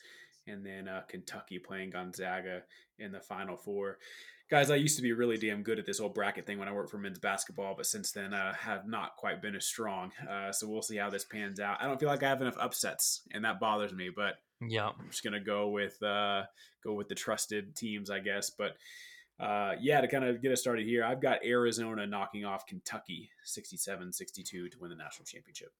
and 0.47 0.65
then 0.65 0.88
uh, 0.88 1.01
Kentucky 1.08 1.60
playing 1.60 1.91
Gonzaga 1.91 2.63
in 2.99 3.12
the 3.12 3.19
Final 3.19 3.58
Four 3.58 3.97
guys, 4.49 4.69
I 4.69 4.75
used 4.75 4.95
to 4.97 5.01
be 5.01 5.13
really 5.13 5.38
damn 5.38 5.63
good 5.63 5.79
at 5.79 5.86
this 5.86 5.99
whole 5.99 6.10
bracket 6.10 6.45
thing 6.45 6.60
when 6.60 6.67
I 6.67 6.71
worked 6.71 6.91
for 6.91 6.97
men's 6.97 7.19
basketball, 7.19 7.73
but 7.75 7.86
since 7.86 8.12
then 8.12 8.34
uh, 8.34 8.53
have 8.53 8.88
not 8.88 9.15
quite 9.17 9.41
been 9.41 9.55
as 9.55 9.65
strong. 9.65 10.12
Uh, 10.29 10.51
so 10.51 10.67
we'll 10.67 10.81
see 10.81 10.97
how 10.97 11.10
this 11.10 11.25
pans 11.25 11.60
out. 11.60 11.77
I 11.81 11.88
don't 11.88 11.99
feel 11.99 12.10
like 12.10 12.23
I 12.23 12.29
have 12.29 12.41
enough 12.41 12.58
upsets, 12.60 13.21
and 13.31 13.45
that 13.45 13.60
bothers 13.60 13.93
me. 13.93 14.10
But 14.15 14.36
yeah, 14.62 14.88
I'm 14.88 15.10
just 15.10 15.23
gonna 15.23 15.39
go 15.39 15.69
with 15.69 16.01
uh, 16.03 16.43
go 16.84 16.93
with 16.93 17.08
the 17.08 17.15
trusted 17.15 17.75
teams, 17.75 18.10
I 18.10 18.19
guess. 18.19 18.49
But 18.49 18.77
uh, 19.39 19.73
yeah, 19.79 20.01
to 20.01 20.08
kind 20.08 20.23
of 20.23 20.41
get 20.41 20.51
us 20.51 20.62
started 20.62 20.86
here, 20.86 21.03
I've 21.03 21.21
got 21.21 21.43
Arizona 21.43 22.05
knocking 22.08 22.45
off 22.45 22.65
Kentucky 22.65 23.29
67-62 23.45 24.45
to 24.45 24.69
win 24.79 24.91
the 24.91 24.95
national 24.95 25.25
championship. 25.25 25.73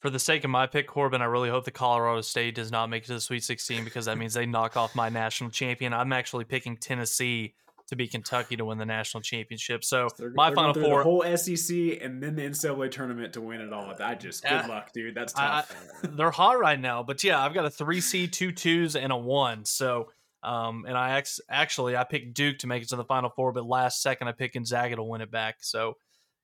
For 0.00 0.10
the 0.10 0.18
sake 0.18 0.44
of 0.44 0.50
my 0.50 0.66
pick, 0.66 0.86
Corbin, 0.86 1.22
I 1.22 1.24
really 1.24 1.50
hope 1.50 1.64
the 1.64 1.72
Colorado 1.72 2.20
State 2.20 2.54
does 2.54 2.70
not 2.70 2.88
make 2.88 3.02
it 3.02 3.06
to 3.08 3.14
the 3.14 3.20
Sweet 3.20 3.42
16 3.42 3.84
because 3.84 4.04
that 4.04 4.16
means 4.16 4.34
they 4.34 4.46
knock 4.46 4.76
off 4.76 4.94
my 4.94 5.08
national 5.08 5.50
champion. 5.50 5.92
I'm 5.92 6.12
actually 6.12 6.44
picking 6.44 6.76
Tennessee 6.76 7.54
to 7.88 7.96
be 7.96 8.06
Kentucky 8.06 8.56
to 8.56 8.64
win 8.64 8.78
the 8.78 8.86
national 8.86 9.22
championship. 9.22 9.82
So 9.82 10.08
they're, 10.16 10.30
my 10.30 10.50
they're 10.50 10.56
final 10.56 10.74
four, 10.74 10.98
the 10.98 11.04
whole 11.04 11.36
SEC, 11.36 11.98
and 12.00 12.22
then 12.22 12.36
the 12.36 12.42
NCAA 12.42 12.90
tournament 12.90 13.32
to 13.32 13.40
win 13.40 13.60
it 13.60 13.72
all. 13.72 13.92
That 13.96 14.20
just 14.20 14.42
good 14.42 14.52
uh, 14.52 14.68
luck, 14.68 14.92
dude. 14.92 15.14
That's 15.14 15.32
tough. 15.32 15.74
I, 16.04 16.06
they're 16.06 16.30
hot 16.30 16.60
right 16.60 16.78
now, 16.78 17.02
but 17.02 17.24
yeah, 17.24 17.42
I've 17.42 17.54
got 17.54 17.64
a 17.64 17.70
three 17.70 18.00
C, 18.00 18.28
two 18.28 18.52
twos, 18.52 18.94
and 18.96 19.12
a 19.12 19.16
one. 19.16 19.64
So. 19.64 20.10
Um, 20.40 20.84
and 20.86 20.96
I 20.96 21.18
ex- 21.18 21.40
actually 21.50 21.96
I 21.96 22.04
picked 22.04 22.32
Duke 22.32 22.58
to 22.58 22.68
make 22.68 22.84
it 22.84 22.88
to 22.90 22.96
the 22.96 23.04
Final 23.04 23.28
Four, 23.28 23.50
but 23.50 23.66
last 23.66 24.00
second 24.00 24.28
I 24.28 24.32
picked 24.32 24.54
Gonzaga 24.54 24.94
to 24.94 25.02
win 25.02 25.20
it 25.20 25.32
back. 25.32 25.56
So, 25.62 25.96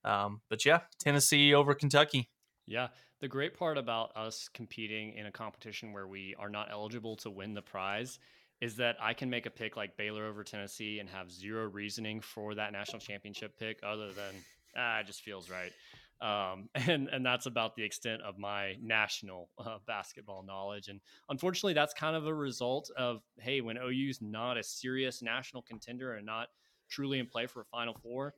um, 0.04 0.40
but 0.50 0.66
yeah, 0.66 0.80
Tennessee 0.98 1.54
over 1.54 1.74
Kentucky. 1.74 2.28
Yeah, 2.66 2.88
the 3.24 3.28
great 3.28 3.56
part 3.56 3.78
about 3.78 4.14
us 4.18 4.50
competing 4.52 5.14
in 5.14 5.24
a 5.24 5.32
competition 5.32 5.94
where 5.94 6.06
we 6.06 6.34
are 6.38 6.50
not 6.50 6.68
eligible 6.70 7.16
to 7.16 7.30
win 7.30 7.54
the 7.54 7.62
prize 7.62 8.18
is 8.60 8.76
that 8.76 8.98
I 9.00 9.14
can 9.14 9.30
make 9.30 9.46
a 9.46 9.50
pick 9.50 9.78
like 9.78 9.96
Baylor 9.96 10.26
over 10.26 10.44
Tennessee 10.44 10.98
and 10.98 11.08
have 11.08 11.32
zero 11.32 11.66
reasoning 11.66 12.20
for 12.20 12.54
that 12.54 12.70
national 12.70 12.98
championship 13.00 13.58
pick 13.58 13.78
other 13.82 14.12
than 14.12 14.34
ah, 14.76 14.98
it 14.98 15.06
just 15.06 15.22
feels 15.22 15.48
right. 15.48 15.72
Um, 16.20 16.68
and 16.74 17.08
and 17.08 17.24
that's 17.24 17.46
about 17.46 17.76
the 17.76 17.82
extent 17.82 18.20
of 18.20 18.36
my 18.36 18.74
national 18.82 19.48
uh, 19.56 19.78
basketball 19.86 20.42
knowledge. 20.42 20.88
And 20.88 21.00
unfortunately, 21.30 21.72
that's 21.72 21.94
kind 21.94 22.16
of 22.16 22.26
a 22.26 22.34
result 22.34 22.90
of 22.94 23.22
hey, 23.38 23.62
when 23.62 23.78
OU's 23.78 24.20
not 24.20 24.58
a 24.58 24.62
serious 24.62 25.22
national 25.22 25.62
contender 25.62 26.12
and 26.12 26.26
not 26.26 26.48
truly 26.90 27.20
in 27.20 27.26
play 27.26 27.46
for 27.46 27.62
a 27.62 27.64
Final 27.64 27.94
Four, 28.02 28.34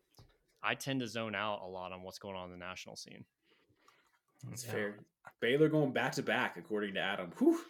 I 0.62 0.76
tend 0.76 1.00
to 1.00 1.08
zone 1.08 1.34
out 1.34 1.62
a 1.64 1.66
lot 1.66 1.90
on 1.90 2.04
what's 2.04 2.20
going 2.20 2.36
on 2.36 2.52
in 2.52 2.52
the 2.52 2.64
national 2.64 2.94
scene. 2.94 3.24
That's 4.44 4.64
yeah. 4.66 4.72
fair. 4.72 4.94
Baylor 5.40 5.68
going 5.68 5.92
back 5.92 6.12
to 6.12 6.22
back, 6.22 6.56
according 6.56 6.94
to 6.94 7.00
Adam. 7.00 7.32
Whew. 7.38 7.60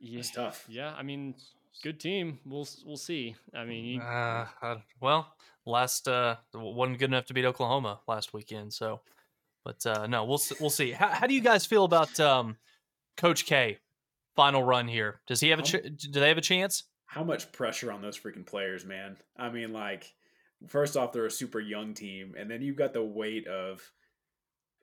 Yeah, 0.00 0.18
That's 0.18 0.30
tough. 0.30 0.64
Yeah, 0.68 0.92
I 0.96 1.02
mean, 1.02 1.34
good 1.82 2.00
team. 2.00 2.38
We'll 2.44 2.68
we'll 2.84 2.96
see. 2.96 3.36
I 3.54 3.64
mean, 3.64 3.84
you... 3.84 4.00
uh, 4.00 4.46
uh, 4.60 4.76
well, 5.00 5.34
last 5.64 6.08
uh, 6.08 6.36
wasn't 6.54 6.98
good 6.98 7.10
enough 7.10 7.26
to 7.26 7.34
beat 7.34 7.44
Oklahoma 7.44 8.00
last 8.06 8.34
weekend. 8.34 8.72
So, 8.72 9.00
but 9.64 9.84
uh, 9.86 10.06
no, 10.06 10.24
we'll 10.24 10.40
we'll 10.60 10.70
see. 10.70 10.92
How, 10.92 11.08
how 11.08 11.26
do 11.26 11.34
you 11.34 11.40
guys 11.40 11.64
feel 11.64 11.84
about 11.84 12.18
um, 12.20 12.56
Coach 13.16 13.46
K? 13.46 13.78
Final 14.34 14.62
run 14.62 14.86
here. 14.86 15.20
Does 15.26 15.40
he 15.40 15.48
have 15.48 15.60
a? 15.60 15.62
Ch- 15.62 15.82
do 15.96 16.20
they 16.20 16.28
have 16.28 16.38
a 16.38 16.42
chance? 16.42 16.84
How 17.06 17.24
much 17.24 17.50
pressure 17.52 17.90
on 17.90 18.02
those 18.02 18.18
freaking 18.18 18.44
players, 18.44 18.84
man? 18.84 19.16
I 19.38 19.48
mean, 19.48 19.72
like, 19.72 20.12
first 20.66 20.96
off, 20.96 21.12
they're 21.12 21.24
a 21.24 21.30
super 21.30 21.60
young 21.60 21.94
team, 21.94 22.34
and 22.38 22.50
then 22.50 22.60
you've 22.60 22.76
got 22.76 22.92
the 22.92 23.02
weight 23.02 23.46
of 23.46 23.80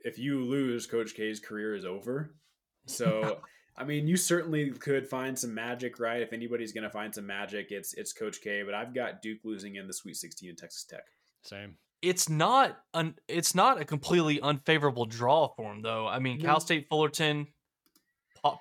if 0.04 0.20
you 0.20 0.44
lose, 0.44 0.86
Coach 0.86 1.16
K's 1.16 1.40
career 1.40 1.76
is 1.76 1.86
over. 1.86 2.36
So 2.86 3.40
I 3.76 3.84
mean, 3.84 4.08
you 4.08 4.18
certainly 4.18 4.70
could 4.72 5.08
find 5.08 5.38
some 5.38 5.54
magic, 5.54 6.00
right? 6.00 6.22
If 6.22 6.32
anybody's 6.32 6.72
going 6.72 6.84
to 6.84 6.90
find 6.90 7.14
some 7.14 7.26
magic, 7.26 7.72
it's 7.72 7.94
it's 7.96 8.14
Coach 8.14 8.42
K. 8.42 8.62
But 8.64 8.76
I've 8.76 8.94
got 8.94 9.22
Duke 9.22 9.40
losing 9.44 9.78
in 9.78 9.88
the 9.88 9.94
Sweet 9.94 10.16
16 10.16 10.50
in 10.50 10.56
Texas 10.56 10.84
Tech. 10.84 11.06
Same. 11.42 11.76
It's 12.02 12.30
not 12.30 12.78
an 12.94 13.16
it's 13.28 13.56
not 13.56 13.82
a 13.82 13.86
completely 13.86 14.40
unfavorable 14.42 15.06
draw 15.06 15.48
for 15.56 15.72
him, 15.72 15.82
though. 15.82 16.08
I 16.08 16.20
mean, 16.20 16.38
no. 16.38 16.46
Cal 16.46 16.60
State 16.60 16.88
Fullerton, 16.88 17.48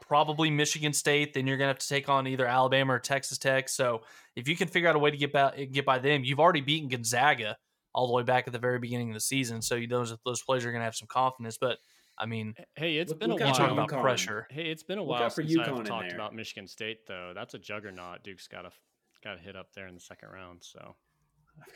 probably 0.00 0.50
Michigan 0.50 0.94
State. 0.94 1.35
Then 1.35 1.46
you're 1.46 1.59
going 1.59 1.66
to 1.66 1.72
have 1.74 1.78
to 1.81 1.88
take 1.88 2.09
on 2.09 2.26
either 2.26 2.46
Alabama 2.46 2.94
or 2.94 2.98
Texas 2.98 3.37
Tech. 3.37 3.68
So 3.68 4.02
if 4.35 4.48
you 4.48 4.57
can 4.57 4.68
figure 4.68 4.88
out 4.88 4.96
a 4.96 4.98
way 4.98 5.11
to 5.11 5.16
get 5.16 5.33
by 5.33 5.68
get 5.70 5.85
by 5.85 5.98
them, 5.98 6.24
you've 6.24 6.40
already 6.40 6.62
beaten 6.62 6.88
Gonzaga 6.88 7.59
all 7.94 8.07
the 8.07 8.12
way 8.12 8.22
back 8.22 8.46
at 8.46 8.52
the 8.52 8.59
very 8.59 8.78
beginning 8.78 9.11
of 9.11 9.14
the 9.14 9.20
season. 9.20 9.62
So 9.62 9.74
you 9.74 9.87
those 9.87 10.16
those 10.24 10.42
players 10.42 10.64
are 10.64 10.70
going 10.70 10.81
to 10.81 10.85
have 10.85 10.96
some 10.96 11.09
confidence, 11.09 11.59
but 11.59 11.78
I 12.18 12.26
mean, 12.26 12.55
hey, 12.76 12.96
it's 12.96 13.11
look, 13.11 13.20
been 13.20 13.31
a 13.33 13.37
while. 13.37 13.55
Talking 13.55 13.78
about 13.78 13.88
pressure. 13.88 14.46
Hey, 14.50 14.70
it's 14.70 14.83
been 14.83 14.98
a 14.98 15.02
while 15.02 15.31
since 15.31 15.57
I've 15.59 15.85
talked 15.85 16.12
about 16.12 16.35
Michigan 16.35 16.68
State, 16.68 17.07
though. 17.07 17.33
That's 17.35 17.55
a 17.55 17.59
juggernaut. 17.59 18.22
Duke's 18.22 18.48
got 18.48 18.62
to 18.62 18.70
got 19.24 19.35
to 19.35 19.40
hit 19.40 19.57
up 19.57 19.72
there 19.74 19.87
in 19.87 19.94
the 19.94 20.00
second 20.00 20.28
round. 20.31 20.59
So 20.62 20.94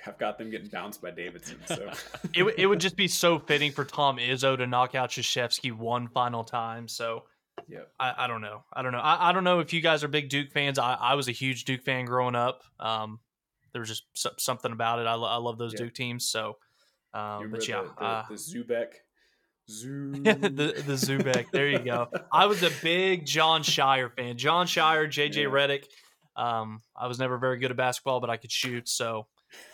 I've 0.06 0.18
got 0.18 0.38
them 0.38 0.50
getting 0.50 0.68
bounced 0.68 1.00
by 1.00 1.10
Davidson. 1.10 1.58
So 1.66 1.90
it 2.34 2.54
it 2.58 2.66
would 2.66 2.80
just 2.80 2.96
be 2.96 3.08
so 3.08 3.38
fitting 3.38 3.72
for 3.72 3.84
Tom 3.84 4.18
Izzo 4.18 4.56
to 4.56 4.66
knock 4.66 4.94
out 4.94 5.10
Krzyzewski 5.10 5.72
one 5.72 6.08
final 6.08 6.44
time. 6.44 6.88
So. 6.88 7.24
Yeah, 7.68 7.80
I, 7.98 8.12
I 8.18 8.26
don't 8.26 8.42
know. 8.42 8.64
I 8.70 8.82
don't 8.82 8.92
know. 8.92 8.98
I, 8.98 9.30
I 9.30 9.32
don't 9.32 9.42
know 9.42 9.60
if 9.60 9.72
you 9.72 9.80
guys 9.80 10.04
are 10.04 10.08
big 10.08 10.28
Duke 10.28 10.52
fans. 10.52 10.78
I, 10.78 10.92
I 10.92 11.14
was 11.14 11.26
a 11.26 11.32
huge 11.32 11.64
Duke 11.64 11.82
fan 11.82 12.04
growing 12.04 12.34
up. 12.34 12.62
Um, 12.78 13.18
there 13.72 13.80
was 13.80 13.88
just 13.88 14.04
something 14.40 14.72
about 14.72 14.98
it. 14.98 15.06
I, 15.06 15.14
lo- 15.14 15.28
I 15.28 15.36
love 15.36 15.58
those 15.58 15.74
Duke 15.74 15.94
teams. 15.94 16.30
So, 16.30 16.56
um, 17.14 17.50
but 17.50 17.66
yeah, 17.68 17.82
the, 17.82 17.92
the, 17.98 18.04
uh, 18.04 18.24
the 18.28 18.34
Zoubek 18.34 18.88
Zoo. 19.68 20.12
the 20.22 20.82
the 20.86 20.94
Zoubek. 20.94 21.46
There 21.52 21.68
you 21.68 21.78
go. 21.78 22.08
I 22.32 22.46
was 22.46 22.62
a 22.62 22.70
big 22.82 23.26
Jon 23.26 23.62
Scheyer 23.62 24.12
fan. 24.12 24.36
Jon 24.38 24.66
Scheyer, 24.66 25.06
JJ 25.06 25.36
yeah. 25.36 25.44
Redick. 25.44 25.84
Um, 26.36 26.82
I 26.94 27.06
was 27.06 27.18
never 27.18 27.38
very 27.38 27.58
good 27.58 27.70
at 27.70 27.76
basketball, 27.76 28.20
but 28.20 28.30
I 28.30 28.36
could 28.36 28.52
shoot. 28.52 28.88
So 28.88 29.26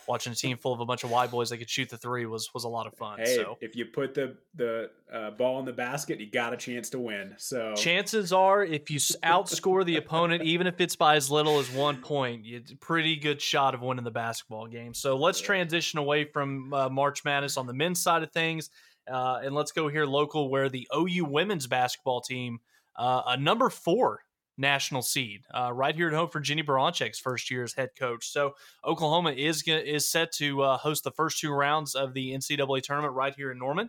watching 0.08 0.32
a 0.32 0.36
team 0.36 0.56
full 0.56 0.72
of 0.72 0.80
a 0.80 0.84
bunch 0.84 1.04
of 1.04 1.10
white 1.10 1.30
boys 1.30 1.50
that 1.50 1.58
could 1.58 1.70
shoot 1.70 1.88
the 1.88 1.96
three 1.96 2.26
was 2.26 2.50
was 2.54 2.64
a 2.64 2.68
lot 2.68 2.86
of 2.86 2.94
fun. 2.94 3.18
Hey, 3.18 3.36
so 3.36 3.56
if 3.60 3.76
you 3.76 3.86
put 3.86 4.14
the 4.14 4.36
the 4.54 4.90
uh, 5.12 5.30
ball 5.30 5.58
in 5.58 5.64
the 5.64 5.72
basket, 5.72 6.20
you 6.20 6.30
got 6.30 6.52
a 6.52 6.56
chance 6.56 6.90
to 6.90 6.98
win. 6.98 7.34
So 7.38 7.74
chances 7.74 8.32
are, 8.32 8.64
if 8.64 8.90
you 8.90 8.98
outscore 9.24 9.84
the 9.84 9.96
opponent, 9.96 10.42
even 10.44 10.66
if 10.66 10.80
it's 10.80 10.96
by 10.96 11.16
as 11.16 11.30
little 11.30 11.58
as 11.58 11.70
one 11.70 11.98
point, 11.98 12.42
it's 12.44 12.72
a 12.72 12.76
pretty 12.76 13.16
good 13.16 13.40
shot 13.40 13.74
of 13.74 13.82
winning 13.82 14.04
the 14.04 14.10
basketball 14.10 14.66
game. 14.66 14.94
So 14.94 15.16
let's 15.16 15.40
transition 15.40 15.98
away 15.98 16.24
from 16.24 16.72
uh, 16.72 16.88
March 16.88 17.24
Madness 17.24 17.56
on 17.56 17.66
the 17.66 17.74
men's 17.74 18.00
side 18.00 18.22
of 18.22 18.32
things 18.32 18.70
uh, 19.10 19.40
and 19.42 19.54
let's 19.54 19.72
go 19.72 19.88
here 19.88 20.06
local, 20.06 20.50
where 20.50 20.68
the 20.68 20.88
OU 20.94 21.24
women's 21.24 21.66
basketball 21.66 22.20
team, 22.20 22.60
uh, 22.96 23.22
a 23.26 23.36
number 23.36 23.68
four 23.68 24.20
national 24.56 25.02
seed, 25.02 25.44
uh, 25.54 25.72
right 25.72 25.94
here 25.94 26.08
at 26.08 26.14
home 26.14 26.28
for 26.28 26.40
Jennie 26.40 26.62
Baranczyk's 26.62 27.18
first 27.18 27.50
year 27.50 27.64
as 27.64 27.74
head 27.74 27.90
coach. 27.98 28.28
So 28.28 28.54
Oklahoma 28.84 29.32
is 29.32 29.62
is 29.66 30.08
set 30.08 30.32
to 30.32 30.62
uh, 30.62 30.76
host 30.78 31.04
the 31.04 31.10
first 31.10 31.38
two 31.38 31.52
rounds 31.52 31.94
of 31.94 32.14
the 32.14 32.32
NCAA 32.32 32.82
tournament 32.82 33.14
right 33.14 33.34
here 33.34 33.50
in 33.50 33.58
Norman. 33.58 33.88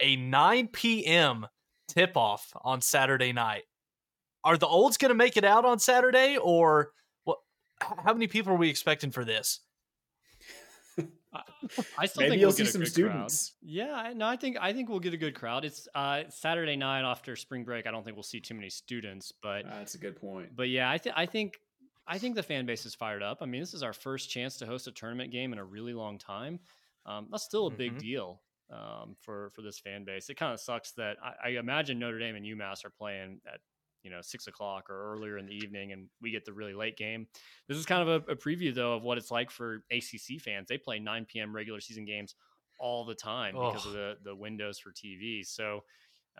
A 0.00 0.16
9 0.16 0.68
p.m. 0.68 1.46
tip 1.88 2.16
off 2.16 2.52
on 2.62 2.80
Saturday 2.80 3.32
night. 3.32 3.64
Are 4.44 4.56
the 4.56 4.66
olds 4.66 4.96
going 4.96 5.10
to 5.10 5.14
make 5.14 5.36
it 5.36 5.44
out 5.44 5.64
on 5.64 5.78
Saturday, 5.78 6.36
or 6.40 6.92
what? 7.24 7.38
How 7.80 8.12
many 8.12 8.28
people 8.28 8.52
are 8.52 8.56
we 8.56 8.70
expecting 8.70 9.10
for 9.10 9.24
this? 9.24 9.60
I 11.98 12.06
still 12.06 12.22
Maybe 12.22 12.30
think 12.30 12.40
you'll 12.40 12.48
we'll 12.48 12.56
see 12.56 12.64
some 12.64 12.84
students. 12.86 13.50
Crowd. 13.50 13.70
Yeah, 13.70 14.12
no, 14.16 14.26
I 14.26 14.36
think 14.36 14.56
I 14.60 14.72
think 14.72 14.88
we'll 14.88 15.00
get 15.00 15.14
a 15.14 15.18
good 15.18 15.34
crowd. 15.34 15.64
It's 15.64 15.86
uh, 15.94 16.22
Saturday 16.30 16.76
night 16.76 17.02
after 17.02 17.36
spring 17.36 17.64
break. 17.64 17.86
I 17.86 17.90
don't 17.90 18.04
think 18.04 18.16
we'll 18.16 18.22
see 18.22 18.40
too 18.40 18.54
many 18.54 18.70
students, 18.70 19.32
but 19.42 19.66
uh, 19.66 19.70
that's 19.74 19.94
a 19.94 19.98
good 19.98 20.20
point. 20.20 20.56
But 20.56 20.68
yeah, 20.68 20.90
I 20.90 20.98
think 20.98 21.14
I 21.18 21.26
think 21.26 21.58
I 22.06 22.18
think 22.18 22.34
the 22.34 22.42
fan 22.42 22.64
base 22.64 22.86
is 22.86 22.94
fired 22.94 23.22
up. 23.22 23.38
I 23.42 23.46
mean, 23.46 23.60
this 23.60 23.74
is 23.74 23.82
our 23.82 23.92
first 23.92 24.30
chance 24.30 24.56
to 24.58 24.66
host 24.66 24.86
a 24.86 24.92
tournament 24.92 25.30
game 25.30 25.52
in 25.52 25.58
a 25.58 25.64
really 25.64 25.92
long 25.92 26.18
time. 26.18 26.60
Um, 27.04 27.28
that's 27.30 27.44
still 27.44 27.66
a 27.66 27.70
big 27.70 27.92
mm-hmm. 27.92 28.00
deal 28.00 28.40
um, 28.70 29.16
for 29.20 29.50
for 29.50 29.62
this 29.62 29.78
fan 29.78 30.04
base. 30.04 30.28
It 30.30 30.36
kind 30.36 30.52
of 30.52 30.60
sucks 30.60 30.92
that 30.92 31.16
I, 31.22 31.48
I, 31.48 31.58
imagine 31.58 31.98
Notre 31.98 32.18
Dame 32.18 32.36
and 32.36 32.44
UMass 32.44 32.84
are 32.84 32.90
playing 32.90 33.40
at 33.46 33.60
you 34.08 34.14
know 34.14 34.22
six 34.22 34.46
o'clock 34.46 34.88
or 34.88 35.12
earlier 35.12 35.36
in 35.36 35.44
the 35.44 35.52
evening, 35.52 35.92
and 35.92 36.06
we 36.22 36.30
get 36.30 36.46
the 36.46 36.52
really 36.52 36.72
late 36.72 36.96
game. 36.96 37.26
This 37.68 37.76
is 37.76 37.84
kind 37.84 38.08
of 38.08 38.28
a, 38.28 38.32
a 38.32 38.36
preview 38.36 38.74
though 38.74 38.94
of 38.94 39.02
what 39.02 39.18
it's 39.18 39.30
like 39.30 39.50
for 39.50 39.82
ACC 39.92 40.40
fans. 40.40 40.66
They 40.68 40.78
play 40.78 40.98
9 40.98 41.26
p.m. 41.30 41.54
regular 41.54 41.80
season 41.80 42.06
games 42.06 42.34
all 42.80 43.04
the 43.04 43.14
time 43.14 43.54
oh. 43.54 43.70
because 43.70 43.84
of 43.84 43.92
the 43.92 44.14
the 44.24 44.34
windows 44.34 44.78
for 44.78 44.90
TV. 44.90 45.44
So 45.44 45.84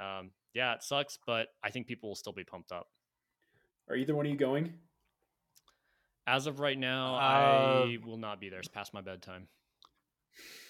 um, 0.00 0.30
yeah, 0.54 0.74
it 0.74 0.82
sucks, 0.82 1.18
but 1.26 1.48
I 1.62 1.70
think 1.70 1.86
people 1.86 2.08
will 2.08 2.16
still 2.16 2.32
be 2.32 2.44
pumped 2.44 2.72
up. 2.72 2.88
Are 3.90 3.96
either 3.96 4.14
one 4.14 4.24
of 4.24 4.32
you 4.32 4.38
going? 4.38 4.72
As 6.26 6.46
of 6.46 6.60
right 6.60 6.78
now, 6.78 7.16
uh, 7.16 7.18
I 7.18 7.98
will 8.04 8.18
not 8.18 8.40
be 8.40 8.48
there. 8.48 8.60
It's 8.60 8.68
past 8.68 8.94
my 8.94 9.00
bedtime. 9.02 9.48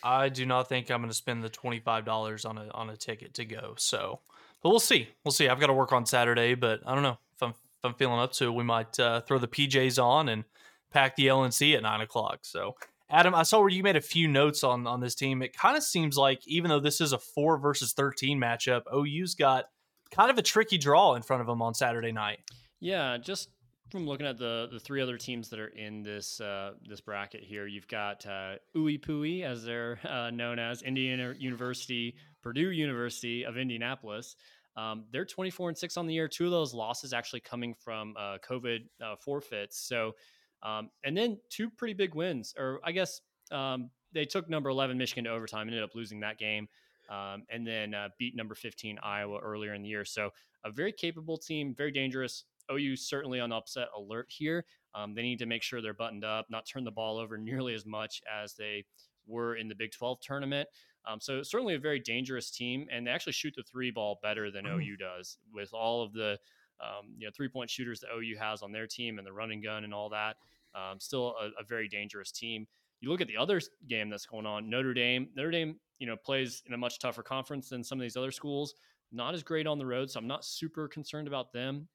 I 0.02 0.28
do 0.30 0.46
not 0.46 0.68
think 0.68 0.90
I'm 0.90 1.00
going 1.00 1.10
to 1.10 1.14
spend 1.14 1.44
the 1.44 1.48
twenty 1.48 1.78
five 1.78 2.04
dollars 2.04 2.44
on 2.44 2.58
a 2.58 2.68
on 2.72 2.90
a 2.90 2.96
ticket 2.96 3.34
to 3.34 3.44
go. 3.44 3.74
So 3.76 4.20
but 4.62 4.70
we'll 4.70 4.80
see. 4.80 5.08
We'll 5.24 5.32
see. 5.32 5.48
I've 5.48 5.60
got 5.60 5.68
to 5.68 5.72
work 5.72 5.92
on 5.92 6.06
Saturday, 6.06 6.54
but 6.54 6.80
I 6.86 6.94
don't 6.94 7.02
know 7.02 7.18
if 7.34 7.42
I'm 7.42 7.50
if 7.50 7.84
I'm 7.84 7.94
feeling 7.94 8.18
up 8.18 8.32
to 8.32 8.46
it. 8.46 8.54
We 8.54 8.64
might 8.64 8.98
uh, 8.98 9.20
throw 9.20 9.38
the 9.38 9.48
PJs 9.48 10.02
on 10.02 10.28
and 10.28 10.44
pack 10.90 11.16
the 11.16 11.26
LNC 11.26 11.76
at 11.76 11.82
nine 11.82 12.00
o'clock. 12.00 12.40
So, 12.42 12.74
Adam, 13.10 13.34
I 13.34 13.42
saw 13.42 13.60
where 13.60 13.68
you 13.68 13.82
made 13.82 13.96
a 13.96 14.00
few 14.00 14.28
notes 14.28 14.64
on 14.64 14.86
on 14.86 15.00
this 15.00 15.14
team. 15.14 15.42
It 15.42 15.56
kind 15.56 15.76
of 15.76 15.82
seems 15.82 16.16
like 16.16 16.46
even 16.46 16.68
though 16.70 16.80
this 16.80 17.00
is 17.00 17.12
a 17.12 17.18
four 17.18 17.58
versus 17.58 17.92
thirteen 17.92 18.40
matchup, 18.40 18.82
OU's 18.92 19.34
got 19.34 19.66
kind 20.10 20.30
of 20.30 20.38
a 20.38 20.42
tricky 20.42 20.78
draw 20.78 21.14
in 21.14 21.22
front 21.22 21.40
of 21.40 21.46
them 21.46 21.62
on 21.62 21.74
Saturday 21.74 22.12
night. 22.12 22.40
Yeah, 22.80 23.18
just 23.18 23.50
from 23.90 24.06
looking 24.06 24.26
at 24.26 24.38
the 24.38 24.68
the 24.70 24.80
three 24.80 25.00
other 25.00 25.16
teams 25.16 25.48
that 25.50 25.58
are 25.58 25.68
in 25.68 26.02
this 26.02 26.40
uh, 26.40 26.72
this 26.88 27.00
bracket 27.00 27.42
here, 27.42 27.66
you've 27.66 27.88
got 27.88 28.26
uh, 28.26 28.56
Pooey, 28.76 29.44
as 29.44 29.64
they're 29.64 29.98
uh, 30.08 30.30
known 30.30 30.58
as, 30.58 30.82
Indiana 30.82 31.34
University, 31.38 32.14
Purdue 32.42 32.70
University 32.70 33.44
of 33.44 33.56
Indianapolis. 33.56 34.36
Um, 34.76 35.04
they're 35.10 35.24
24 35.24 35.70
and 35.70 35.78
six 35.78 35.96
on 35.96 36.06
the 36.06 36.14
year. 36.14 36.28
Two 36.28 36.44
of 36.44 36.50
those 36.52 36.72
losses 36.72 37.12
actually 37.12 37.40
coming 37.40 37.74
from 37.74 38.14
uh, 38.18 38.38
COVID 38.48 38.80
uh, 39.02 39.16
forfeits. 39.16 39.80
So, 39.80 40.14
um, 40.62 40.90
and 41.04 41.16
then 41.16 41.38
two 41.50 41.68
pretty 41.68 41.94
big 41.94 42.14
wins, 42.14 42.54
or 42.56 42.80
I 42.84 42.92
guess 42.92 43.20
um, 43.50 43.90
they 44.12 44.24
took 44.24 44.48
number 44.48 44.70
11 44.70 44.96
Michigan 44.96 45.24
to 45.24 45.30
overtime, 45.30 45.66
ended 45.66 45.82
up 45.82 45.94
losing 45.94 46.20
that 46.20 46.38
game, 46.38 46.68
um, 47.10 47.44
and 47.50 47.66
then 47.66 47.94
uh, 47.94 48.08
beat 48.18 48.36
number 48.36 48.54
15 48.54 48.98
Iowa 49.02 49.38
earlier 49.38 49.74
in 49.74 49.82
the 49.82 49.88
year. 49.88 50.04
So, 50.04 50.30
a 50.64 50.70
very 50.70 50.92
capable 50.92 51.38
team, 51.38 51.74
very 51.76 51.92
dangerous. 51.92 52.44
OU 52.70 52.96
certainly 52.96 53.40
on 53.40 53.52
upset 53.52 53.88
alert 53.96 54.26
here. 54.28 54.64
Um, 54.94 55.14
they 55.14 55.22
need 55.22 55.38
to 55.38 55.46
make 55.46 55.62
sure 55.62 55.80
they're 55.80 55.94
buttoned 55.94 56.24
up, 56.24 56.46
not 56.50 56.66
turn 56.66 56.84
the 56.84 56.90
ball 56.90 57.18
over 57.18 57.36
nearly 57.38 57.74
as 57.74 57.86
much 57.86 58.20
as 58.32 58.54
they 58.54 58.84
were 59.26 59.56
in 59.56 59.68
the 59.68 59.74
Big 59.74 59.92
12 59.92 60.20
tournament. 60.20 60.68
Um, 61.06 61.20
so 61.20 61.42
certainly 61.42 61.74
a 61.74 61.78
very 61.78 62.00
dangerous 62.00 62.50
team, 62.50 62.86
and 62.92 63.06
they 63.06 63.10
actually 63.10 63.32
shoot 63.32 63.54
the 63.56 63.62
three 63.62 63.90
ball 63.90 64.18
better 64.22 64.50
than 64.50 64.64
mm-hmm. 64.64 64.80
OU 64.80 64.96
does 64.96 65.38
with 65.52 65.72
all 65.72 66.02
of 66.02 66.12
the 66.12 66.38
um, 66.80 67.14
you 67.16 67.26
know 67.26 67.32
three 67.34 67.48
point 67.48 67.70
shooters 67.70 68.00
that 68.00 68.08
OU 68.14 68.36
has 68.38 68.62
on 68.62 68.72
their 68.72 68.86
team 68.86 69.18
and 69.18 69.26
the 69.26 69.32
running 69.32 69.60
gun 69.60 69.84
and 69.84 69.94
all 69.94 70.08
that. 70.10 70.36
Um, 70.74 71.00
still 71.00 71.34
a, 71.40 71.46
a, 71.60 71.64
very 71.66 71.88
dangerous 71.88 72.30
team. 72.30 72.66
You 73.00 73.10
look 73.10 73.20
at 73.20 73.26
the 73.26 73.36
other 73.36 73.60
game 73.88 74.10
that's 74.10 74.26
going 74.26 74.44
on. 74.44 74.68
Notre 74.68 74.92
Dame. 74.92 75.28
Notre 75.34 75.50
Dame, 75.50 75.76
you 75.98 76.06
know, 76.06 76.16
plays 76.16 76.62
in 76.66 76.74
a 76.74 76.76
much 76.76 76.98
tougher 76.98 77.22
conference 77.22 77.70
than 77.70 77.82
some 77.82 77.98
of 77.98 78.02
these 78.02 78.16
other 78.16 78.30
schools. 78.30 78.74
Not 79.10 79.34
as 79.34 79.42
great 79.42 79.66
on 79.66 79.78
the 79.78 79.86
road, 79.86 80.10
so 80.10 80.20
I'm 80.20 80.26
not 80.26 80.44
super 80.44 80.86
concerned 80.86 81.26
about 81.26 81.52
them. 81.52 81.88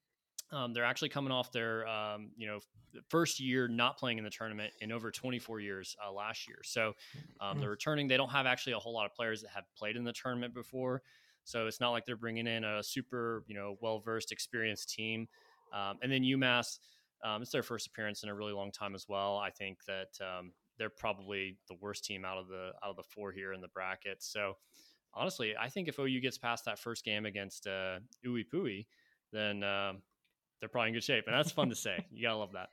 Um, 0.53 0.73
they're 0.73 0.85
actually 0.85 1.09
coming 1.09 1.31
off 1.31 1.51
their 1.51 1.87
um, 1.87 2.31
you 2.37 2.47
know 2.47 2.59
first 3.09 3.39
year 3.39 3.67
not 3.67 3.97
playing 3.97 4.17
in 4.19 4.23
the 4.23 4.29
tournament 4.29 4.71
in 4.81 4.91
over 4.91 5.09
24 5.11 5.59
years 5.59 5.95
uh, 6.05 6.11
last 6.11 6.47
year. 6.47 6.59
So 6.63 6.93
um, 7.41 7.59
they're 7.59 7.69
returning. 7.69 8.07
They 8.07 8.17
don't 8.17 8.29
have 8.29 8.45
actually 8.45 8.73
a 8.73 8.79
whole 8.79 8.93
lot 8.93 9.05
of 9.05 9.13
players 9.13 9.41
that 9.41 9.49
have 9.49 9.65
played 9.77 9.95
in 9.95 10.03
the 10.03 10.13
tournament 10.13 10.53
before. 10.53 11.01
So 11.43 11.67
it's 11.67 11.81
not 11.81 11.89
like 11.89 12.05
they're 12.05 12.15
bringing 12.15 12.47
in 12.47 12.63
a 12.63 12.83
super 12.83 13.43
you 13.47 13.55
know 13.55 13.77
well 13.81 13.99
versed, 13.99 14.31
experienced 14.31 14.89
team. 14.89 15.27
Um, 15.73 15.97
and 16.03 16.11
then 16.11 16.21
UMass, 16.21 16.77
um, 17.23 17.41
it's 17.41 17.51
their 17.51 17.63
first 17.63 17.87
appearance 17.87 18.21
in 18.23 18.29
a 18.29 18.35
really 18.35 18.53
long 18.53 18.71
time 18.71 18.93
as 18.93 19.07
well. 19.09 19.37
I 19.37 19.49
think 19.49 19.79
that 19.87 20.09
um, 20.21 20.51
they're 20.77 20.89
probably 20.89 21.57
the 21.67 21.75
worst 21.81 22.05
team 22.05 22.25
out 22.25 22.37
of 22.37 22.47
the 22.47 22.71
out 22.83 22.91
of 22.91 22.95
the 22.95 23.03
four 23.03 23.31
here 23.31 23.53
in 23.53 23.61
the 23.61 23.67
bracket. 23.69 24.21
So 24.21 24.53
honestly, 25.13 25.55
I 25.59 25.69
think 25.69 25.87
if 25.87 25.99
OU 25.99 26.19
gets 26.21 26.37
past 26.37 26.65
that 26.65 26.79
first 26.79 27.03
game 27.03 27.25
against 27.25 27.67
uh, 27.67 27.99
Uwe 28.25 28.43
Pui, 28.53 28.85
then 29.31 29.63
um, 29.63 30.01
they're 30.63 30.69
probably 30.69 30.87
in 30.87 30.93
good 30.93 31.03
shape, 31.03 31.25
and 31.27 31.35
that's 31.35 31.51
fun 31.51 31.67
to 31.67 31.75
say. 31.75 32.05
You 32.13 32.23
gotta 32.23 32.37
love 32.37 32.53
that. 32.53 32.69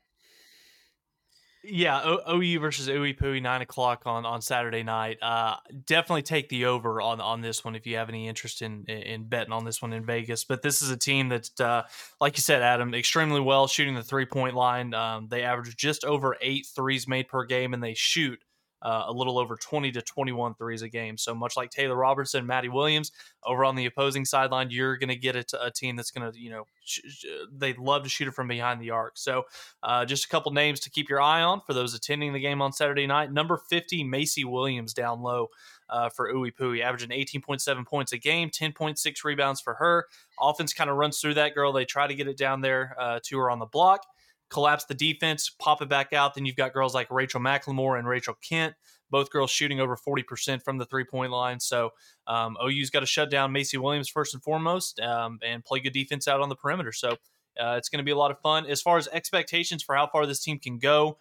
Yeah, 1.64 2.16
OU 2.30 2.60
versus 2.60 2.86
IUPUI, 2.86 3.42
nine 3.42 3.62
o'clock 3.62 4.02
on 4.06 4.24
on 4.24 4.40
Saturday 4.40 4.84
night. 4.84 5.18
Uh, 5.20 5.56
definitely 5.86 6.22
take 6.22 6.48
the 6.48 6.66
over 6.66 7.02
on 7.02 7.20
on 7.20 7.40
this 7.40 7.64
one 7.64 7.74
if 7.74 7.84
you 7.84 7.96
have 7.96 8.08
any 8.08 8.28
interest 8.28 8.62
in 8.62 8.84
in 8.84 9.24
betting 9.24 9.52
on 9.52 9.64
this 9.64 9.82
one 9.82 9.92
in 9.92 10.04
Vegas. 10.04 10.44
But 10.44 10.62
this 10.62 10.82
is 10.82 10.90
a 10.90 10.96
team 10.96 11.30
that, 11.30 11.60
uh, 11.60 11.82
like 12.20 12.36
you 12.36 12.42
said, 12.42 12.62
Adam, 12.62 12.94
extremely 12.94 13.40
well 13.40 13.66
shooting 13.66 13.96
the 13.96 14.04
three 14.04 14.24
point 14.24 14.54
line. 14.54 14.94
Um, 14.94 15.26
they 15.28 15.42
average 15.42 15.76
just 15.76 16.04
over 16.04 16.36
eight 16.40 16.68
threes 16.72 17.08
made 17.08 17.26
per 17.26 17.44
game, 17.44 17.74
and 17.74 17.82
they 17.82 17.94
shoot 17.94 18.38
uh, 18.82 19.04
a 19.06 19.12
little 19.12 19.38
over 19.38 19.56
20 19.56 19.92
to 19.92 20.02
21 20.02 20.54
threes 20.54 20.82
a 20.82 20.88
game. 20.88 21.16
So 21.18 21.34
much 21.34 21.56
like 21.56 21.70
Taylor 21.70 21.96
Robertson, 21.96 22.46
Madi 22.46 22.68
Williams 22.68 23.12
over 23.44 23.64
on 23.64 23.76
the 23.76 23.86
opposing 23.86 24.24
sideline, 24.24 24.70
you're 24.70 24.96
going 24.96 25.08
to 25.08 25.16
get 25.16 25.36
a 25.36 25.70
team 25.70 25.96
that's 25.96 26.10
going 26.10 26.30
to, 26.30 26.38
you 26.38 26.50
know, 26.50 26.66
sh- 26.84 27.00
sh- 27.08 27.26
they 27.52 27.72
love 27.74 28.02
to 28.04 28.08
shoot 28.08 28.28
it 28.28 28.34
from 28.34 28.48
behind 28.48 28.80
the 28.80 28.90
arc. 28.90 29.16
So 29.16 29.44
uh, 29.82 30.04
just 30.04 30.24
a 30.24 30.28
couple 30.28 30.52
names 30.52 30.80
to 30.80 30.90
keep 30.90 31.08
your 31.08 31.20
eye 31.20 31.42
on 31.42 31.60
for 31.66 31.74
those 31.74 31.94
attending 31.94 32.32
the 32.32 32.40
game 32.40 32.62
on 32.62 32.72
Saturday 32.72 33.06
night. 33.06 33.32
Number 33.32 33.56
50, 33.56 34.04
Macee 34.04 34.44
Williams 34.44 34.94
down 34.94 35.22
low. 35.22 35.48
Uh, 35.92 36.08
for 36.08 36.32
IUPUI, 36.32 36.82
averaging 36.82 37.08
18.7 37.08 37.84
points 37.84 38.12
a 38.12 38.16
game, 38.16 38.48
10.6 38.48 39.24
rebounds 39.24 39.60
for 39.60 39.74
her. 39.74 40.06
Offense 40.40 40.72
kind 40.72 40.88
of 40.88 40.94
runs 40.94 41.18
through 41.18 41.34
that 41.34 41.52
girl. 41.52 41.72
They 41.72 41.84
try 41.84 42.06
to 42.06 42.14
get 42.14 42.28
it 42.28 42.36
down 42.36 42.60
there 42.60 42.94
uh, 42.96 43.18
to 43.24 43.38
her 43.38 43.50
on 43.50 43.58
the 43.58 43.66
block 43.66 44.06
collapse 44.50 44.84
the 44.84 44.94
defense, 44.94 45.48
pop 45.48 45.80
it 45.80 45.88
back 45.88 46.12
out. 46.12 46.34
Then 46.34 46.44
you've 46.44 46.56
got 46.56 46.72
girls 46.72 46.94
like 46.94 47.10
Rachel 47.10 47.40
McLemore 47.40 47.98
and 47.98 48.06
Rachel 48.06 48.34
Kent, 48.42 48.74
both 49.10 49.30
girls 49.30 49.50
shooting 49.50 49.80
over 49.80 49.96
40% 49.96 50.62
from 50.62 50.78
the 50.78 50.84
three 50.84 51.04
point 51.04 51.32
line. 51.32 51.60
So 51.60 51.90
um, 52.26 52.56
OU's 52.62 52.90
got 52.90 53.00
to 53.00 53.06
shut 53.06 53.30
down 53.30 53.52
Macee 53.52 53.78
Williams 53.78 54.08
first 54.08 54.34
and 54.34 54.42
foremost 54.42 55.00
um, 55.00 55.38
and 55.44 55.64
play 55.64 55.80
good 55.80 55.92
defense 55.92 56.28
out 56.28 56.40
on 56.40 56.48
the 56.48 56.56
perimeter. 56.56 56.92
So 56.92 57.12
uh, 57.60 57.76
it's 57.76 57.88
going 57.88 57.98
to 57.98 58.04
be 58.04 58.10
a 58.10 58.16
lot 58.16 58.30
of 58.30 58.40
fun. 58.40 58.66
As 58.66 58.82
far 58.82 58.98
as 58.98 59.08
expectations 59.08 59.82
for 59.82 59.94
how 59.94 60.06
far 60.06 60.26
this 60.26 60.42
team 60.42 60.58
can 60.58 60.78
go, 60.78 61.18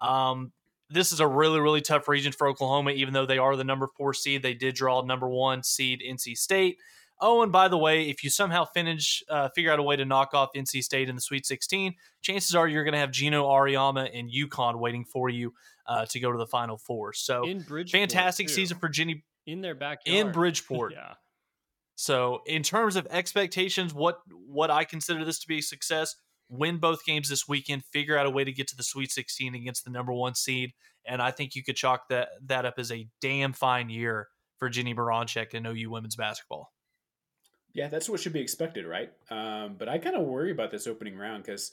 um, 0.00 0.52
this 0.88 1.12
is 1.12 1.20
a 1.20 1.26
really, 1.26 1.60
really 1.60 1.80
tough 1.80 2.08
region 2.08 2.32
for 2.32 2.48
Oklahoma, 2.48 2.90
even 2.90 3.14
though 3.14 3.26
they 3.26 3.38
are 3.38 3.54
the 3.54 3.64
number 3.64 3.86
four 3.86 4.12
seed. 4.12 4.42
They 4.42 4.54
did 4.54 4.74
draw 4.74 5.02
number 5.02 5.28
one 5.28 5.62
seed 5.62 6.02
NC 6.06 6.36
State. 6.36 6.78
Oh, 7.22 7.42
and 7.42 7.52
by 7.52 7.68
the 7.68 7.76
way, 7.76 8.08
if 8.08 8.24
you 8.24 8.30
somehow 8.30 8.64
finish, 8.64 9.22
uh, 9.28 9.50
figure 9.54 9.70
out 9.70 9.78
a 9.78 9.82
way 9.82 9.96
to 9.96 10.04
knock 10.04 10.30
off 10.32 10.50
NC 10.56 10.82
State 10.82 11.08
in 11.08 11.14
the 11.14 11.20
Sweet 11.20 11.44
16, 11.44 11.94
chances 12.22 12.54
are 12.54 12.66
you're 12.66 12.84
going 12.84 12.94
to 12.94 12.98
have 12.98 13.10
Geno 13.10 13.46
Auriemma 13.46 14.08
and 14.18 14.30
UConn 14.30 14.78
waiting 14.78 15.04
for 15.04 15.28
you 15.28 15.52
uh, 15.86 16.06
to 16.06 16.20
go 16.20 16.32
to 16.32 16.38
the 16.38 16.46
Final 16.46 16.78
Four. 16.78 17.12
So, 17.12 17.44
in 17.44 17.64
fantastic 17.86 18.46
too. 18.46 18.54
season 18.54 18.78
for 18.78 18.88
Ginny 18.88 19.24
in 19.46 19.60
their 19.60 19.74
backyard 19.74 20.26
in 20.26 20.32
Bridgeport. 20.32 20.92
yeah. 20.96 21.14
So, 21.96 22.40
in 22.46 22.62
terms 22.62 22.96
of 22.96 23.06
expectations, 23.10 23.92
what 23.92 24.20
what 24.46 24.70
I 24.70 24.84
consider 24.84 25.24
this 25.24 25.40
to 25.40 25.48
be 25.48 25.58
a 25.58 25.62
success: 25.62 26.16
win 26.48 26.78
both 26.78 27.04
games 27.04 27.28
this 27.28 27.46
weekend, 27.46 27.84
figure 27.92 28.16
out 28.16 28.24
a 28.24 28.30
way 28.30 28.44
to 28.44 28.52
get 28.52 28.68
to 28.68 28.76
the 28.76 28.82
Sweet 28.82 29.12
16 29.12 29.54
against 29.54 29.84
the 29.84 29.90
number 29.90 30.12
one 30.12 30.34
seed, 30.34 30.72
and 31.04 31.20
I 31.20 31.32
think 31.32 31.54
you 31.54 31.62
could 31.62 31.76
chalk 31.76 32.08
that 32.08 32.28
that 32.46 32.64
up 32.64 32.74
as 32.78 32.90
a 32.90 33.06
damn 33.20 33.52
fine 33.52 33.90
year 33.90 34.28
for 34.58 34.70
Jennie 34.70 34.94
Baranczyk 34.94 35.52
and 35.52 35.66
OU 35.66 35.90
women's 35.90 36.16
basketball. 36.16 36.72
Yeah, 37.72 37.88
that's 37.88 38.08
what 38.08 38.20
should 38.20 38.32
be 38.32 38.40
expected, 38.40 38.86
right? 38.86 39.10
Um, 39.30 39.76
but 39.78 39.88
I 39.88 39.98
kind 39.98 40.16
of 40.16 40.26
worry 40.26 40.50
about 40.50 40.70
this 40.70 40.86
opening 40.86 41.16
round 41.16 41.44
because, 41.44 41.70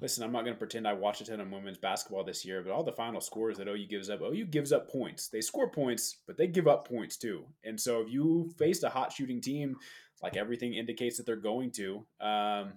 listen, 0.00 0.24
I'm 0.24 0.32
not 0.32 0.42
going 0.42 0.54
to 0.54 0.58
pretend 0.58 0.88
I 0.88 0.92
watched 0.92 1.20
a 1.20 1.24
ton 1.24 1.40
of 1.40 1.50
women's 1.50 1.78
basketball 1.78 2.24
this 2.24 2.44
year, 2.44 2.62
but 2.62 2.72
all 2.72 2.82
the 2.82 2.92
final 2.92 3.20
scores 3.20 3.58
that 3.58 3.68
OU 3.68 3.86
gives 3.86 4.10
up, 4.10 4.20
OU 4.22 4.46
gives 4.46 4.72
up 4.72 4.90
points. 4.90 5.28
They 5.28 5.40
score 5.40 5.70
points, 5.70 6.16
but 6.26 6.36
they 6.36 6.48
give 6.48 6.66
up 6.66 6.88
points 6.88 7.16
too. 7.16 7.44
And 7.64 7.80
so 7.80 8.00
if 8.00 8.10
you 8.10 8.52
faced 8.58 8.82
a 8.82 8.88
hot 8.88 9.12
shooting 9.12 9.40
team, 9.40 9.76
like 10.22 10.36
everything 10.36 10.74
indicates 10.74 11.16
that 11.16 11.26
they're 11.26 11.36
going 11.36 11.70
to, 11.72 12.04
um, 12.20 12.72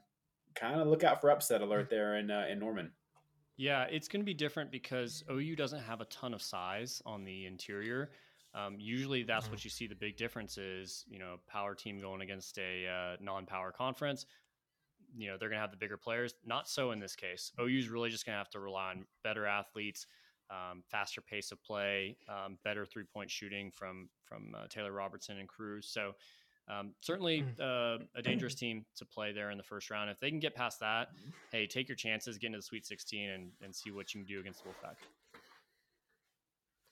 kind 0.56 0.80
of 0.80 0.88
look 0.88 1.04
out 1.04 1.22
for 1.22 1.30
upset 1.32 1.62
alert 1.62 1.90
there 1.90 2.18
in 2.18 2.30
uh, 2.30 2.46
in 2.50 2.60
Norman. 2.60 2.92
Yeah, 3.58 3.84
it's 3.92 4.08
going 4.08 4.22
to 4.22 4.26
be 4.26 4.34
different 4.34 4.72
because 4.72 5.24
OU 5.30 5.56
doesn't 5.56 5.82
have 5.82 6.02
a 6.02 6.06
ton 6.06 6.34
of 6.34 6.42
size 6.42 7.02
on 7.06 7.26
the 7.26 7.46
interior. 7.46 8.12
Um, 8.54 8.76
usually, 8.80 9.24
that's 9.24 9.46
mm-hmm. 9.46 9.54
what 9.54 9.64
you 9.64 9.70
see. 9.70 9.88
The 9.88 9.96
big 9.96 10.18
difference 10.18 10.58
is, 10.58 11.06
you 11.08 11.20
know, 11.20 11.36
power 11.48 11.76
team 11.76 12.02
going 12.02 12.22
against 12.22 12.58
a 12.58 12.88
uh, 12.88 13.18
non-power 13.22 13.72
conference. 13.72 14.26
You 15.16 15.28
know, 15.28 15.38
they're 15.40 15.50
going 15.50 15.58
to 15.58 15.62
have 15.62 15.72
the 15.72 15.78
bigger 15.78 15.98
players. 15.98 16.34
Not 16.46 16.68
so 16.68 16.92
in 16.92 17.00
this 17.00 17.16
case. 17.16 17.52
OU's 17.60 17.90
really 17.90 18.10
just 18.10 18.26
going 18.26 18.34
to 18.34 18.38
have 18.38 18.50
to 18.52 18.60
rely 18.60 18.92
on 18.92 19.06
better 19.24 19.46
athletes, 19.46 20.08
um, 20.50 20.84
faster 20.90 21.22
pace 21.22 21.52
of 21.52 21.64
play, 21.64 22.18
um, 22.28 22.58
better 22.64 22.86
three-point 22.86 23.30
shooting 23.30 23.72
from 23.72 24.10
from 24.24 24.56
uh, 24.56 24.68
Taylor 24.70 24.92
Robertson 24.92 25.38
and 25.38 25.48
Cruz. 25.48 25.88
So. 25.92 26.14
Um, 26.72 26.94
certainly 27.02 27.42
mm. 27.42 27.60
uh, 27.60 28.04
a 28.14 28.22
dangerous 28.22 28.54
team 28.56 28.86
to 28.98 29.04
play 29.04 29.32
there 29.32 29.50
in 29.50 29.58
the 29.58 29.64
first 29.64 29.90
round. 29.90 30.12
If 30.12 30.20
they 30.20 30.30
can 30.30 30.40
get 30.40 30.54
past 30.54 30.82
that, 30.82 31.08
hey, 31.52 31.66
take 31.66 31.90
your 31.90 31.96
chances, 31.96 32.38
get 32.38 32.46
into 32.46 32.60
the 32.60 32.62
Sweet 32.62 32.86
16, 32.86 33.28
and, 33.28 33.50
and 33.64 33.76
see 33.76 33.90
what 33.90 34.14
you 34.14 34.20
can 34.20 34.28
do 34.28 34.40
against 34.40 34.64
Wolfpack. 34.64 34.94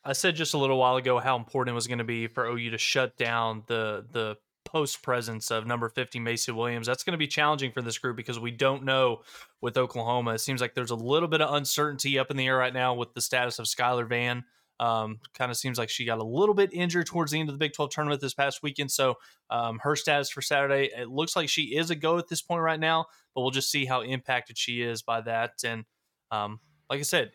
I 0.04 0.14
said 0.14 0.36
just 0.36 0.54
a 0.54 0.58
little 0.58 0.78
while 0.78 0.96
ago 0.96 1.20
how 1.20 1.36
important 1.38 1.74
it 1.74 1.76
was 1.76 1.88
going 1.88 1.98
to 1.98 2.04
be 2.04 2.28
for 2.28 2.46
OU 2.46 2.72
to 2.72 2.78
shut 2.78 3.18
down 3.18 3.64
the 3.68 4.06
the 4.12 4.38
post 4.68 5.02
presence 5.02 5.50
of 5.50 5.66
number 5.66 5.88
50 5.88 6.20
Macee 6.20 6.54
Williams. 6.54 6.88
That's 6.88 7.04
going 7.04 7.14
to 7.14 7.18
be 7.18 7.28
challenging 7.28 7.72
for 7.72 7.82
this 7.82 7.98
group 7.98 8.18
because 8.18 8.38
we 8.38 8.52
don't 8.52 8.84
know 8.84 9.22
with 9.62 9.78
Oklahoma. 9.78 10.34
It 10.34 10.40
seems 10.40 10.60
like 10.60 10.76
there's 10.76 10.92
a 10.92 10.96
little 10.96 11.30
bit 11.30 11.42
of 11.42 11.56
uncertainty 11.56 12.20
up 12.20 12.30
in 12.32 12.38
the 12.38 12.46
air 12.46 12.58
right 12.58 12.74
now 12.74 12.94
with 12.94 13.14
the 13.14 13.22
status 13.22 13.60
of 13.60 13.66
Skylar 13.66 14.08
Vann. 14.08 14.44
Um, 14.80 15.20
kind 15.34 15.50
of 15.50 15.58
seems 15.58 15.78
like 15.78 15.90
she 15.90 16.06
got 16.06 16.20
a 16.20 16.24
little 16.24 16.54
bit 16.54 16.72
injured 16.72 17.08
towards 17.08 17.32
the 17.32 17.40
end 17.40 17.50
of 17.50 17.56
the 17.56 17.60
Big 17.60 17.74
12 17.74 17.90
tournament 17.92 18.22
this 18.22 18.34
past 18.34 18.62
weekend. 18.62 18.92
So 18.92 19.16
um, 19.50 19.80
her 19.80 19.96
status 19.96 20.30
for 20.30 20.42
Saturday, 20.42 20.92
it 20.96 21.08
looks 21.08 21.36
like 21.36 21.50
she 21.50 21.76
is 21.76 21.90
a 21.90 21.96
go 21.96 22.18
at 22.18 22.28
this 22.28 22.42
point 22.42 22.62
right 22.62 22.80
now, 22.80 23.06
but 23.34 23.42
we'll 23.42 23.52
just 23.52 23.72
see 23.72 23.86
how 23.86 24.02
impacted 24.02 24.58
she 24.58 24.82
is 24.82 25.02
by 25.02 25.22
that. 25.22 25.54
And 25.64 25.86
um, 26.30 26.60
like 26.90 27.00
I 27.00 27.04
said, 27.04 27.32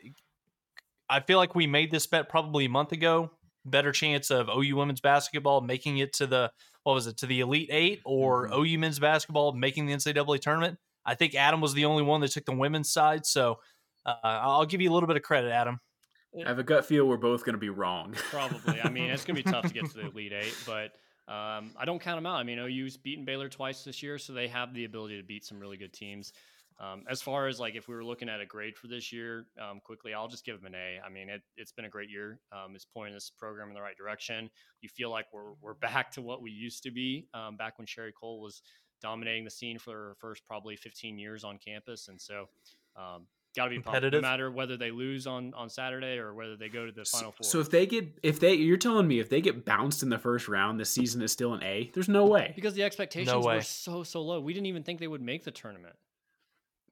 I 1.12 1.20
feel 1.20 1.36
like 1.36 1.54
we 1.54 1.66
made 1.66 1.90
this 1.90 2.06
bet 2.06 2.30
probably 2.30 2.64
a 2.64 2.70
month 2.70 2.92
ago. 2.92 3.30
Better 3.66 3.92
chance 3.92 4.30
of 4.30 4.48
OU 4.48 4.76
women's 4.76 5.02
basketball 5.02 5.60
making 5.60 5.98
it 5.98 6.14
to 6.14 6.26
the 6.26 6.50
what 6.84 6.94
was 6.94 7.06
it 7.06 7.18
to 7.18 7.26
the 7.26 7.40
Elite 7.40 7.68
Eight 7.70 8.00
or 8.06 8.48
mm-hmm. 8.48 8.62
OU 8.62 8.78
men's 8.78 8.98
basketball 8.98 9.52
making 9.52 9.86
the 9.86 9.92
NCAA 9.92 10.40
tournament. 10.40 10.78
I 11.04 11.14
think 11.14 11.34
Adam 11.34 11.60
was 11.60 11.74
the 11.74 11.84
only 11.84 12.02
one 12.02 12.22
that 12.22 12.30
took 12.30 12.46
the 12.46 12.54
women's 12.54 12.90
side, 12.90 13.26
so 13.26 13.58
uh, 14.06 14.14
I'll 14.22 14.64
give 14.64 14.80
you 14.80 14.90
a 14.90 14.94
little 14.94 15.06
bit 15.06 15.16
of 15.16 15.22
credit, 15.22 15.52
Adam. 15.52 15.80
I 16.34 16.48
have 16.48 16.58
a 16.58 16.64
gut 16.64 16.86
feel 16.86 17.06
we're 17.06 17.18
both 17.18 17.44
going 17.44 17.54
to 17.54 17.58
be 17.58 17.68
wrong. 17.68 18.14
Probably. 18.30 18.80
I 18.80 18.88
mean, 18.88 19.10
it's 19.10 19.24
going 19.24 19.36
to 19.36 19.44
be 19.44 19.50
tough 19.50 19.66
to 19.66 19.74
get 19.74 19.90
to 19.90 19.94
the 19.94 20.06
Elite 20.06 20.32
Eight, 20.32 20.56
but 20.64 20.92
um, 21.30 21.72
I 21.76 21.84
don't 21.84 22.00
count 22.00 22.16
them 22.16 22.26
out. 22.26 22.36
I 22.36 22.42
mean, 22.42 22.58
OU's 22.58 22.96
beaten 22.96 23.26
Baylor 23.26 23.50
twice 23.50 23.84
this 23.84 24.02
year, 24.02 24.16
so 24.16 24.32
they 24.32 24.48
have 24.48 24.72
the 24.72 24.86
ability 24.86 25.20
to 25.20 25.26
beat 25.26 25.44
some 25.44 25.60
really 25.60 25.76
good 25.76 25.92
teams. 25.92 26.32
Um, 26.82 27.04
as 27.08 27.22
far 27.22 27.46
as 27.46 27.60
like 27.60 27.76
if 27.76 27.86
we 27.86 27.94
were 27.94 28.04
looking 28.04 28.28
at 28.28 28.40
a 28.40 28.46
grade 28.46 28.76
for 28.76 28.88
this 28.88 29.12
year, 29.12 29.46
um, 29.60 29.80
quickly, 29.84 30.14
I'll 30.14 30.26
just 30.26 30.44
give 30.44 30.60
them 30.60 30.74
an 30.74 30.74
A. 30.74 31.00
I 31.06 31.08
mean, 31.08 31.28
it, 31.28 31.42
has 31.56 31.70
been 31.70 31.84
a 31.84 31.88
great 31.88 32.10
year. 32.10 32.40
Um, 32.50 32.74
it's 32.74 32.84
pointing 32.84 33.14
this 33.14 33.30
program 33.30 33.68
in 33.68 33.74
the 33.74 33.80
right 33.80 33.96
direction. 33.96 34.50
You 34.80 34.88
feel 34.88 35.10
like 35.10 35.26
we're 35.32 35.52
we're 35.60 35.74
back 35.74 36.10
to 36.12 36.22
what 36.22 36.42
we 36.42 36.50
used 36.50 36.82
to 36.82 36.90
be 36.90 37.28
um, 37.34 37.56
back 37.56 37.78
when 37.78 37.86
Sherri 37.86 38.12
Coale 38.20 38.40
was 38.40 38.62
dominating 39.00 39.44
the 39.44 39.50
scene 39.50 39.78
for 39.78 39.92
her 39.92 40.16
first 40.18 40.42
probably 40.46 40.74
15 40.76 41.18
years 41.18 41.44
on 41.44 41.58
campus, 41.58 42.08
and 42.08 42.20
so. 42.20 42.48
Um, 42.96 43.26
Got 43.54 43.64
to 43.64 43.70
be 43.70 43.82
competitive, 43.82 44.22
no 44.22 44.28
matter 44.28 44.50
whether 44.50 44.78
they 44.78 44.90
lose 44.90 45.26
on 45.26 45.52
on 45.52 45.68
Saturday 45.68 46.16
or 46.16 46.32
whether 46.32 46.56
they 46.56 46.70
go 46.70 46.86
to 46.86 46.92
the 46.92 47.04
final 47.04 47.32
four. 47.32 47.44
So 47.44 47.60
if 47.60 47.70
they 47.70 47.84
get, 47.84 48.18
if 48.22 48.40
they, 48.40 48.54
you're 48.54 48.78
telling 48.78 49.06
me 49.06 49.20
if 49.20 49.28
they 49.28 49.42
get 49.42 49.66
bounced 49.66 50.02
in 50.02 50.08
the 50.08 50.18
first 50.18 50.48
round, 50.48 50.80
this 50.80 50.88
season 50.88 51.20
is 51.20 51.32
still 51.32 51.52
an 51.52 51.62
A. 51.62 51.90
There's 51.92 52.08
no 52.08 52.24
way 52.24 52.54
because 52.54 52.72
the 52.72 52.82
expectations 52.82 53.30
no 53.30 53.40
were 53.40 53.60
so 53.60 54.04
so 54.04 54.22
low. 54.22 54.40
We 54.40 54.54
didn't 54.54 54.68
even 54.68 54.84
think 54.84 55.00
they 55.00 55.06
would 55.06 55.20
make 55.20 55.44
the 55.44 55.50
tournament. 55.50 55.96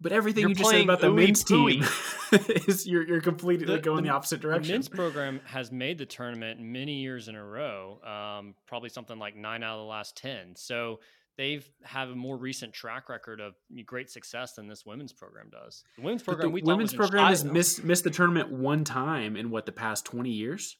But 0.00 0.12
everything 0.12 0.42
you're 0.42 0.50
you 0.50 0.54
just 0.54 0.70
said 0.70 0.82
about 0.82 1.00
the 1.00 1.12
men's 1.12 1.44
team 1.44 1.84
is 2.66 2.86
you're 2.86 3.06
you're 3.06 3.20
completely 3.20 3.66
the, 3.66 3.78
going 3.78 3.96
the, 3.96 4.02
the, 4.04 4.14
opposite 4.14 4.40
direction. 4.40 4.68
The 4.68 4.72
men's 4.72 4.88
program 4.88 5.40
has 5.44 5.70
made 5.70 5.98
the 5.98 6.06
tournament 6.06 6.60
many 6.60 7.00
years 7.00 7.28
in 7.28 7.34
a 7.34 7.44
row, 7.44 8.00
um, 8.02 8.54
probably 8.66 8.88
something 8.88 9.18
like 9.18 9.36
nine 9.36 9.62
out 9.62 9.78
of 9.78 9.84
the 9.84 9.90
last 9.90 10.16
ten. 10.16 10.56
So 10.56 11.00
they've 11.36 11.68
have 11.82 12.08
a 12.08 12.14
more 12.14 12.36
recent 12.36 12.72
track 12.72 13.08
record 13.08 13.40
of 13.40 13.54
great 13.84 14.10
success 14.10 14.54
than 14.54 14.68
this 14.68 14.86
women's 14.86 15.12
program 15.12 15.50
does. 15.50 15.84
The 15.96 16.02
women's 16.02 16.22
program, 16.22 16.52
the 16.52 16.62
women's 16.62 16.94
program 16.94 17.26
has 17.26 17.44
missed 17.44 17.84
missed 17.84 18.04
the 18.04 18.10
tournament 18.10 18.50
one 18.50 18.84
time 18.84 19.36
in 19.36 19.50
what 19.50 19.66
the 19.66 19.72
past 19.72 20.06
twenty 20.06 20.30
years. 20.30 20.76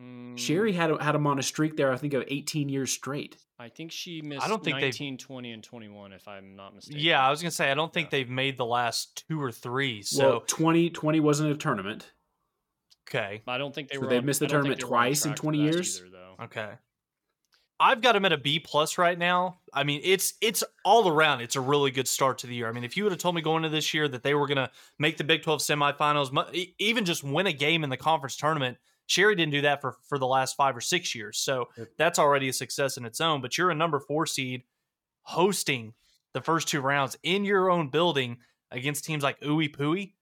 Mm. 0.00 0.38
Sherri 0.38 0.72
had 0.72 0.90
had 1.00 1.14
him 1.14 1.26
on 1.26 1.38
a 1.38 1.42
streak 1.42 1.76
there. 1.76 1.92
I 1.92 1.96
think 1.96 2.14
of 2.14 2.24
18 2.26 2.68
years 2.68 2.90
straight. 2.90 3.36
I 3.58 3.68
think 3.68 3.92
she 3.92 4.22
missed. 4.22 4.42
I 4.42 4.48
don't 4.48 4.64
think 4.64 4.80
19, 4.80 5.18
20, 5.18 5.52
and 5.52 5.62
21, 5.62 6.12
if 6.12 6.26
I'm 6.26 6.56
not 6.56 6.74
mistaken. 6.74 7.00
Yeah, 7.00 7.24
I 7.24 7.30
was 7.30 7.42
gonna 7.42 7.50
say 7.50 7.70
I 7.70 7.74
don't 7.74 7.92
think 7.92 8.06
yeah. 8.06 8.18
they've 8.18 8.30
made 8.30 8.56
the 8.56 8.64
last 8.64 9.24
two 9.28 9.42
or 9.42 9.52
three. 9.52 10.02
So 10.02 10.30
well, 10.30 10.40
20, 10.46 10.90
20 10.90 11.20
wasn't 11.20 11.52
a 11.52 11.56
tournament. 11.56 12.10
Okay, 13.08 13.42
I 13.46 13.58
don't 13.58 13.74
think 13.74 13.88
they 13.88 13.96
so 13.96 14.02
were. 14.02 14.06
They've 14.08 14.24
missed 14.24 14.40
the 14.40 14.46
tournament 14.46 14.80
twice 14.80 15.26
in 15.26 15.34
20 15.34 15.58
years. 15.58 16.00
Either, 16.00 16.44
okay, 16.44 16.70
I've 17.80 18.02
got 18.02 18.14
him 18.14 18.26
at 18.26 18.32
a 18.32 18.36
B 18.38 18.60
plus 18.60 18.98
right 18.98 19.18
now. 19.18 19.58
I 19.72 19.84
mean, 19.84 20.00
it's 20.04 20.34
it's 20.42 20.62
all 20.84 21.08
around. 21.08 21.40
It's 21.40 21.56
a 21.56 21.60
really 21.60 21.90
good 21.90 22.06
start 22.06 22.38
to 22.38 22.46
the 22.46 22.54
year. 22.54 22.68
I 22.68 22.72
mean, 22.72 22.84
if 22.84 22.96
you 22.96 23.04
would 23.04 23.12
have 23.12 23.20
told 23.20 23.34
me 23.34 23.40
going 23.40 23.64
into 23.64 23.74
this 23.74 23.94
year 23.94 24.06
that 24.06 24.22
they 24.22 24.34
were 24.34 24.46
going 24.46 24.56
to 24.56 24.70
make 24.98 25.16
the 25.16 25.24
Big 25.24 25.42
12 25.42 25.60
semifinals, 25.60 26.70
even 26.78 27.06
just 27.06 27.24
win 27.24 27.46
a 27.46 27.52
game 27.52 27.82
in 27.82 27.90
the 27.90 27.96
conference 27.96 28.36
tournament, 28.36 28.76
Sherri 29.10 29.34
didn't 29.34 29.50
do 29.50 29.62
that 29.62 29.80
for 29.80 29.96
for 30.08 30.18
the 30.18 30.26
last 30.26 30.54
five 30.54 30.76
or 30.76 30.80
six 30.80 31.16
years. 31.16 31.36
So 31.36 31.66
yep. 31.76 31.88
that's 31.98 32.18
already 32.18 32.48
a 32.48 32.52
success 32.52 32.96
in 32.96 33.04
its 33.04 33.20
own. 33.20 33.40
But 33.40 33.58
you're 33.58 33.70
a 33.70 33.74
number 33.74 33.98
four 33.98 34.24
seed, 34.24 34.62
hosting 35.22 35.94
the 36.32 36.40
first 36.40 36.68
two 36.68 36.80
rounds 36.80 37.16
in 37.24 37.44
your 37.44 37.72
own 37.72 37.88
building 37.90 38.38
against 38.70 39.04
teams 39.04 39.24
like 39.24 39.40
Ooey 39.40 39.74
Pooey. 39.74 40.12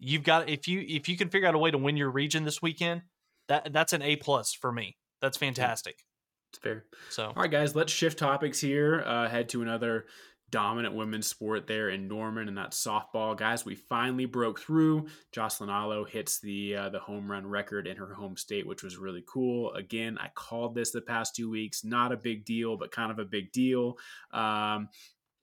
You've 0.00 0.24
got 0.24 0.48
if 0.48 0.66
you 0.66 0.84
if 0.86 1.08
you 1.08 1.16
can 1.16 1.28
figure 1.28 1.46
out 1.46 1.54
a 1.54 1.58
way 1.58 1.70
to 1.70 1.78
win 1.78 1.96
your 1.96 2.10
region 2.10 2.42
this 2.42 2.60
weekend, 2.60 3.02
that 3.46 3.72
that's 3.72 3.92
an 3.92 4.02
A 4.02 4.16
plus 4.16 4.52
for 4.52 4.72
me. 4.72 4.96
That's 5.22 5.36
fantastic. 5.36 6.04
It's 6.50 6.58
fair. 6.58 6.86
So, 7.10 7.26
all 7.26 7.34
right, 7.42 7.50
guys, 7.50 7.76
let's 7.76 7.92
shift 7.92 8.18
topics 8.18 8.60
here. 8.60 9.04
Uh, 9.06 9.28
head 9.28 9.48
to 9.50 9.62
another 9.62 10.06
dominant 10.54 10.94
women's 10.94 11.26
sport 11.26 11.66
there 11.66 11.88
in 11.90 12.06
Norman, 12.06 12.46
and 12.46 12.56
that 12.56 12.70
softball. 12.70 13.36
Guys, 13.36 13.64
we 13.64 13.74
finally 13.74 14.24
broke 14.24 14.60
through. 14.60 15.08
Jocelyn 15.32 15.68
Alo 15.68 16.04
hits 16.04 16.38
the 16.38 16.76
uh, 16.76 16.88
the 16.90 17.00
home 17.00 17.28
run 17.28 17.44
record 17.44 17.88
in 17.88 17.96
her 17.96 18.14
home 18.14 18.36
state, 18.36 18.64
which 18.64 18.84
was 18.84 18.96
really 18.96 19.24
cool. 19.26 19.72
Again, 19.72 20.16
I 20.16 20.30
called 20.32 20.76
this 20.76 20.92
the 20.92 21.00
past 21.00 21.34
two 21.34 21.50
weeks. 21.50 21.82
Not 21.82 22.12
a 22.12 22.16
big 22.16 22.44
deal, 22.44 22.76
but 22.76 22.92
kind 22.92 23.10
of 23.10 23.18
a 23.18 23.24
big 23.24 23.50
deal. 23.50 23.98
Um, 24.30 24.90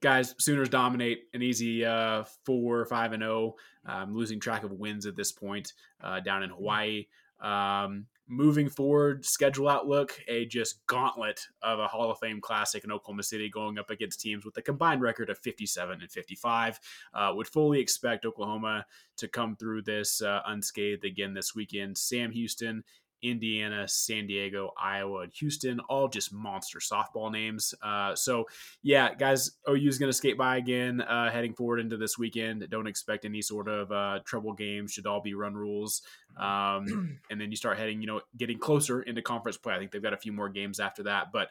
guys, 0.02 0.34
Sooners 0.40 0.70
dominate 0.70 1.24
an 1.34 1.42
easy 1.42 1.84
uh, 1.84 2.24
four, 2.46 2.86
five, 2.86 3.12
and 3.12 3.22
zero. 3.22 3.56
Oh. 3.86 3.92
I'm 3.92 4.16
losing 4.16 4.40
track 4.40 4.64
of 4.64 4.72
wins 4.72 5.06
at 5.06 5.18
this 5.18 5.34
point 5.34 5.74
uh, 6.02 6.22
down 6.22 6.42
in 6.42 6.52
Hawaii. 6.52 7.08
Um, 7.42 8.06
moving 8.32 8.70
forward, 8.70 9.26
schedule 9.26 9.68
outlook, 9.68 10.18
a 10.30 10.46
just 10.46 10.86
gauntlet 10.88 11.48
of 11.62 11.80
a 11.80 11.88
Hall 11.88 12.10
of 12.10 12.18
Fame 12.20 12.40
classic 12.40 12.86
in 12.86 12.92
Oklahoma 12.92 13.24
City 13.24 13.50
going 13.50 13.78
up 13.78 13.90
against 13.90 14.22
teams 14.22 14.46
with 14.46 14.56
a 14.56 14.62
combined 14.62 15.02
record 15.02 15.30
of 15.30 15.38
57 15.40 16.02
and 16.02 16.10
55. 16.10 16.80
Uh, 17.14 17.34
would 17.36 17.48
fully 17.48 17.82
expect 17.82 18.26
Oklahoma 18.26 18.86
to 19.18 19.28
come 19.28 19.58
through 19.58 19.82
this 19.82 20.22
uh, 20.22 20.40
unscathed 20.48 21.04
again 21.04 21.34
this 21.34 21.54
weekend. 21.54 21.98
Sam 21.98 22.32
Houston 22.32 22.84
Indiana, 23.24 23.88
San 23.88 24.28
Diego, 24.28 24.74
Iowa, 24.78 25.22
and 25.22 25.34
Houston, 25.34 25.80
all 25.82 26.08
just 26.08 26.34
monster 26.34 26.80
softball 26.80 27.32
names. 27.32 27.74
Uh, 27.82 28.16
so, 28.16 28.46
yeah, 28.82 29.14
guys, 29.14 29.52
OU 29.70 29.88
is 29.88 29.98
going 29.98 30.10
to 30.10 30.18
skate 30.18 30.38
by 30.38 30.58
again 30.58 31.02
uh, 31.02 31.30
heading 31.32 31.54
forward 31.54 31.80
into 31.80 31.98
this 31.98 32.18
weekend. 32.18 32.66
Don't 32.70 32.88
expect 32.88 33.26
any 33.26 33.42
sort 33.42 33.68
of 33.68 33.92
uh, 33.92 34.20
trouble 34.26 34.54
games. 34.54 34.92
Should 34.92 35.08
all 35.08 35.22
be 35.22 35.34
run 35.34 35.56
rules. 35.56 36.02
Um, 36.38 37.20
and 37.30 37.40
then 37.40 37.52
you 37.52 37.58
start 37.58 37.78
heading, 37.78 38.02
you 38.02 38.08
know, 38.08 38.22
getting 38.38 38.60
closer 38.60 39.02
into 39.02 39.22
conference 39.22 39.58
play. 39.58 39.74
I 39.74 39.80
think 39.80 39.92
they've 39.92 40.02
got 40.02 40.14
a 40.14 40.18
few 40.18 40.34
more 40.34 40.50
games 40.50 40.80
after 40.80 41.04
that, 41.04 41.32
but 41.32 41.50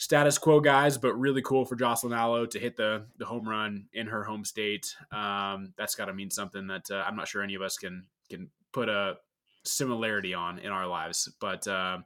status 0.00 0.38
quo 0.38 0.60
guys, 0.60 0.96
but 0.96 1.12
really 1.12 1.42
cool 1.42 1.66
for 1.66 1.76
Jocelyn 1.76 2.14
Alo 2.14 2.46
to 2.46 2.58
hit 2.58 2.76
the 2.76 3.04
the 3.18 3.26
home 3.26 3.46
run 3.46 3.86
in 3.92 4.06
her 4.06 4.24
home 4.24 4.44
state. 4.44 4.96
Um, 5.12 5.74
that's 5.76 5.94
got 5.94 6.06
to 6.06 6.14
mean 6.14 6.30
something 6.30 6.66
that 6.68 6.90
uh, 6.90 7.04
I'm 7.06 7.16
not 7.16 7.28
sure 7.28 7.42
any 7.42 7.54
of 7.54 7.62
us 7.62 7.76
can 7.76 8.06
can 8.30 8.48
put 8.72 8.88
a 8.88 9.18
similarity 9.64 10.34
on 10.34 10.58
in 10.58 10.70
our 10.70 10.86
lives. 10.86 11.28
But 11.40 11.66
uh, 11.66 11.98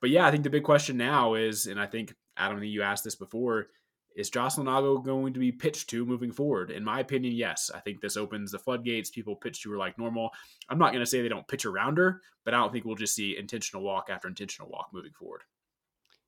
but 0.00 0.10
yeah, 0.10 0.26
I 0.26 0.30
think 0.30 0.44
the 0.44 0.50
big 0.50 0.64
question 0.64 0.96
now 0.96 1.34
is, 1.34 1.66
and 1.66 1.80
I 1.80 1.86
think 1.86 2.14
Adam, 2.36 2.62
you 2.62 2.82
asked 2.82 3.04
this 3.04 3.16
before, 3.16 3.68
is 4.14 4.30
Jocelyn 4.30 4.68
Alo 4.68 4.98
going 4.98 5.32
to 5.32 5.40
be 5.40 5.52
pitched 5.52 5.90
to 5.90 6.04
moving 6.04 6.32
forward? 6.32 6.70
In 6.70 6.84
my 6.84 7.00
opinion, 7.00 7.34
yes. 7.34 7.70
I 7.74 7.80
think 7.80 8.00
this 8.00 8.16
opens 8.16 8.50
the 8.50 8.58
floodgates. 8.58 9.10
People 9.10 9.36
pitch 9.36 9.62
to 9.62 9.70
her 9.70 9.76
like 9.76 9.98
normal. 9.98 10.30
I'm 10.68 10.78
not 10.78 10.92
going 10.92 11.04
to 11.04 11.06
say 11.06 11.22
they 11.22 11.28
don't 11.28 11.46
pitch 11.46 11.64
around 11.64 11.98
her, 11.98 12.20
but 12.44 12.54
I 12.54 12.58
don't 12.58 12.72
think 12.72 12.84
we'll 12.84 12.96
just 12.96 13.14
see 13.14 13.36
intentional 13.36 13.82
walk 13.82 14.08
after 14.10 14.26
intentional 14.26 14.70
walk 14.70 14.88
moving 14.92 15.12
forward. 15.12 15.42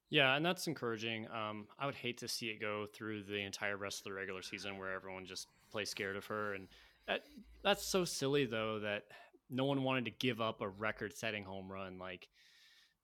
Yeah, 0.09 0.35
and 0.35 0.45
that's 0.45 0.67
encouraging. 0.67 1.27
Um, 1.29 1.69
I 1.79 1.87
would 1.87 1.95
hate 1.95 2.19
to 2.19 2.29
see 2.29 2.47
it 2.47 2.61
go 2.61 2.87
through 2.93 3.25
the 3.25 3.39
entire 3.39 3.77
rest 3.77 4.01
of 4.01 4.05
the 4.05 4.13
regular 4.13 4.43
season 4.43 4.77
where 4.77 4.93
everyone 4.93 5.25
just 5.25 5.47
plays 5.71 5.89
scared 5.89 6.17
of 6.17 6.27
her, 6.27 6.55
and 6.55 6.67
that, 7.07 7.23
that's 7.63 7.85
so 7.85 8.05
silly 8.05 8.45
though 8.45 8.81
that 8.81 9.05
no 9.51 9.65
one 9.65 9.83
wanted 9.83 10.05
to 10.07 10.13
give 10.13 10.41
up 10.41 10.61
a 10.61 10.69
record 10.69 11.17
setting 11.17 11.45
home 11.45 11.71
run. 11.71 11.99
Like 11.99 12.29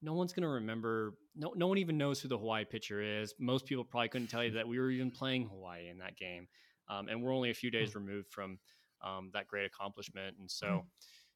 no 0.02 0.14
one's 0.14 0.32
going 0.32 0.42
to 0.42 0.48
remember. 0.48 1.14
No, 1.34 1.52
no 1.56 1.66
one 1.66 1.78
even 1.78 1.98
knows 1.98 2.20
who 2.20 2.28
the 2.28 2.38
Hawaii 2.38 2.64
pitcher 2.64 3.00
is. 3.02 3.34
Most 3.38 3.66
people 3.66 3.84
probably 3.84 4.08
couldn't 4.08 4.28
tell 4.28 4.44
you 4.44 4.52
that 4.52 4.68
we 4.68 4.78
were 4.78 4.90
even 4.90 5.10
playing 5.10 5.48
Hawaii 5.48 5.88
in 5.88 5.98
that 5.98 6.16
game. 6.16 6.48
Um, 6.88 7.08
and 7.08 7.22
we're 7.22 7.34
only 7.34 7.50
a 7.50 7.54
few 7.54 7.70
days 7.70 7.92
hmm. 7.92 7.98
removed 7.98 8.30
from 8.30 8.58
um, 9.02 9.30
that 9.32 9.48
great 9.48 9.66
accomplishment. 9.66 10.36
And 10.38 10.50
so 10.50 10.66
hmm. 10.66 10.78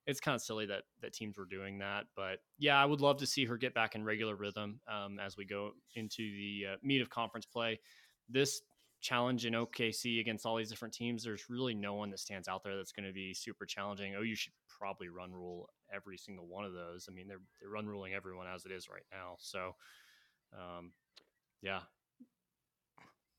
it's 0.06 0.20
kind 0.20 0.34
of 0.34 0.42
silly 0.42 0.66
that, 0.66 0.82
that 1.00 1.12
teams 1.12 1.36
were 1.36 1.46
doing 1.46 1.78
that. 1.78 2.04
But 2.14 2.38
yeah, 2.58 2.80
I 2.80 2.84
would 2.84 3.00
love 3.00 3.18
to 3.18 3.26
see 3.26 3.44
her 3.46 3.56
get 3.56 3.74
back 3.74 3.94
in 3.94 4.04
regular 4.04 4.36
rhythm 4.36 4.80
um, 4.88 5.18
as 5.18 5.36
we 5.36 5.44
go 5.44 5.72
into 5.96 6.18
the 6.18 6.72
uh, 6.72 6.76
meat 6.82 7.00
of 7.00 7.10
conference 7.10 7.46
play. 7.46 7.80
This 8.28 8.62
challenge 9.00 9.46
in 9.46 9.54
OKC 9.54 10.20
against 10.20 10.46
all 10.46 10.56
these 10.56 10.68
different 10.68 10.94
teams, 10.94 11.24
there's 11.24 11.48
really 11.48 11.74
no 11.74 11.94
one 11.94 12.10
that 12.10 12.20
stands 12.20 12.46
out 12.46 12.62
there 12.62 12.76
that's 12.76 12.92
going 12.92 13.06
to 13.06 13.12
be 13.12 13.34
super 13.34 13.64
challenging. 13.64 14.14
Oh, 14.16 14.22
you 14.22 14.36
should 14.36 14.52
probably 14.80 15.08
run 15.08 15.32
rule 15.32 15.68
every 15.94 16.16
single 16.16 16.46
one 16.46 16.64
of 16.64 16.72
those. 16.72 17.06
I 17.08 17.14
mean, 17.14 17.28
they're 17.28 17.42
they're 17.60 17.70
run 17.70 17.86
ruling 17.86 18.14
everyone 18.14 18.46
as 18.52 18.64
it 18.64 18.72
is 18.72 18.88
right 18.88 19.04
now. 19.12 19.36
So, 19.38 19.74
um, 20.54 20.92
yeah. 21.62 21.80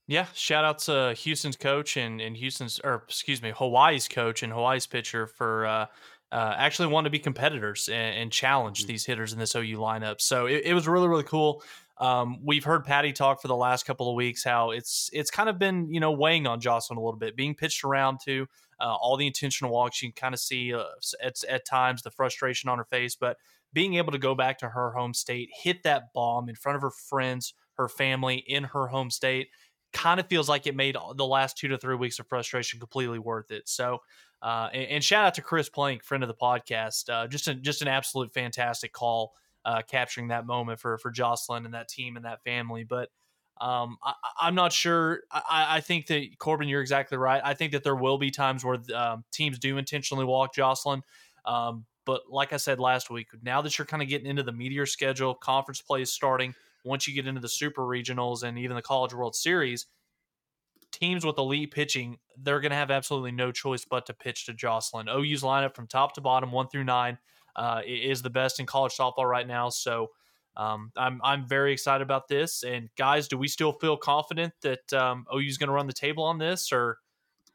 Yeah, 0.08 0.28
shout 0.34 0.66
out 0.66 0.80
to 0.80 1.14
Houston's 1.18 1.56
coach 1.56 1.96
and, 1.98 2.20
and 2.20 2.36
Houston's 2.36 2.80
or 2.84 3.04
excuse 3.08 3.42
me, 3.42 3.54
Hawaii's 3.56 4.08
coach 4.08 4.44
and 4.44 4.52
Hawaii's 4.52 4.86
pitcher 4.86 5.26
for 5.26 5.66
uh, 5.66 5.86
uh, 6.32 6.54
actually 6.58 6.88
want 6.88 7.06
to 7.06 7.10
be 7.10 7.20
competitors 7.20 7.90
and, 7.90 8.18
and 8.18 8.32
challenge 8.32 8.82
mm-hmm. 8.82 8.88
these 8.88 9.06
hitters 9.06 9.34
in 9.34 9.40
this 9.40 9.56
OU 9.56 9.78
lineup. 9.78 10.22
So 10.22 10.46
it, 10.46 10.64
it 10.66 10.74
was 10.74 10.88
really 10.88 11.08
really 11.08 11.24
cool. 11.24 11.64
Um, 12.02 12.40
we've 12.44 12.64
heard 12.64 12.84
Patty 12.84 13.14
talk 13.14 13.44
for 13.44 13.48
the 13.48 13.56
last 13.56 13.86
couple 13.86 14.10
of 14.10 14.16
weeks 14.16 14.44
how 14.44 14.72
it's 14.72 15.12
it's 15.14 15.30
kind 15.30 15.48
of 15.48 15.60
been 15.60 15.94
you 15.94 16.00
know 16.00 16.12
weighing 16.12 16.48
on 16.48 16.60
Jocelyn 16.60 16.98
a 16.98 17.02
little 17.02 17.20
bit, 17.20 17.36
being 17.36 17.54
pitched 17.54 17.84
around 17.84 18.20
to 18.26 18.48
uh, 18.80 18.96
all 18.96 19.18
the 19.18 19.28
intentional 19.28 19.72
walks. 19.72 20.02
You 20.02 20.10
can 20.12 20.16
kind 20.16 20.34
of 20.34 20.40
see 20.40 20.74
uh, 20.74 20.84
at 21.24 21.36
at 21.48 21.64
times 21.64 22.02
the 22.02 22.10
frustration 22.10 22.72
on 22.72 22.80
her 22.80 22.86
face, 22.86 23.16
but 23.16 23.38
being 23.72 23.94
able 23.94 24.12
to 24.12 24.18
go 24.18 24.34
back 24.34 24.58
to 24.58 24.70
her 24.70 24.92
home 24.94 25.14
state, 25.14 25.50
hit 25.54 25.84
that 25.84 26.12
bomb 26.12 26.50
in 26.50 26.56
front 26.56 26.76
of 26.76 26.82
her 26.82 26.90
friends, 26.90 27.54
her 27.76 27.88
family 27.88 28.44
in 28.48 28.64
her 28.64 28.88
home 28.88 29.12
state, 29.12 29.50
kind 29.94 30.20
of 30.20 30.26
feels 30.26 30.50
like 30.50 30.66
it 30.66 30.76
made 30.76 30.98
the 31.16 31.26
last 31.26 31.56
two 31.56 31.68
to 31.68 31.78
three 31.78 31.96
weeks 31.96 32.18
of 32.18 32.28
frustration 32.28 32.80
completely 32.80 33.20
worth 33.20 33.52
it. 33.52 33.70
So. 33.70 34.00
Uh, 34.44 34.70
and, 34.74 34.84
and, 34.86 35.04
shout 35.04 35.24
out 35.24 35.36
to 35.36 35.42
Chris 35.44 35.70
Plank, 35.70 36.04
friend 36.04 36.24
of 36.24 36.28
the 36.28 36.34
podcast. 36.34 37.08
Uh, 37.12 37.28
just 37.28 37.48
a, 37.48 37.54
just 37.54 37.84
an 37.84 37.88
absolute 37.88 38.34
fantastic 38.34 38.92
call 38.92 39.34
uh, 39.66 39.82
capturing 39.88 40.30
that 40.30 40.46
moment 40.46 40.80
for 40.80 40.98
for 40.98 41.12
Jocelyn 41.12 41.66
and 41.66 41.74
that 41.74 41.88
team 41.88 42.16
and 42.16 42.26
that 42.26 42.44
family. 42.44 42.84
But 42.84 43.10
um, 43.60 43.98
I, 44.04 44.48
am 44.48 44.56
not 44.56 44.74
sure. 44.74 45.22
I, 45.32 45.78
I, 45.78 45.82
think 45.82 46.08
that 46.08 46.40
Corbin, 46.40 46.68
you're 46.68 46.82
exactly 46.82 47.18
right. 47.18 47.42
I 47.46 47.54
think 47.54 47.74
that 47.74 47.84
there 47.84 47.96
will 47.96 48.18
be 48.18 48.32
times 48.32 48.66
where 48.66 48.80
um, 48.96 49.24
teams 49.32 49.60
do 49.60 49.78
intentionally 49.78 50.26
walk 50.26 50.56
Jocelyn. 50.56 51.04
Um, 51.46 51.86
but 52.06 52.24
like 52.30 52.54
I 52.54 52.58
said 52.58 52.80
last 52.80 53.12
week, 53.12 53.28
now 53.44 53.62
that 53.62 53.78
you're 53.78 53.86
kind 53.86 54.02
of 54.02 54.10
getting 54.10 54.26
into 54.26 54.42
the 54.42 54.52
meteor 54.52 54.88
schedule, 54.88 55.36
conference 55.36 55.80
play 55.80 56.02
is 56.02 56.12
starting. 56.12 56.56
Once 56.84 57.08
you 57.08 57.14
get 57.14 57.28
into 57.28 57.40
the 57.40 57.50
super 57.50 57.84
regionals 57.84 58.42
and 58.42 58.58
even 58.58 58.76
the 58.76 58.82
College 58.82 59.14
World 59.14 59.36
Series, 59.36 59.86
teams 60.92 61.24
with 61.24 61.38
elite 61.38 61.72
pitching, 61.72 62.18
they're 62.38 62.60
going 62.60 62.72
to 62.72 62.76
have 62.78 62.90
absolutely 62.90 63.32
no 63.32 63.52
choice 63.52 63.86
but 63.86 64.08
to 64.08 64.14
pitch 64.14 64.48
to 64.48 64.54
Jocelyn. 64.54 65.08
OU's 65.08 65.44
lineup 65.44 65.76
from 65.76 65.86
top 65.86 66.16
to 66.16 66.22
bottom, 66.22 66.52
one 66.52 66.68
through 66.68 66.84
nine, 66.84 67.20
uh, 67.56 67.82
is 67.86 68.22
the 68.22 68.30
best 68.30 68.60
in 68.60 68.66
college 68.66 68.94
softball 68.94 69.30
right 69.30 69.48
now. 69.48 69.70
So 69.70 70.12
um, 70.58 70.92
I'm 70.98 71.22
I'm 71.24 71.48
very 71.48 71.74
excited 71.74 72.04
about 72.04 72.28
this. 72.28 72.64
And 72.64 72.90
guys, 72.98 73.28
do 73.28 73.38
we 73.38 73.48
still 73.48 73.74
feel 73.74 73.98
confident 73.98 74.54
that 74.62 74.92
um, 74.94 75.26
OU 75.34 75.40
is 75.40 75.58
going 75.58 75.70
to 75.70 75.74
run 75.74 75.88
the 75.88 75.94
table 75.94 76.24
on 76.24 76.38
this, 76.38 76.72
or 76.72 76.98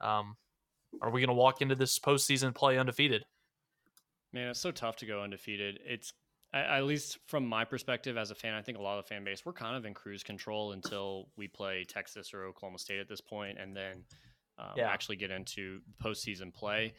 um, 0.01 0.36
are 1.03 1.11
we 1.11 1.20
going 1.20 1.28
to 1.28 1.34
walk 1.34 1.61
into 1.61 1.74
this 1.74 1.99
postseason 1.99 2.55
play 2.55 2.78
undefeated? 2.78 3.24
Man, 4.32 4.49
it's 4.49 4.61
so 4.61 4.70
tough 4.70 4.97
to 4.97 5.07
go 5.07 5.22
undefeated. 5.22 5.78
It's 5.84 6.12
at 6.55 6.84
least 6.84 7.18
from 7.26 7.47
my 7.47 7.64
perspective 7.64 8.16
as 8.16 8.30
a 8.30 8.34
fan, 8.34 8.55
I 8.55 8.62
think 8.62 8.78
a 8.78 8.82
lot 8.82 8.99
of 8.99 9.05
the 9.05 9.09
fan 9.09 9.24
base 9.24 9.44
we're 9.44 9.53
kind 9.53 9.76
of 9.76 9.84
in 9.84 9.94
cruise 9.94 10.22
control 10.22 10.72
until 10.72 11.28
we 11.36 11.49
play 11.49 11.84
Texas 11.84 12.32
or 12.32 12.44
Oklahoma 12.44 12.78
State 12.78 13.01
at 13.01 13.09
this 13.09 13.20
point, 13.20 13.59
and 13.59 13.76
then 13.76 14.05
um, 14.59 14.72
yeah. 14.76 14.88
actually 14.88 15.16
get 15.16 15.30
into 15.30 15.80
postseason 16.03 16.55
play. 16.55 16.94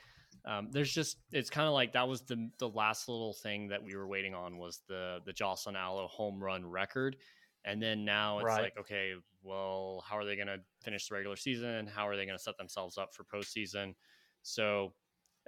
Um, 0.45 0.69
there's 0.71 0.91
just 0.91 1.17
it's 1.31 1.49
kind 1.49 1.67
of 1.67 1.73
like 1.73 1.93
that 1.93 2.07
was 2.07 2.21
the 2.21 2.49
the 2.59 2.69
last 2.69 3.09
little 3.09 3.33
thing 3.33 3.67
that 3.69 3.83
we 3.83 3.95
were 3.95 4.07
waiting 4.07 4.33
on 4.33 4.57
was 4.57 4.81
the 4.87 5.19
the 5.25 5.33
Jocelyn 5.33 5.75
Alo 5.75 6.07
home 6.07 6.41
run 6.41 6.65
record, 6.65 7.17
and 7.65 7.81
then 7.81 8.05
now 8.05 8.39
it's 8.39 8.45
right. 8.45 8.61
like 8.61 8.77
okay, 8.79 9.13
well, 9.43 10.03
how 10.07 10.17
are 10.17 10.25
they 10.25 10.35
going 10.35 10.47
to 10.47 10.59
finish 10.81 11.07
the 11.07 11.15
regular 11.15 11.35
season? 11.35 11.87
How 11.87 12.07
are 12.07 12.15
they 12.15 12.25
going 12.25 12.37
to 12.37 12.43
set 12.43 12.57
themselves 12.57 12.97
up 12.97 13.13
for 13.13 13.23
postseason? 13.23 13.93
So, 14.41 14.93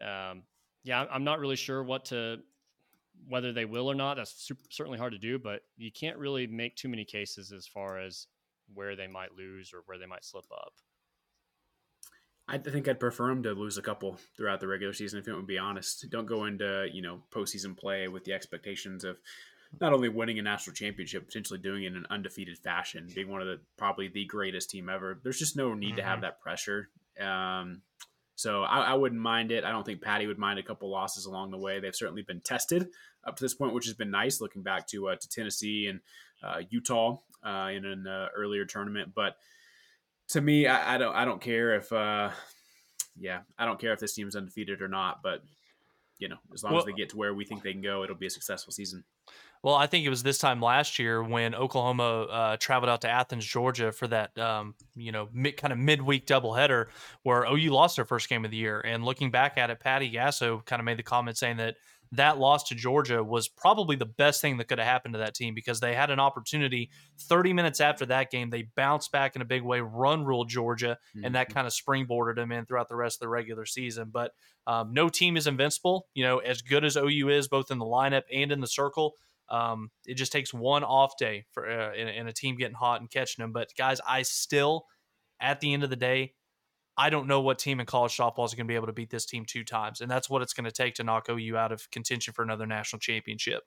um, 0.01 0.43
yeah, 0.83 1.05
I'm 1.11 1.23
not 1.23 1.39
really 1.39 1.55
sure 1.55 1.83
what 1.83 2.05
to 2.05 2.39
whether 3.27 3.51
they 3.51 3.65
will 3.65 3.87
or 3.91 3.95
not, 3.95 4.15
that's 4.17 4.31
super, 4.31 4.61
certainly 4.69 4.97
hard 4.97 5.13
to 5.13 5.19
do. 5.19 5.37
But 5.37 5.61
you 5.77 5.91
can't 5.91 6.17
really 6.17 6.47
make 6.47 6.75
too 6.75 6.89
many 6.89 7.05
cases 7.05 7.51
as 7.51 7.67
far 7.67 7.99
as 7.99 8.27
where 8.73 8.95
they 8.95 9.07
might 9.07 9.35
lose 9.35 9.71
or 9.73 9.81
where 9.85 9.97
they 9.97 10.05
might 10.05 10.25
slip 10.25 10.45
up. 10.51 10.73
I 12.51 12.57
think 12.57 12.87
I'd 12.87 12.99
prefer 12.99 13.27
them 13.27 13.43
to 13.43 13.53
lose 13.53 13.77
a 13.77 13.81
couple 13.81 14.17
throughout 14.35 14.59
the 14.59 14.67
regular 14.67 14.93
season. 14.93 15.19
If 15.19 15.27
you 15.27 15.33
want 15.33 15.43
to 15.43 15.47
be 15.47 15.59
honest, 15.59 16.09
don't 16.09 16.25
go 16.25 16.45
into 16.45 16.87
you 16.91 17.01
know 17.01 17.21
postseason 17.31 17.77
play 17.77 18.07
with 18.07 18.23
the 18.23 18.33
expectations 18.33 19.03
of 19.03 19.19
not 19.79 19.93
only 19.93 20.09
winning 20.09 20.39
a 20.39 20.41
national 20.41 20.73
championship, 20.73 21.27
potentially 21.27 21.59
doing 21.59 21.83
it 21.83 21.87
in 21.87 21.95
an 21.95 22.07
undefeated 22.09 22.57
fashion, 22.57 23.07
being 23.13 23.29
one 23.29 23.41
of 23.41 23.47
the 23.47 23.59
probably 23.77 24.07
the 24.07 24.25
greatest 24.25 24.69
team 24.69 24.89
ever. 24.89 25.19
There's 25.23 25.37
just 25.37 25.55
no 25.55 25.73
need 25.73 25.89
mm-hmm. 25.89 25.97
to 25.97 26.03
have 26.03 26.13
mm-hmm. 26.13 26.21
that 26.21 26.41
pressure. 26.41 26.89
Um, 27.21 27.81
so 28.35 28.63
I, 28.63 28.91
I, 28.91 28.93
wouldn't 28.93 29.19
mind 29.19 29.51
it. 29.51 29.65
I 29.65 29.71
don't 29.71 29.85
think 29.85 30.01
Patty 30.01 30.25
would 30.25 30.37
mind 30.37 30.59
a 30.59 30.63
couple 30.63 30.89
losses 30.89 31.25
along 31.25 31.51
the 31.51 31.57
way. 31.57 31.79
They've 31.79 31.93
certainly 31.93 32.21
been 32.21 32.39
tested 32.39 32.87
up 33.25 33.35
to 33.35 33.43
this 33.43 33.53
point, 33.53 33.73
which 33.73 33.85
has 33.85 33.95
been 33.95 34.11
nice. 34.11 34.39
Looking 34.39 34.63
back 34.63 34.87
to 34.87 35.09
uh, 35.09 35.15
to 35.17 35.29
Tennessee 35.29 35.87
and 35.87 35.99
uh, 36.41 36.61
Utah 36.69 37.17
uh, 37.45 37.69
in 37.73 37.85
an 37.85 38.07
uh, 38.07 38.27
earlier 38.35 38.65
tournament, 38.65 39.11
but 39.13 39.35
to 40.29 40.41
me, 40.41 40.67
I, 40.67 40.95
I, 40.95 40.97
don't 40.97 41.15
I 41.15 41.25
don't 41.25 41.41
care 41.41 41.75
if 41.75 41.91
uh, 41.91 42.29
yeah 43.19 43.39
I 43.57 43.65
don't 43.65 43.79
care 43.79 43.93
if 43.93 43.99
this 43.99 44.13
team's 44.13 44.35
undefeated 44.35 44.81
or 44.81 44.87
not. 44.87 45.21
But 45.23 45.43
you 46.19 46.27
know, 46.27 46.37
as 46.53 46.63
long 46.63 46.73
well, 46.73 46.81
as 46.81 46.85
they 46.85 46.93
get 46.93 47.09
to 47.09 47.17
where 47.17 47.33
we 47.33 47.45
think 47.45 47.63
they 47.63 47.71
can 47.71 47.81
go, 47.81 48.03
it'll 48.03 48.15
be 48.15 48.27
a 48.27 48.31
successful 48.31 48.71
season. 48.71 49.03
Well, 49.61 49.75
I 49.75 49.87
think 49.87 50.05
it 50.05 50.09
was 50.09 50.23
this 50.23 50.37
time 50.37 50.61
last 50.61 50.99
year 50.99 51.21
when 51.21 51.53
Oklahoma 51.53 52.23
uh, 52.23 52.57
traveled 52.57 52.89
out 52.89 53.01
to 53.01 53.09
Athens, 53.09 53.45
Georgia, 53.45 53.91
for 53.91 54.07
that 54.07 54.37
um, 54.37 54.75
you 54.95 55.11
know 55.11 55.29
mid, 55.33 55.57
kind 55.57 55.73
of 55.73 55.79
midweek 55.79 56.25
doubleheader 56.25 56.87
where 57.23 57.43
OU 57.43 57.71
lost 57.71 57.95
their 57.95 58.05
first 58.05 58.29
game 58.29 58.45
of 58.45 58.51
the 58.51 58.57
year. 58.57 58.79
And 58.81 59.03
looking 59.03 59.31
back 59.31 59.57
at 59.57 59.69
it, 59.69 59.79
Patty 59.79 60.11
Gasso 60.11 60.63
kind 60.65 60.79
of 60.79 60.85
made 60.85 60.97
the 60.97 61.03
comment 61.03 61.37
saying 61.37 61.57
that 61.57 61.75
that 62.13 62.39
loss 62.39 62.63
to 62.63 62.75
Georgia 62.75 63.23
was 63.23 63.47
probably 63.47 63.95
the 63.95 64.05
best 64.05 64.41
thing 64.41 64.57
that 64.57 64.67
could 64.67 64.79
have 64.79 64.87
happened 64.87 65.13
to 65.13 65.19
that 65.19 65.35
team 65.35 65.53
because 65.53 65.79
they 65.79 65.93
had 65.93 66.09
an 66.09 66.19
opportunity 66.19 66.89
30 67.19 67.53
minutes 67.53 67.79
after 67.79 68.05
that 68.07 68.31
game. 68.31 68.49
They 68.49 68.63
bounced 68.75 69.11
back 69.11 69.35
in 69.35 69.43
a 69.43 69.45
big 69.45 69.61
way, 69.61 69.79
run 69.81 70.25
rule 70.25 70.45
Georgia, 70.45 70.97
mm-hmm. 71.15 71.25
and 71.25 71.35
that 71.35 71.49
mm-hmm. 71.49 71.53
kind 71.53 71.67
of 71.67 71.73
springboarded 71.73 72.35
them 72.35 72.51
in 72.51 72.65
throughout 72.65 72.89
the 72.89 72.95
rest 72.95 73.17
of 73.17 73.19
the 73.21 73.29
regular 73.29 73.65
season. 73.65 74.09
But 74.11 74.31
um, 74.65 74.91
no 74.91 75.07
team 75.07 75.37
is 75.37 75.45
invincible. 75.45 76.07
You 76.15 76.23
know, 76.23 76.39
as 76.39 76.61
good 76.63 76.83
as 76.83 76.97
OU 76.97 77.29
is, 77.29 77.47
both 77.47 77.69
in 77.69 77.77
the 77.77 77.85
lineup 77.85 78.23
and 78.33 78.51
in 78.51 78.59
the 78.59 78.67
circle, 78.67 79.13
um, 79.49 79.91
it 80.05 80.15
just 80.15 80.31
takes 80.31 80.53
one 80.53 80.83
off 80.83 81.17
day 81.17 81.45
for 81.51 81.69
uh, 81.69 81.93
in, 81.93 82.07
in 82.07 82.27
a 82.27 82.33
team 82.33 82.55
getting 82.55 82.75
hot 82.75 83.01
and 83.01 83.09
catching 83.09 83.43
them. 83.43 83.51
But 83.51 83.69
guys, 83.77 84.01
I 84.07 84.23
still, 84.23 84.85
at 85.39 85.59
the 85.59 85.73
end 85.73 85.83
of 85.83 85.91
the 85.91 85.95
day, 85.95 86.33
I 86.99 87.09
don't 87.09 87.27
know 87.27 87.39
what 87.39 87.59
team 87.59 87.79
in 87.79 87.85
college 87.85 88.17
softball 88.17 88.45
is 88.45 88.53
going 88.53 88.67
to 88.67 88.69
be 88.69 88.75
able 88.75 88.87
to 88.87 88.93
beat 88.93 89.09
this 89.09 89.25
team 89.25 89.45
two 89.45 89.63
times, 89.63 90.01
and 90.01 90.11
that's 90.11 90.29
what 90.29 90.41
it's 90.41 90.51
going 90.51 90.65
to 90.65 90.71
take 90.71 90.95
to 90.95 91.03
knock 91.05 91.29
OU 91.29 91.55
out 91.55 91.71
of 91.71 91.89
contention 91.91 92.33
for 92.33 92.43
another 92.43 92.67
national 92.67 92.99
championship. 92.99 93.63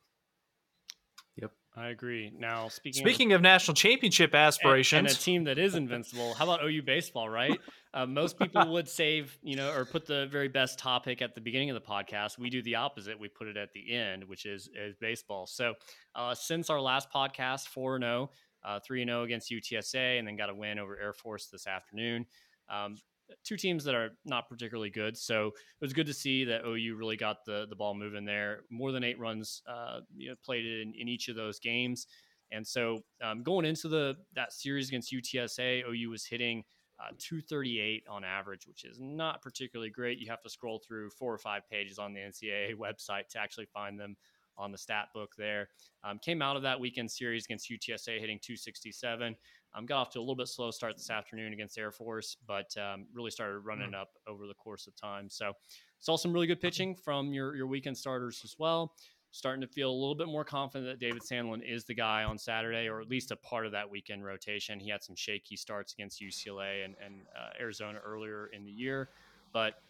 Yep, 1.36 1.50
I 1.74 1.88
agree. 1.88 2.30
Now, 2.38 2.68
speaking 2.68 3.02
speaking 3.02 3.32
of, 3.32 3.36
of 3.36 3.42
national 3.42 3.74
championship 3.74 4.34
aspirations, 4.34 4.98
and, 4.98 5.08
and, 5.08 5.16
a 5.16 5.18
team 5.18 5.44
that 5.44 5.58
is 5.58 5.74
invincible, 5.74 6.34
how 6.34 6.44
about 6.44 6.62
OU 6.62 6.82
baseball? 6.82 7.26
Right, 7.30 7.58
uh, 7.94 8.04
most 8.04 8.38
people 8.38 8.70
would 8.70 8.86
save, 8.86 9.38
you 9.42 9.56
know, 9.56 9.72
or 9.72 9.86
put 9.86 10.04
the 10.04 10.26
very 10.30 10.48
best 10.48 10.78
topic 10.78 11.22
at 11.22 11.34
the 11.34 11.40
beginning 11.40 11.70
of 11.70 11.74
the 11.74 11.88
podcast. 11.88 12.36
We 12.36 12.50
do 12.50 12.62
the 12.62 12.74
opposite; 12.74 13.18
we 13.18 13.28
put 13.28 13.48
it 13.48 13.56
at 13.56 13.72
the 13.72 13.94
end, 13.94 14.24
which 14.24 14.44
is 14.44 14.68
is 14.78 14.94
baseball. 15.00 15.46
So, 15.46 15.72
uh, 16.14 16.34
since 16.34 16.68
our 16.68 16.82
last 16.82 17.08
podcast, 17.10 17.68
four 17.68 17.94
and 17.94 18.04
zero, 18.04 18.30
oh, 18.62 18.68
uh, 18.68 18.80
three 18.86 19.00
and 19.00 19.08
zero 19.08 19.22
oh 19.22 19.24
against 19.24 19.50
UTSA, 19.50 20.18
and 20.18 20.28
then 20.28 20.36
got 20.36 20.50
a 20.50 20.54
win 20.54 20.78
over 20.78 20.98
Air 21.00 21.14
Force 21.14 21.46
this 21.46 21.66
afternoon. 21.66 22.26
Um, 22.68 22.96
two 23.44 23.56
teams 23.56 23.84
that 23.84 23.94
are 23.94 24.10
not 24.24 24.48
particularly 24.48 24.90
good. 24.90 25.16
So 25.16 25.48
it 25.48 25.54
was 25.80 25.92
good 25.92 26.06
to 26.06 26.14
see 26.14 26.44
that 26.44 26.64
OU 26.64 26.96
really 26.96 27.16
got 27.16 27.44
the 27.44 27.66
the 27.68 27.76
ball 27.76 27.94
moving 27.94 28.24
there. 28.24 28.60
More 28.70 28.92
than 28.92 29.04
eight 29.04 29.18
runs 29.18 29.62
uh, 29.66 30.00
you 30.16 30.30
know, 30.30 30.34
played 30.44 30.64
in, 30.64 30.94
in 30.98 31.08
each 31.08 31.28
of 31.28 31.36
those 31.36 31.58
games. 31.58 32.06
And 32.50 32.66
so 32.66 33.00
um, 33.22 33.42
going 33.42 33.64
into 33.64 33.88
the 33.88 34.16
that 34.34 34.52
series 34.52 34.88
against 34.88 35.12
UTSA, 35.12 35.84
OU 35.88 36.10
was 36.10 36.24
hitting 36.24 36.64
uh, 37.00 37.10
238 37.18 38.04
on 38.08 38.24
average, 38.24 38.66
which 38.66 38.84
is 38.84 38.98
not 39.00 39.42
particularly 39.42 39.90
great. 39.90 40.18
You 40.18 40.30
have 40.30 40.42
to 40.42 40.50
scroll 40.50 40.80
through 40.86 41.10
four 41.10 41.32
or 41.32 41.38
five 41.38 41.62
pages 41.70 41.98
on 41.98 42.12
the 42.12 42.20
NCAA 42.20 42.74
website 42.78 43.28
to 43.30 43.38
actually 43.38 43.66
find 43.66 43.98
them 43.98 44.16
on 44.58 44.70
the 44.70 44.78
stat 44.78 45.08
book 45.14 45.32
there. 45.36 45.68
Um, 46.04 46.18
came 46.18 46.42
out 46.42 46.56
of 46.56 46.62
that 46.62 46.78
weekend 46.78 47.10
series 47.10 47.44
against 47.44 47.70
UTSA 47.70 48.20
hitting 48.20 48.38
267. 48.42 49.34
Um, 49.74 49.86
got 49.86 50.00
off 50.00 50.10
to 50.10 50.18
a 50.18 50.20
little 50.20 50.36
bit 50.36 50.48
slow 50.48 50.70
start 50.70 50.96
this 50.96 51.08
afternoon 51.08 51.52
against 51.52 51.78
Air 51.78 51.90
Force, 51.90 52.36
but 52.46 52.76
um, 52.76 53.06
really 53.14 53.30
started 53.30 53.60
running 53.60 53.92
mm. 53.92 54.00
up 54.00 54.10
over 54.26 54.46
the 54.46 54.54
course 54.54 54.86
of 54.86 54.94
time. 54.96 55.30
So 55.30 55.52
saw 55.98 56.16
some 56.16 56.32
really 56.32 56.46
good 56.46 56.60
pitching 56.60 56.94
from 56.94 57.32
your 57.32 57.56
your 57.56 57.66
weekend 57.66 57.96
starters 57.96 58.42
as 58.44 58.56
well. 58.58 58.94
Starting 59.30 59.62
to 59.62 59.66
feel 59.66 59.90
a 59.90 59.92
little 59.92 60.14
bit 60.14 60.26
more 60.26 60.44
confident 60.44 60.90
that 60.90 61.00
David 61.00 61.22
Sandlin 61.22 61.62
is 61.66 61.84
the 61.84 61.94
guy 61.94 62.24
on 62.24 62.36
Saturday, 62.36 62.86
or 62.86 63.00
at 63.00 63.08
least 63.08 63.30
a 63.30 63.36
part 63.36 63.64
of 63.64 63.72
that 63.72 63.88
weekend 63.88 64.22
rotation. 64.22 64.78
He 64.78 64.90
had 64.90 65.02
some 65.02 65.16
shaky 65.16 65.56
starts 65.56 65.94
against 65.94 66.20
UCLA 66.20 66.84
and, 66.84 66.94
and 67.02 67.22
uh, 67.34 67.58
Arizona 67.58 67.98
earlier 68.04 68.48
in 68.48 68.66
the 68.66 68.70
year, 68.70 69.08
but 69.54 69.80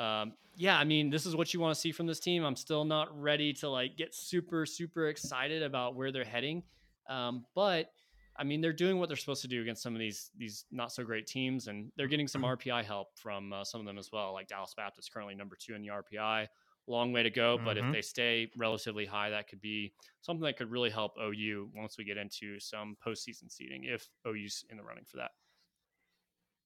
um, 0.00 0.32
yeah, 0.56 0.76
I 0.76 0.82
mean, 0.82 1.08
this 1.08 1.24
is 1.24 1.36
what 1.36 1.54
you 1.54 1.60
want 1.60 1.72
to 1.74 1.80
see 1.80 1.92
from 1.92 2.06
this 2.06 2.18
team. 2.18 2.42
I'm 2.42 2.56
still 2.56 2.84
not 2.84 3.16
ready 3.20 3.52
to 3.54 3.68
like 3.68 3.96
get 3.96 4.12
super 4.12 4.66
super 4.66 5.08
excited 5.08 5.62
about 5.62 5.94
where 5.94 6.10
they're 6.10 6.24
heading, 6.24 6.64
um, 7.08 7.44
but 7.54 7.92
I 8.36 8.44
mean, 8.44 8.60
they're 8.60 8.72
doing 8.72 8.98
what 8.98 9.08
they're 9.08 9.16
supposed 9.16 9.42
to 9.42 9.48
do 9.48 9.60
against 9.60 9.82
some 9.82 9.94
of 9.94 9.98
these 9.98 10.30
these 10.36 10.64
not 10.70 10.92
so 10.92 11.04
great 11.04 11.26
teams, 11.26 11.68
and 11.68 11.90
they're 11.96 12.08
getting 12.08 12.28
some 12.28 12.42
mm-hmm. 12.42 12.68
RPI 12.68 12.84
help 12.84 13.08
from 13.16 13.52
uh, 13.52 13.64
some 13.64 13.80
of 13.80 13.86
them 13.86 13.98
as 13.98 14.10
well. 14.12 14.32
Like 14.32 14.48
Dallas 14.48 14.74
Baptist, 14.76 15.12
currently 15.12 15.34
number 15.34 15.56
two 15.56 15.74
in 15.74 15.82
the 15.82 15.88
RPI. 15.88 16.46
Long 16.86 17.12
way 17.12 17.22
to 17.22 17.30
go, 17.30 17.56
mm-hmm. 17.56 17.64
but 17.64 17.76
if 17.76 17.84
mm-hmm. 17.84 17.92
they 17.92 18.02
stay 18.02 18.50
relatively 18.56 19.04
high, 19.04 19.30
that 19.30 19.48
could 19.48 19.60
be 19.60 19.92
something 20.22 20.42
that 20.44 20.56
could 20.56 20.70
really 20.70 20.90
help 20.90 21.12
OU 21.20 21.70
once 21.74 21.98
we 21.98 22.04
get 22.04 22.16
into 22.16 22.58
some 22.58 22.96
postseason 23.06 23.50
seeding 23.50 23.84
if 23.84 24.08
OU's 24.26 24.64
in 24.70 24.76
the 24.76 24.82
running 24.82 25.04
for 25.04 25.18
that. 25.18 25.32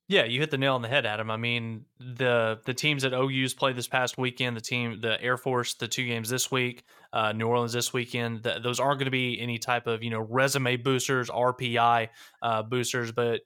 Yeah, 0.06 0.24
you 0.24 0.38
hit 0.40 0.50
the 0.50 0.58
nail 0.58 0.74
on 0.74 0.82
the 0.82 0.88
head, 0.88 1.06
Adam. 1.06 1.30
I 1.30 1.38
mean, 1.38 1.86
the 1.98 2.60
the 2.66 2.74
teams 2.74 3.04
that 3.04 3.14
OU's 3.14 3.54
played 3.54 3.74
this 3.74 3.88
past 3.88 4.18
weekend, 4.18 4.54
the 4.54 4.60
team, 4.60 5.00
the 5.00 5.20
Air 5.22 5.38
Force, 5.38 5.74
the 5.74 5.88
two 5.88 6.04
games 6.04 6.28
this 6.28 6.50
week, 6.50 6.84
uh, 7.14 7.32
New 7.32 7.46
Orleans 7.46 7.72
this 7.72 7.92
weekend, 7.94 8.42
the, 8.42 8.60
those 8.62 8.80
aren't 8.80 8.98
going 8.98 9.06
to 9.06 9.10
be 9.10 9.40
any 9.40 9.58
type 9.58 9.86
of 9.86 10.02
you 10.02 10.10
know 10.10 10.20
resume 10.20 10.76
boosters, 10.76 11.30
RPI 11.30 12.08
uh, 12.42 12.62
boosters, 12.62 13.12
but 13.12 13.40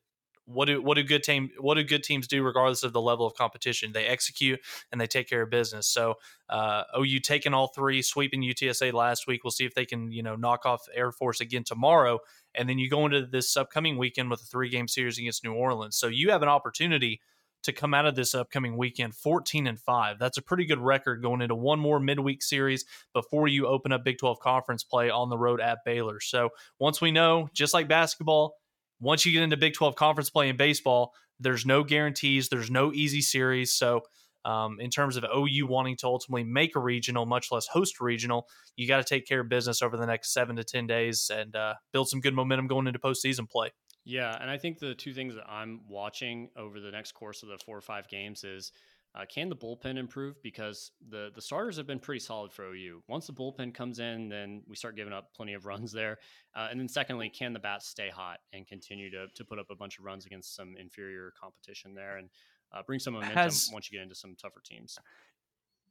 what 0.49 0.64
do 0.64 0.80
what 0.80 0.94
do 0.94 1.03
good 1.03 1.22
team 1.22 1.51
what 1.59 1.74
do 1.74 1.84
good 1.84 2.03
teams 2.03 2.26
do 2.26 2.42
regardless 2.42 2.82
of 2.82 2.92
the 2.92 3.01
level 3.01 3.26
of 3.26 3.34
competition? 3.34 3.92
They 3.92 4.07
execute 4.07 4.61
and 4.90 5.01
they 5.01 5.07
take 5.07 5.28
care 5.28 5.42
of 5.42 5.51
business. 5.51 5.86
So 5.86 6.14
uh, 6.49 6.84
OU 6.99 7.20
taking 7.20 7.53
all 7.53 7.68
three, 7.68 8.01
sweeping 8.01 8.42
UTSA 8.42 8.92
last 8.92 9.26
week. 9.26 9.44
We'll 9.44 9.51
see 9.51 9.66
if 9.66 9.74
they 9.74 9.84
can 9.84 10.11
you 10.11 10.22
know 10.22 10.36
knock 10.36 10.64
off 10.64 10.86
Air 10.94 11.12
Force 11.12 11.40
again 11.40 11.64
tomorrow, 11.64 12.20
and 12.55 12.68
then 12.68 12.78
you 12.78 12.88
go 12.88 13.05
into 13.05 13.26
this 13.26 13.57
upcoming 13.57 13.99
weekend 13.99 14.30
with 14.30 14.40
a 14.40 14.46
three 14.46 14.70
game 14.70 14.88
series 14.88 15.18
against 15.18 15.44
New 15.44 15.53
Orleans. 15.53 15.96
So 15.96 16.07
you 16.07 16.30
have 16.30 16.42
an 16.42 16.49
opportunity 16.49 17.20
to 17.64 17.72
come 17.72 17.92
out 17.92 18.07
of 18.07 18.14
this 18.14 18.34
upcoming 18.34 18.76
weekend 18.76 19.14
14 19.14 19.66
and 19.66 19.78
5. 19.78 20.18
That's 20.18 20.38
a 20.38 20.42
pretty 20.42 20.64
good 20.64 20.78
record 20.78 21.22
going 21.22 21.42
into 21.42 21.55
one 21.55 21.80
more 21.80 22.01
midweek 22.01 22.42
series 22.42 22.84
before 23.12 23.49
you 23.49 23.66
open 23.66 23.92
up 23.92 24.05
Big 24.05 24.18
12 24.18 24.38
conference 24.40 24.84
play 24.84 25.11
on 25.11 25.28
the 25.28 25.38
road 25.38 25.61
at 25.61 25.78
Baylor. 25.84 26.20
So, 26.20 26.51
once 26.78 27.01
we 27.01 27.11
know, 27.11 27.49
just 27.53 27.74
like 27.74 27.88
basketball, 27.88 28.55
once 29.01 29.24
you 29.24 29.32
get 29.32 29.42
into 29.42 29.57
Big 29.57 29.74
12 29.74 29.94
conference 29.96 30.30
play 30.30 30.49
in 30.49 30.57
baseball, 30.57 31.12
there's 31.40 31.64
no 31.64 31.84
guarantees, 31.84 32.49
there's 32.49 32.70
no 32.70 32.92
easy 32.92 33.20
series. 33.20 33.74
So, 33.74 34.03
um, 34.44 34.78
in 34.80 34.90
terms 34.90 35.16
of 35.16 35.24
OU 35.24 35.66
wanting 35.66 35.96
to 35.99 36.07
ultimately 36.07 36.44
make 36.44 36.74
a 36.74 36.80
regional, 36.80 37.26
much 37.26 37.53
less 37.53 37.66
host 37.66 37.96
a 38.01 38.05
regional, 38.05 38.46
you 38.76 38.88
got 38.88 38.99
to 38.99 39.05
take 39.05 39.26
care 39.26 39.40
of 39.40 39.49
business 39.49 39.82
over 39.82 39.96
the 39.96 40.07
next 40.07 40.32
seven 40.32 40.57
to 40.57 40.64
10 40.64 40.86
days 40.86 41.30
and 41.34 41.55
uh, 41.55 41.74
build 41.92 42.09
some 42.09 42.20
good 42.20 42.34
momentum 42.34 42.66
going 42.66 42.86
into 42.86 42.99
postseason 42.99 43.51
play. 43.51 43.70
Yeah. 44.05 44.34
And 44.40 44.51
I 44.51 44.57
think 44.57 44.78
the 44.78 44.94
two 44.94 45.12
things 45.12 45.34
that 45.34 45.44
I'm 45.46 45.80
watching 45.86 46.49
over 46.57 46.80
the 46.80 46.90
next 46.90 47.12
course 47.12 47.42
of 47.42 47.51
the 47.51 47.59
four 47.59 47.76
or 47.76 47.82
five 47.82 48.09
games 48.09 48.42
is 48.42 48.72
uh, 49.14 49.24
can 49.26 49.48
the 49.48 49.56
bullpen 49.56 49.96
improve? 49.96 50.40
Because 50.42 50.92
the 51.09 51.30
the 51.34 51.40
starters 51.40 51.76
have 51.76 51.86
been 51.86 51.98
pretty 51.98 52.20
solid 52.20 52.52
for 52.52 52.66
OU. 52.66 53.02
Once 53.09 53.26
the 53.26 53.32
bullpen 53.32 53.74
comes 53.74 53.98
in, 53.98 54.28
then 54.28 54.62
we 54.68 54.76
start 54.76 54.96
giving 54.96 55.12
up 55.12 55.32
plenty 55.34 55.54
of 55.54 55.66
runs 55.66 55.92
there. 55.92 56.18
Uh, 56.54 56.68
and 56.70 56.78
then 56.78 56.88
secondly, 56.88 57.30
can 57.30 57.52
the 57.52 57.59
bats 57.59 57.88
stay 57.88 58.11
hot 58.11 58.38
and 58.52 58.66
continue 58.66 59.11
to 59.11 59.26
to 59.34 59.44
put 59.44 59.59
up 59.59 59.66
a 59.70 59.76
bunch 59.76 59.98
of 59.98 60.04
runs 60.04 60.26
against 60.26 60.54
some 60.54 60.74
inferior 60.78 61.32
competition 61.40 61.94
there 61.94 62.18
and 62.18 62.28
uh, 62.72 62.82
bring 62.86 62.98
some 62.98 63.14
momentum 63.14 63.36
has, 63.36 63.70
once 63.72 63.90
you 63.90 63.98
get 63.98 64.02
into 64.02 64.14
some 64.14 64.36
tougher 64.40 64.61
teams? 64.64 64.98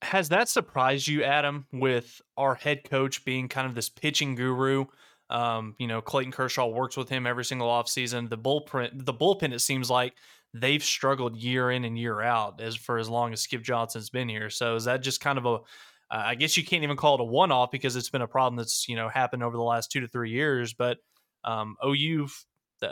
Has 0.03 0.29
that 0.29 0.47
surprised 0.47 1.07
you, 1.07 1.23
Adam, 1.23 1.65
with 1.73 2.21
our 2.37 2.53
head 2.53 2.83
coach 2.83 3.25
being 3.25 3.47
kind 3.47 3.67
of 3.67 3.73
this 3.73 3.89
pitching 3.89 4.35
guru? 4.35 4.85
Um, 5.29 5.75
you 5.77 5.87
know, 5.87 6.01
Clayton 6.01 6.31
Kershaw 6.31 6.67
works 6.67 6.95
with 6.95 7.09
him 7.09 7.27
every 7.27 7.43
single 7.43 7.67
offseason. 7.67 8.29
The 8.29 8.37
bullpen, 8.37 9.05
the 9.05 9.13
bullpen, 9.13 9.53
it 9.53 9.59
seems 9.59 9.89
like 9.89 10.13
they've 10.53 10.83
struggled 10.83 11.35
year 11.35 11.71
in 11.71 11.85
and 11.85 11.97
year 11.97 12.21
out 12.21 12.61
as 12.61 12.75
for 12.75 12.97
as 12.97 13.09
long 13.09 13.33
as 13.33 13.41
Skip 13.41 13.61
Johnson's 13.61 14.09
been 14.09 14.29
here. 14.29 14.49
So 14.49 14.75
is 14.75 14.85
that 14.85 15.01
just 15.01 15.21
kind 15.21 15.37
of 15.37 15.45
a 15.45 15.59
uh, 16.09 16.23
I 16.25 16.35
guess 16.35 16.55
you 16.55 16.63
can't 16.63 16.83
even 16.83 16.95
call 16.95 17.15
it 17.15 17.21
a 17.21 17.25
one 17.25 17.51
off 17.51 17.69
because 17.71 17.95
it's 17.95 18.09
been 18.09 18.21
a 18.21 18.27
problem 18.27 18.55
that's 18.55 18.87
you 18.87 18.95
know 18.95 19.09
happened 19.09 19.43
over 19.43 19.57
the 19.57 19.63
last 19.63 19.91
two 19.91 19.99
to 20.01 20.07
three 20.07 20.31
years. 20.31 20.73
But 20.73 20.97
um, 21.43 21.75
OU 21.85 22.27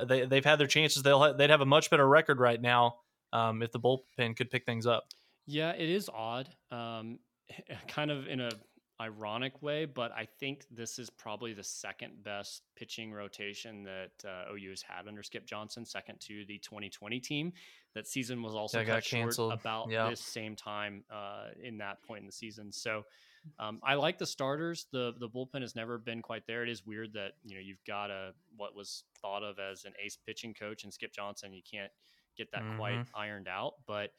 they 0.08 0.26
they've 0.26 0.46
had 0.46 0.60
their 0.60 0.68
chances. 0.68 1.04
They'll 1.04 1.20
ha- 1.20 1.34
they'd 1.34 1.50
have 1.50 1.62
a 1.62 1.66
much 1.66 1.90
better 1.90 2.08
record 2.08 2.40
right 2.40 2.62
now 2.62 2.96
um, 3.34 3.62
if 3.62 3.72
the 3.72 3.80
bullpen 3.80 4.36
could 4.36 4.50
pick 4.50 4.66
things 4.66 4.86
up. 4.86 5.06
Yeah, 5.46 5.72
it 5.72 5.90
is 5.90 6.10
odd. 6.10 6.50
Um, 6.72 7.20
kind 7.88 8.12
of 8.12 8.28
in 8.28 8.42
a 8.42 8.52
ironic 9.00 9.62
way, 9.62 9.86
but 9.86 10.12
I 10.12 10.28
think 10.40 10.66
this 10.72 11.00
is 11.00 11.10
probably 11.10 11.54
the 11.54 11.64
second 11.64 12.24
best 12.24 12.62
pitching 12.76 13.12
rotation 13.12 13.84
that 13.84 14.12
uh, 14.28 14.54
OU 14.54 14.70
has 14.70 14.82
had 14.82 15.08
under 15.08 15.24
Skip 15.24 15.46
Johnson, 15.46 15.86
second 15.86 16.20
to 16.28 16.46
the 16.48 16.58
2020 16.60 17.20
team. 17.20 17.54
That 17.94 18.08
season 18.08 18.42
was 18.42 18.56
also 18.56 18.84
cut 18.84 19.04
short 19.04 19.38
about 19.38 19.90
yeah. 19.90 20.10
this 20.10 20.22
same 20.22 20.56
time 20.56 21.04
uh, 21.12 21.48
in 21.62 21.78
that 21.80 22.04
point 22.04 22.22
in 22.22 22.26
the 22.26 22.32
season. 22.32 22.72
So 22.72 23.04
um, 23.60 23.80
I 23.84 23.96
like 23.96 24.18
the 24.18 24.26
starters. 24.26 24.88
the 24.92 25.14
The 25.20 25.30
bullpen 25.30 25.62
has 25.62 25.76
never 25.76 25.98
been 25.98 26.22
quite 26.22 26.48
there. 26.48 26.64
It 26.64 26.70
is 26.70 26.86
weird 26.86 27.14
that 27.14 27.34
you 27.44 27.56
know 27.56 27.62
you've 27.62 27.84
got 27.86 28.10
a 28.10 28.32
what 28.58 28.76
was 28.76 29.04
thought 29.22 29.44
of 29.44 29.60
as 29.60 29.86
an 29.86 29.94
ace 30.04 30.18
pitching 30.26 30.54
coach 30.54 30.84
and 30.84 30.94
Skip 30.94 31.14
Johnson. 31.14 31.54
You 31.54 31.62
can't 31.70 31.92
get 32.38 32.52
that 32.52 32.64
mm-hmm. 32.64 32.78
quite 32.78 33.06
ironed 33.14 33.48
out, 33.48 33.76
but 33.88 34.12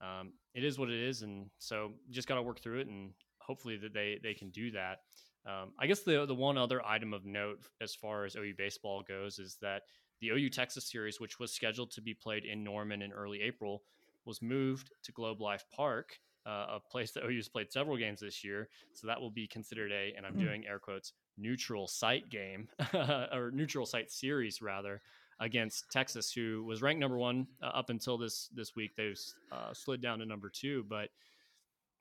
um, 0.00 0.32
it 0.54 0.64
is 0.64 0.78
what 0.78 0.90
it 0.90 0.98
is, 0.98 1.22
and 1.22 1.50
so 1.58 1.92
just 2.10 2.28
got 2.28 2.36
to 2.36 2.42
work 2.42 2.60
through 2.60 2.80
it, 2.80 2.86
and 2.88 3.10
hopefully 3.46 3.76
that 3.78 3.92
they 3.92 4.18
they 4.22 4.34
can 4.34 4.50
do 4.50 4.70
that. 4.72 5.00
Um, 5.46 5.72
I 5.78 5.86
guess 5.86 6.00
the 6.00 6.26
the 6.26 6.34
one 6.34 6.56
other 6.56 6.84
item 6.84 7.12
of 7.12 7.24
note 7.24 7.60
as 7.80 7.94
far 7.94 8.24
as 8.24 8.36
OU 8.36 8.54
baseball 8.56 9.02
goes 9.06 9.38
is 9.38 9.56
that 9.60 9.82
the 10.20 10.30
OU 10.30 10.50
Texas 10.50 10.88
series, 10.90 11.20
which 11.20 11.40
was 11.40 11.52
scheduled 11.52 11.90
to 11.92 12.00
be 12.00 12.14
played 12.14 12.44
in 12.44 12.62
Norman 12.62 13.02
in 13.02 13.12
early 13.12 13.42
April, 13.42 13.82
was 14.24 14.40
moved 14.40 14.92
to 15.02 15.12
Globe 15.12 15.40
Life 15.40 15.64
Park, 15.74 16.18
uh, 16.46 16.66
a 16.76 16.80
place 16.80 17.10
that 17.12 17.24
OU 17.24 17.36
has 17.36 17.48
played 17.48 17.72
several 17.72 17.96
games 17.96 18.20
this 18.20 18.44
year. 18.44 18.68
So 18.92 19.08
that 19.08 19.20
will 19.20 19.30
be 19.30 19.48
considered 19.48 19.90
a, 19.90 20.14
and 20.16 20.24
I'm 20.24 20.34
mm. 20.34 20.44
doing 20.44 20.64
air 20.66 20.78
quotes, 20.78 21.12
neutral 21.36 21.88
site 21.88 22.30
game 22.30 22.68
or 22.94 23.50
neutral 23.52 23.84
site 23.84 24.12
series 24.12 24.62
rather 24.62 25.02
against 25.40 25.90
Texas, 25.90 26.32
who 26.32 26.64
was 26.64 26.82
ranked 26.82 27.00
number 27.00 27.18
one 27.18 27.46
uh, 27.62 27.66
up 27.66 27.90
until 27.90 28.16
this 28.16 28.48
this 28.54 28.76
week. 28.76 28.92
They've 28.96 29.18
uh, 29.50 29.74
slid 29.74 30.00
down 30.00 30.20
to 30.20 30.26
number 30.26 30.48
two, 30.48 30.84
but 30.88 31.08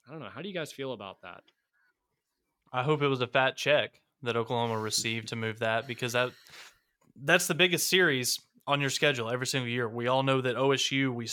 I 0.08 0.12
don't 0.12 0.20
know. 0.20 0.30
How 0.30 0.42
do 0.42 0.48
you 0.48 0.54
guys 0.54 0.72
feel 0.72 0.94
about 0.94 1.22
that? 1.22 1.42
I 2.74 2.84
hope 2.84 3.02
it 3.02 3.08
was 3.08 3.22
a 3.22 3.28
fat 3.28 3.58
check 3.58 4.02
that 4.24 4.36
Oklahoma 4.36 4.78
received 4.78 5.30
to 5.30 5.36
move 5.36 5.60
that 5.60 5.88
because 5.88 6.14
that 6.14 6.32
that's 7.24 7.48
the 7.48 7.56
biggest 7.56 7.90
series 7.90 8.40
on 8.68 8.80
your 8.80 8.90
schedule 8.90 9.30
every 9.30 9.48
single 9.48 9.70
year. 9.70 9.90
We 9.90 10.08
all 10.08 10.24
know 10.24 10.42
that 10.42 10.56
OSU 10.56 11.14
we 11.14 11.28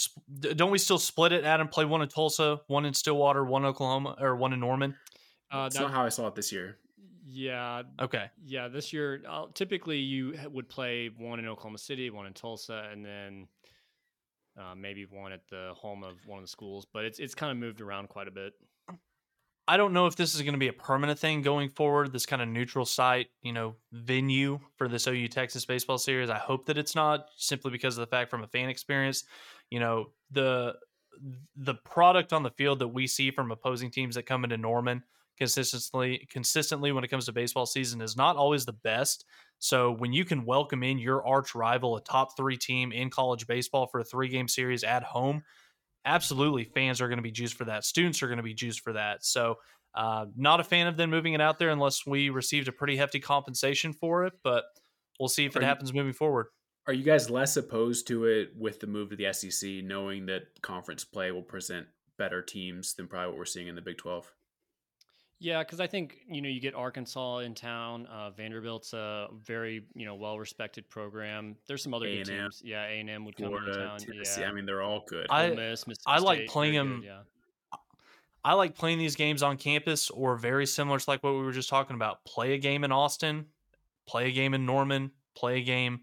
don't 0.55 0.71
we 0.71 0.79
still 0.79 0.99
split 0.99 1.33
it. 1.33 1.45
Adam 1.45 1.69
play 1.69 1.85
one 1.85 2.03
in 2.03 2.09
Tulsa, 2.09 2.61
one 2.67 2.85
in 2.85 2.95
Stillwater, 2.95 3.45
one 3.45 3.65
Oklahoma, 3.65 4.17
or 4.21 4.37
one 4.37 4.53
in 4.53 4.61
Norman. 4.61 4.97
Uh, 5.51 5.65
that's 5.65 5.79
not 5.79 5.91
how 5.91 6.05
I 6.05 6.09
saw 6.09 6.27
it 6.27 6.35
this 6.35 6.53
year. 6.53 6.79
Yeah. 7.31 7.83
Okay. 8.01 8.31
Yeah, 8.45 8.69
this 8.69 8.93
year 8.93 9.23
uh, 9.29 9.47
typically 9.55 9.99
you 9.99 10.35
would 10.51 10.69
play 10.69 11.11
one 11.17 11.39
in 11.39 11.47
Oklahoma 11.47 11.79
City, 11.79 12.11
one 12.11 12.27
in 12.27 12.33
Tulsa, 12.33 12.89
and 12.91 13.05
then 13.05 13.47
uh, 14.59 14.75
maybe 14.75 15.07
one 15.07 15.33
at 15.33 15.47
the 15.49 15.73
home 15.77 16.03
of 16.03 16.17
one 16.27 16.39
of 16.39 16.45
the 16.45 16.49
schools. 16.49 16.87
But 16.93 17.05
it's 17.05 17.19
it's 17.19 17.35
kind 17.35 17.51
of 17.53 17.59
moved 17.59 17.81
around 17.81 18.09
quite 18.09 18.29
a 18.29 18.33
bit. 18.33 18.55
I 19.69 19.77
don't 19.77 19.93
know 19.93 20.07
if 20.07 20.17
this 20.17 20.35
is 20.35 20.41
going 20.41 20.55
to 20.55 20.59
be 20.59 20.69
a 20.69 20.73
permanent 20.73 21.19
thing 21.19 21.43
going 21.43 21.69
forward. 21.69 22.11
This 22.11 22.25
kind 22.25 22.41
of 22.41 22.49
neutral 22.49 22.87
site, 22.87 23.27
you 23.43 23.53
know, 23.53 23.77
venue 23.93 24.61
for 24.79 24.89
this 24.89 25.07
OU 25.07 25.29
Texas 25.29 25.67
baseball 25.67 25.99
series. 25.99 26.31
I 26.31 26.39
hope 26.39 26.67
that 26.67 26.79
it's 26.79 26.95
not 26.95 27.27
simply 27.37 27.71
because 27.71 27.99
of 27.99 28.01
the 28.01 28.11
fact 28.11 28.31
from 28.31 28.43
a 28.43 28.47
fan 28.47 28.71
experience, 28.71 29.25
you 29.71 29.79
know, 29.79 30.13
the 30.31 30.75
the 31.57 31.75
product 31.75 32.33
on 32.33 32.43
the 32.43 32.51
field 32.51 32.79
that 32.79 32.89
we 32.89 33.07
see 33.07 33.31
from 33.31 33.51
opposing 33.51 33.91
teams 33.91 34.15
that 34.15 34.23
come 34.25 34.45
into 34.45 34.57
Norman 34.57 35.03
consistently 35.39 36.27
consistently 36.31 36.93
when 36.93 37.05
it 37.05 37.09
comes 37.09 37.27
to 37.27 37.33
baseball 37.33 37.67
season 37.67 38.01
is 38.01 38.17
not 38.17 38.37
always 38.37 38.67
the 38.67 38.73
best. 38.73 39.25
So 39.59 39.93
when 39.93 40.13
you 40.13 40.25
can 40.25 40.45
welcome 40.45 40.83
in 40.83 40.99
your 40.99 41.27
arch 41.27 41.55
rival, 41.55 41.97
a 41.97 42.03
top 42.03 42.37
three 42.37 42.57
team 42.57 42.93
in 42.93 43.11
college 43.11 43.47
baseball 43.47 43.87
for 43.87 44.01
a 44.01 44.05
three 44.05 44.29
game 44.29 44.49
series 44.49 44.85
at 44.85 45.03
home, 45.03 45.43
absolutely 46.05 46.65
fans 46.65 47.01
are 47.01 47.09
going 47.09 47.19
to 47.19 47.23
be 47.23 47.31
juiced 47.31 47.55
for 47.55 47.65
that. 47.65 47.85
Students 47.85 48.23
are 48.23 48.27
going 48.27 48.39
to 48.39 48.43
be 48.43 48.55
juiced 48.55 48.81
for 48.81 48.93
that. 48.93 49.25
So 49.25 49.57
uh, 49.95 50.27
not 50.37 50.61
a 50.61 50.65
fan 50.65 50.87
of 50.87 50.97
them 50.97 51.11
moving 51.11 51.35
it 51.35 51.41
out 51.41 51.59
there 51.59 51.71
unless 51.71 52.07
we 52.07 52.31
received 52.31 52.69
a 52.69 52.73
pretty 52.73 52.97
hefty 52.97 53.21
compensation 53.21 53.93
for 53.93 54.25
it, 54.25 54.35
but 54.45 54.65
we'll 55.19 55.29
see 55.29 55.45
if 55.45 55.57
it 55.57 55.63
happens 55.63 55.93
moving 55.93 56.13
forward. 56.13 56.47
Are 56.87 56.93
you 56.93 57.05
guys 57.05 57.29
less 57.29 57.57
opposed 57.57 58.07
to 58.09 58.25
it 58.25 58.51
with 58.57 58.81
the 58.81 58.87
move 58.87 59.11
to 59.11 59.17
the 59.17 59.33
SEC, 59.33 59.85
knowing 59.85 60.27
that 60.27 60.63
conference 60.63 61.05
play 61.05 61.31
will 61.33 61.43
present 61.43 61.87
better 62.17 62.41
teams 62.43 62.95
than 62.95 63.09
probably 63.09 63.29
what 63.29 63.39
we're 63.39 63.45
seeing 63.45 63.69
in 63.69 63.75
the 63.75 63.83
Big 63.83 63.99
12? 63.99 64.33
Yeah, 65.41 65.63
because 65.63 65.79
I 65.79 65.87
think 65.87 66.19
you 66.29 66.43
know 66.43 66.49
you 66.49 66.61
get 66.61 66.75
Arkansas 66.75 67.39
in 67.39 67.55
town. 67.55 68.07
Uh, 68.07 68.31
Vanderbilt's 68.31 68.93
a 68.93 69.29
very 69.33 69.85
you 69.95 70.05
know 70.05 70.17
well 70.17 70.39
respected 70.39 70.89
program. 70.89 71.55
There's 71.69 71.83
some 71.83 71.95
other 71.95 72.07
A&M, 72.07 72.17
good 72.19 72.27
teams. 72.27 72.63
Yeah, 72.65 72.85
A 72.85 73.01
and 73.01 73.09
M 73.09 73.25
would 73.25 73.37
come 73.37 73.49
Florida, 73.49 73.73
to 73.73 73.79
town. 73.79 73.99
Tennessee. 73.99 74.41
Yeah, 74.41 74.49
I 74.49 74.53
mean 74.53 74.67
they're 74.67 74.83
all 74.83 75.05
good. 75.07 75.27
I 75.31 75.51
Miss, 75.51 75.85
I 76.07 76.19
like 76.19 76.39
State, 76.39 76.49
playing 76.49 76.75
them. 76.75 77.01
Good, 77.01 77.07
yeah. 77.07 77.21
I 78.45 78.55
like 78.55 78.77
playing 78.77 78.99
these 78.99 79.15
games 79.15 79.43
on 79.43 79.59
campus 79.59 80.11
or 80.11 80.37
very 80.37 80.67
similar 80.67 80.99
to 80.99 81.11
like 81.11 81.23
what 81.23 81.35
we 81.35 81.41
were 81.41 81.53
just 81.53 81.69
talking 81.69 81.95
about. 81.95 82.25
Play 82.25 82.55
a 82.55 82.59
game 82.59 82.83
in 82.83 82.93
Austin, 82.93 83.47
play 84.07 84.29
a 84.29 84.33
game 84.33 84.55
in 84.55 84.65
Norman, 84.65 85.11
play 85.37 85.59
a 85.59 85.63
game 85.63 86.01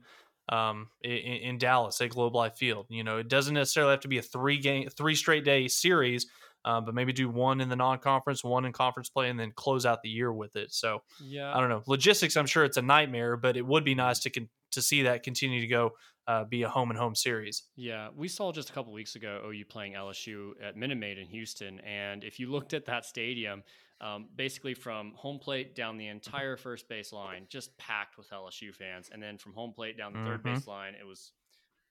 um, 0.50 0.90
in, 1.04 1.12
in 1.12 1.58
Dallas 1.58 2.00
at 2.02 2.12
Globe 2.12 2.36
Life 2.36 2.56
Field. 2.56 2.86
You 2.90 3.04
know, 3.04 3.18
it 3.18 3.28
doesn't 3.28 3.54
necessarily 3.54 3.92
have 3.92 4.02
to 4.02 4.08
be 4.08 4.18
a 4.18 4.22
three 4.22 4.60
game, 4.60 4.88
three 4.90 5.16
straight 5.16 5.44
day 5.44 5.68
series 5.68 6.28
um, 6.66 6.84
but 6.84 6.96
maybe 6.96 7.14
do 7.14 7.30
one 7.30 7.62
in 7.62 7.70
the 7.70 7.76
non-conference, 7.76 8.44
one 8.44 8.66
in 8.66 8.74
conference 8.74 9.08
play, 9.08 9.30
and 9.30 9.40
then 9.40 9.52
close 9.56 9.86
out 9.86 10.02
the 10.02 10.10
year 10.10 10.34
with 10.34 10.56
it. 10.56 10.74
So 10.74 11.04
yeah, 11.24 11.56
I 11.56 11.60
don't 11.62 11.70
know 11.70 11.84
logistics. 11.86 12.36
I'm 12.36 12.48
sure 12.48 12.66
it's 12.66 12.78
a 12.78 12.82
nightmare, 12.82 13.38
but 13.38 13.56
it 13.56 13.66
would 13.66 13.86
be 13.86 13.96
nice 13.96 14.20
to 14.22 14.32
con- 14.32 14.50
to 14.72 14.82
see 14.82 15.04
that 15.04 15.24
continue 15.24 15.62
to 15.62 15.68
go 15.68 15.92
uh, 16.28 16.44
be 16.44 16.64
a 16.64 16.70
home 16.70 16.90
and 16.90 17.00
home 17.00 17.14
series. 17.14 17.64
Yeah, 17.76 18.10
we 18.16 18.28
saw 18.28 18.52
just 18.52 18.72
a 18.72 18.74
couple 18.74 18.92
weeks 18.92 19.16
ago 19.16 19.44
OU 19.46 19.66
playing 19.70 19.94
LSU 19.94 20.52
at 20.62 20.76
Minute 20.76 20.98
Maid 20.98 21.20
in 21.20 21.28
Houston, 21.28 21.80
and 21.82 22.24
if 22.24 22.40
you 22.40 22.52
looked 22.52 22.74
at 22.74 22.86
that 22.86 23.06
stadium, 23.06 23.64
um, 24.02 24.28
basically 24.36 24.74
from 24.74 25.14
home 25.16 25.38
plate 25.38 25.76
down 25.76 25.98
the 25.98 26.08
entire 26.08 26.58
first 26.58 26.90
base 26.90 27.14
line, 27.14 27.46
just 27.48 27.78
packed 27.78 28.18
with 28.18 28.32
LSU 28.32 28.74
fans, 28.74 29.12
and 29.14 29.22
then 29.22 29.38
from 29.38 29.54
home 29.54 29.72
plate 29.72 29.98
down 29.98 30.14
the 30.14 30.20
mm-hmm. 30.20 30.30
third 30.30 30.44
base 30.44 30.66
line, 30.66 30.94
it 31.00 31.06
was 31.06 31.32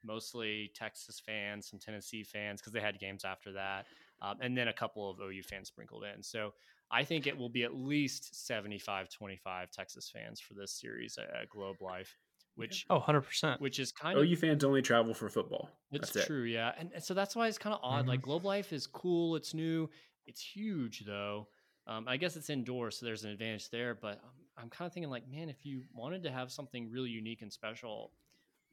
mostly 0.05 0.73
Texas 0.75 1.23
fans, 1.25 1.71
some 1.71 1.79
Tennessee 1.79 2.25
fans 2.25 2.61
because 2.61 2.73
they 2.73 2.81
had 2.81 2.99
games 2.99 3.25
after 3.25 3.53
that 3.53 3.87
um, 4.23 4.37
and 4.41 4.57
then 4.57 4.69
a 4.69 4.73
couple 4.73 5.11
of 5.11 5.21
OU 5.21 5.43
fans 5.43 5.69
sprinkled 5.69 6.05
in. 6.05 6.23
So 6.23 6.53
I 6.91 7.05
think 7.05 7.27
it 7.27 7.37
will 7.37 7.49
be 7.49 7.65
at 7.65 7.75
least 7.75 8.47
75 8.47 9.09
25 9.09 9.71
Texas 9.71 10.11
fans 10.11 10.41
for 10.41 10.55
this 10.55 10.73
series 10.73 11.19
at, 11.19 11.49
Globe 11.51 11.81
Life. 11.81 12.17
Which 12.57 12.87
oh, 12.89 13.01
100%. 13.01 13.61
Which 13.61 13.81
is 13.81 13.91
kind 13.91 14.17
of 14.17 14.25
OU 14.25 14.37
fans 14.37 14.65
only 14.65 14.81
travel 14.81 15.13
for 15.13 15.29
football. 15.29 15.71
It's 15.91 16.13
that's 16.13 16.27
true, 16.27 16.45
it. 16.45 16.51
yeah. 16.51 16.71
And, 16.79 16.93
and, 16.95 17.03
so 17.03 17.13
that's 17.13 17.35
why 17.35 17.49
it's 17.49 17.59
kind 17.59 17.75
of 17.75 17.81
odd. 17.83 18.01
Mm-hmm. 18.01 18.11
Like 18.11 18.23
Globe 18.23 18.45
Life 18.45 18.73
is 18.73 18.87
cool, 18.87 19.35
it's 19.35 19.55
new, 19.55 19.91
it's 20.27 20.41
huge 20.41 21.05
though. 21.05 21.49
Um, 21.87 22.07
I 22.09 22.17
guess 22.17 22.37
it's 22.37 22.51
indoors, 22.51 22.99
so 22.99 23.07
there's 23.07 23.25
an 23.25 23.31
advantage 23.31 23.71
there. 23.71 23.95
But 23.95 24.21
I'm, 24.25 24.65
I'm 24.65 24.71
kind 24.71 24.87
of 24.87 24.93
thinking, 24.93 25.11
like, 25.11 25.29
man, 25.29 25.49
if 25.49 25.67
you 25.67 25.83
wanted 25.93 26.23
to 26.23 26.31
have 26.31 26.51
something 26.51 26.91
really 26.91 27.11
unique 27.11 27.43
and 27.43 27.53
special, 27.53 28.13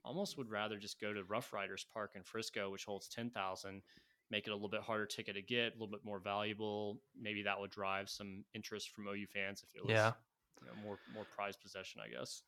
almost 0.04 0.38
would 0.38 0.50
rather 0.50 0.78
just 0.78 1.00
go 1.00 1.14
to 1.14 1.24
Rough 1.24 1.54
Riders 1.54 1.86
Park 1.94 2.12
in 2.16 2.24
Frisco, 2.24 2.70
which 2.70 2.86
holds 2.86 3.08
10,000, 3.08 3.82
make 4.32 4.48
it 4.48 4.52
a 4.52 4.54
little 4.54 4.70
bit 4.70 4.82
harder 4.82 5.06
ticket 5.06 5.36
to 5.36 5.42
get, 5.42 5.68
a 5.68 5.74
little 5.74 5.88
bit 5.88 6.04
more 6.04 6.20
valuable. 6.20 7.00
Maybe 7.20 7.44
that 7.44 7.60
would 7.60 7.70
drive 7.70 8.10
some 8.10 8.44
interest 8.56 8.90
from 8.90 9.08
OU 9.08 9.28
fans 9.34 9.64
if 9.64 9.76
it 9.76 9.86
was 9.86 9.92
yeah. 9.92 10.14
You 10.62 10.68
know, 10.68 10.74
more 10.84 11.00
more 11.14 11.26
prized 11.36 11.62
possession, 11.62 12.02
I 12.04 12.18
guess. 12.18 12.44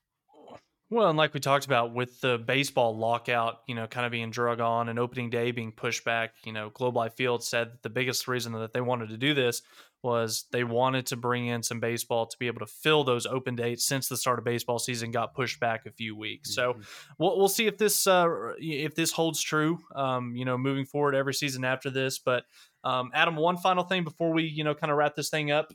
Well, 0.90 1.10
and 1.10 1.18
like 1.18 1.34
we 1.34 1.40
talked 1.40 1.66
about 1.66 1.94
with 1.94 2.22
the 2.22 2.38
baseball 2.38 2.96
lockout, 2.96 3.62
you 3.68 3.74
know, 3.74 3.88
kind 3.88 4.06
of 4.06 4.12
being 4.12 4.30
drug 4.30 4.60
on 4.60 4.90
and 4.90 5.00
opening 5.00 5.30
day 5.32 5.52
being 5.52 5.72
pushed 5.72 6.06
back, 6.06 6.34
you 6.46 6.54
know, 6.54 6.70
Globe 6.70 6.96
Life 6.96 7.16
Field 7.16 7.44
said 7.44 7.72
that 7.72 7.82
the 7.82 7.90
biggest 7.90 8.28
reason 8.28 8.52
that 8.54 8.74
they 8.74 8.82
wanted 8.82 9.10
to 9.10 9.18
do 9.18 9.34
this 9.34 9.64
was 10.04 10.46
they 10.52 10.64
wanted 10.64 11.06
to 11.08 11.16
bring 11.16 11.48
in 11.48 11.64
some 11.64 11.80
baseball 11.80 12.26
to 12.28 12.38
be 12.38 12.48
able 12.48 12.60
to 12.60 12.68
fill 12.68 13.04
those 13.04 13.26
open 13.26 13.56
dates 13.56 13.86
since 13.86 14.08
the 14.08 14.18
start 14.18 14.40
of 14.40 14.46
baseball 14.46 14.80
season 14.80 15.12
got 15.12 15.34
pushed 15.34 15.60
back 15.60 15.86
a 15.86 15.92
few 15.92 16.16
weeks. 16.16 16.52
Mm-hmm. 16.52 16.80
So 16.82 16.88
we'll, 17.18 17.38
we'll 17.38 17.48
see 17.48 17.68
if 17.68 17.78
this 17.78 18.06
uh, 18.08 18.28
if 18.60 18.96
this 18.96 19.12
holds 19.12 19.42
true. 19.42 19.80
Um, 19.96 20.36
you 20.36 20.46
know, 20.46 20.58
moving 20.58 20.86
forward 20.86 21.16
every 21.16 21.34
season 21.34 21.64
after 21.64 21.90
this. 21.90 22.20
But 22.20 22.44
um, 22.84 23.12
Adam, 23.14 23.36
one 23.36 23.58
final 23.58 23.84
thing 23.84 24.04
before 24.04 24.32
we 24.32 24.44
you 24.44 24.64
know 24.64 24.76
kind 24.76 24.92
of 24.92 24.98
wrap 24.98 25.16
this 25.16 25.30
thing 25.30 25.52
up. 25.52 25.74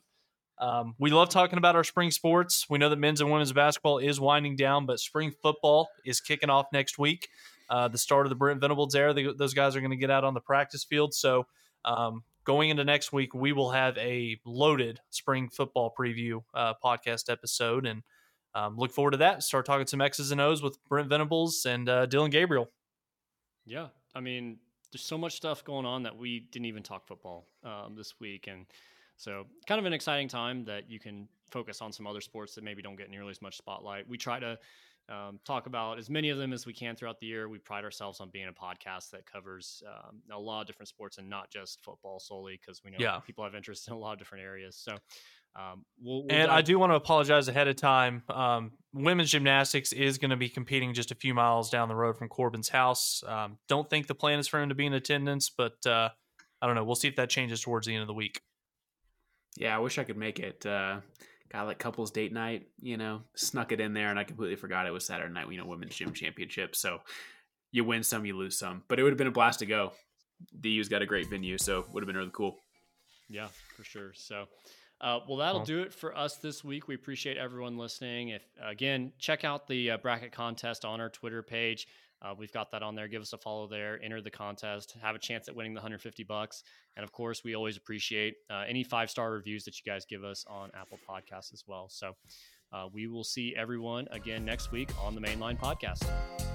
Um, 0.60 0.94
we 0.98 1.10
love 1.10 1.28
talking 1.28 1.56
about 1.56 1.76
our 1.76 1.84
spring 1.84 2.10
sports. 2.10 2.66
We 2.68 2.78
know 2.78 2.88
that 2.88 2.98
men's 2.98 3.20
and 3.20 3.30
women's 3.30 3.52
basketball 3.52 3.98
is 3.98 4.20
winding 4.20 4.56
down, 4.56 4.86
but 4.86 4.98
spring 4.98 5.32
football 5.42 5.88
is 6.04 6.20
kicking 6.20 6.50
off 6.50 6.66
next 6.72 6.98
week. 6.98 7.28
Uh, 7.70 7.86
the 7.86 7.98
start 7.98 8.26
of 8.26 8.30
the 8.30 8.36
Brent 8.36 8.60
Venables 8.60 8.94
era. 8.94 9.14
They, 9.14 9.26
those 9.36 9.54
guys 9.54 9.76
are 9.76 9.80
going 9.80 9.90
to 9.90 9.96
get 9.96 10.10
out 10.10 10.24
on 10.24 10.34
the 10.34 10.40
practice 10.40 10.84
field. 10.84 11.14
So 11.14 11.46
um, 11.84 12.22
going 12.48 12.70
into 12.70 12.82
next 12.82 13.12
week, 13.12 13.34
we 13.34 13.52
will 13.52 13.72
have 13.72 13.96
a 13.98 14.40
loaded 14.46 14.98
spring 15.10 15.50
football 15.50 15.94
preview 15.96 16.42
uh, 16.54 16.72
podcast 16.82 17.30
episode, 17.30 17.84
and 17.84 18.02
um, 18.54 18.78
look 18.78 18.90
forward 18.90 19.10
to 19.10 19.18
that. 19.18 19.42
Start 19.42 19.66
talking 19.66 19.86
some 19.86 20.00
X's 20.00 20.30
and 20.30 20.40
O's 20.40 20.62
with 20.62 20.82
Brent 20.88 21.10
Venables 21.10 21.66
and 21.66 21.86
uh, 21.90 22.06
Dillon 22.06 22.30
Gabriel. 22.30 22.70
Yeah, 23.66 23.88
I 24.14 24.20
mean, 24.20 24.56
there's 24.90 25.04
so 25.04 25.18
much 25.18 25.34
stuff 25.34 25.62
going 25.62 25.84
on 25.84 26.04
that 26.04 26.16
we 26.16 26.40
didn't 26.40 26.64
even 26.64 26.82
talk 26.82 27.06
football 27.06 27.46
um, 27.64 27.94
this 27.94 28.14
week, 28.18 28.46
and 28.48 28.64
so 29.18 29.44
kind 29.66 29.78
of 29.78 29.84
an 29.84 29.92
exciting 29.92 30.28
time 30.28 30.64
that 30.64 30.90
you 30.90 30.98
can 30.98 31.28
focus 31.50 31.82
on 31.82 31.92
some 31.92 32.06
other 32.06 32.22
sports 32.22 32.54
that 32.54 32.64
maybe 32.64 32.80
don't 32.80 32.96
get 32.96 33.10
nearly 33.10 33.30
as 33.30 33.42
much 33.42 33.58
spotlight. 33.58 34.08
We 34.08 34.16
try 34.16 34.40
to 34.40 34.58
um, 35.08 35.40
talk 35.44 35.66
about 35.66 35.98
as 35.98 36.10
many 36.10 36.30
of 36.30 36.38
them 36.38 36.52
as 36.52 36.66
we 36.66 36.72
can 36.72 36.94
throughout 36.94 37.18
the 37.18 37.26
year. 37.26 37.48
We 37.48 37.58
pride 37.58 37.84
ourselves 37.84 38.20
on 38.20 38.30
being 38.30 38.48
a 38.48 38.52
podcast 38.52 39.10
that 39.10 39.24
covers 39.30 39.82
um, 39.86 40.20
a 40.30 40.38
lot 40.38 40.62
of 40.62 40.66
different 40.66 40.88
sports 40.88 41.18
and 41.18 41.28
not 41.28 41.50
just 41.50 41.82
football 41.82 42.20
solely 42.20 42.58
because 42.60 42.82
we 42.84 42.90
know 42.90 42.98
yeah. 43.00 43.18
people 43.20 43.44
have 43.44 43.54
interest 43.54 43.88
in 43.88 43.94
a 43.94 43.98
lot 43.98 44.12
of 44.12 44.18
different 44.18 44.44
areas. 44.44 44.76
So, 44.76 44.96
um, 45.56 45.84
we'll, 46.00 46.24
we'll 46.24 46.32
and 46.32 46.48
dive- 46.48 46.58
I 46.58 46.62
do 46.62 46.78
want 46.78 46.92
to 46.92 46.96
apologize 46.96 47.48
ahead 47.48 47.68
of 47.68 47.76
time. 47.76 48.22
Um, 48.28 48.72
women's 48.92 49.30
gymnastics 49.30 49.92
is 49.92 50.18
going 50.18 50.30
to 50.30 50.36
be 50.36 50.48
competing 50.48 50.94
just 50.94 51.10
a 51.10 51.14
few 51.14 51.34
miles 51.34 51.70
down 51.70 51.88
the 51.88 51.96
road 51.96 52.16
from 52.18 52.28
Corbin's 52.28 52.68
house. 52.68 53.22
Um, 53.26 53.58
don't 53.68 53.88
think 53.88 54.06
the 54.06 54.14
plan 54.14 54.38
is 54.38 54.46
for 54.46 54.60
him 54.60 54.68
to 54.68 54.74
be 54.74 54.86
in 54.86 54.92
attendance, 54.92 55.50
but 55.50 55.84
uh, 55.86 56.10
I 56.60 56.66
don't 56.66 56.76
know. 56.76 56.84
We'll 56.84 56.96
see 56.96 57.08
if 57.08 57.16
that 57.16 57.30
changes 57.30 57.60
towards 57.60 57.86
the 57.86 57.94
end 57.94 58.02
of 58.02 58.08
the 58.08 58.14
week. 58.14 58.42
Yeah, 59.56 59.74
I 59.74 59.78
wish 59.78 59.98
I 59.98 60.04
could 60.04 60.16
make 60.16 60.38
it. 60.38 60.64
Uh, 60.64 61.00
got 61.50 61.66
like 61.66 61.78
couples 61.78 62.10
date 62.10 62.32
night, 62.32 62.68
you 62.80 62.96
know, 62.96 63.22
snuck 63.34 63.72
it 63.72 63.80
in 63.80 63.94
there, 63.94 64.10
and 64.10 64.18
I 64.18 64.24
completely 64.24 64.56
forgot 64.56 64.86
it 64.86 64.92
was 64.92 65.06
Saturday 65.06 65.32
night. 65.32 65.50
You 65.50 65.58
know, 65.58 65.66
women's 65.66 65.94
gym 65.94 66.12
championship. 66.12 66.76
So 66.76 66.98
you 67.72 67.84
win 67.84 68.02
some, 68.02 68.24
you 68.24 68.36
lose 68.36 68.58
some, 68.58 68.82
but 68.88 68.98
it 68.98 69.02
would 69.02 69.12
have 69.12 69.18
been 69.18 69.26
a 69.26 69.32
blast 69.32 69.58
to 69.60 69.66
go. 69.66 69.92
DU's 70.60 70.88
got 70.88 71.02
a 71.02 71.06
great 71.06 71.28
venue, 71.28 71.58
so 71.58 71.84
would 71.92 72.02
have 72.02 72.06
been 72.06 72.16
really 72.16 72.30
cool. 72.32 72.56
Yeah, 73.28 73.48
for 73.76 73.84
sure. 73.84 74.12
So. 74.14 74.46
Uh, 75.00 75.20
well, 75.28 75.36
that'll 75.36 75.62
do 75.62 75.82
it 75.82 75.92
for 75.92 76.16
us 76.16 76.38
this 76.38 76.64
week. 76.64 76.88
We 76.88 76.96
appreciate 76.96 77.36
everyone 77.36 77.78
listening. 77.78 78.30
If 78.30 78.42
again, 78.60 79.12
check 79.16 79.44
out 79.44 79.68
the 79.68 79.92
uh, 79.92 79.98
bracket 79.98 80.32
contest 80.32 80.84
on 80.84 81.00
our 81.00 81.08
Twitter 81.08 81.40
page. 81.40 81.86
Uh, 82.20 82.34
we've 82.36 82.52
got 82.52 82.70
that 82.72 82.82
on 82.82 82.94
there. 82.94 83.08
Give 83.08 83.22
us 83.22 83.32
a 83.32 83.38
follow 83.38 83.66
there. 83.68 84.00
Enter 84.02 84.20
the 84.20 84.30
contest. 84.30 84.96
Have 85.00 85.14
a 85.14 85.18
chance 85.18 85.48
at 85.48 85.54
winning 85.54 85.74
the 85.74 85.78
150 85.78 86.24
bucks. 86.24 86.62
And 86.96 87.04
of 87.04 87.12
course, 87.12 87.44
we 87.44 87.54
always 87.54 87.76
appreciate 87.76 88.34
uh, 88.50 88.64
any 88.68 88.82
five 88.82 89.10
star 89.10 89.30
reviews 89.30 89.64
that 89.64 89.78
you 89.78 89.90
guys 89.90 90.04
give 90.04 90.24
us 90.24 90.44
on 90.48 90.70
Apple 90.74 90.98
Podcasts 91.08 91.52
as 91.52 91.64
well. 91.66 91.88
So 91.88 92.16
uh, 92.72 92.88
we 92.92 93.06
will 93.06 93.24
see 93.24 93.54
everyone 93.56 94.08
again 94.10 94.44
next 94.44 94.72
week 94.72 94.90
on 95.02 95.14
the 95.14 95.20
Mainline 95.20 95.58
Podcast. 95.58 96.47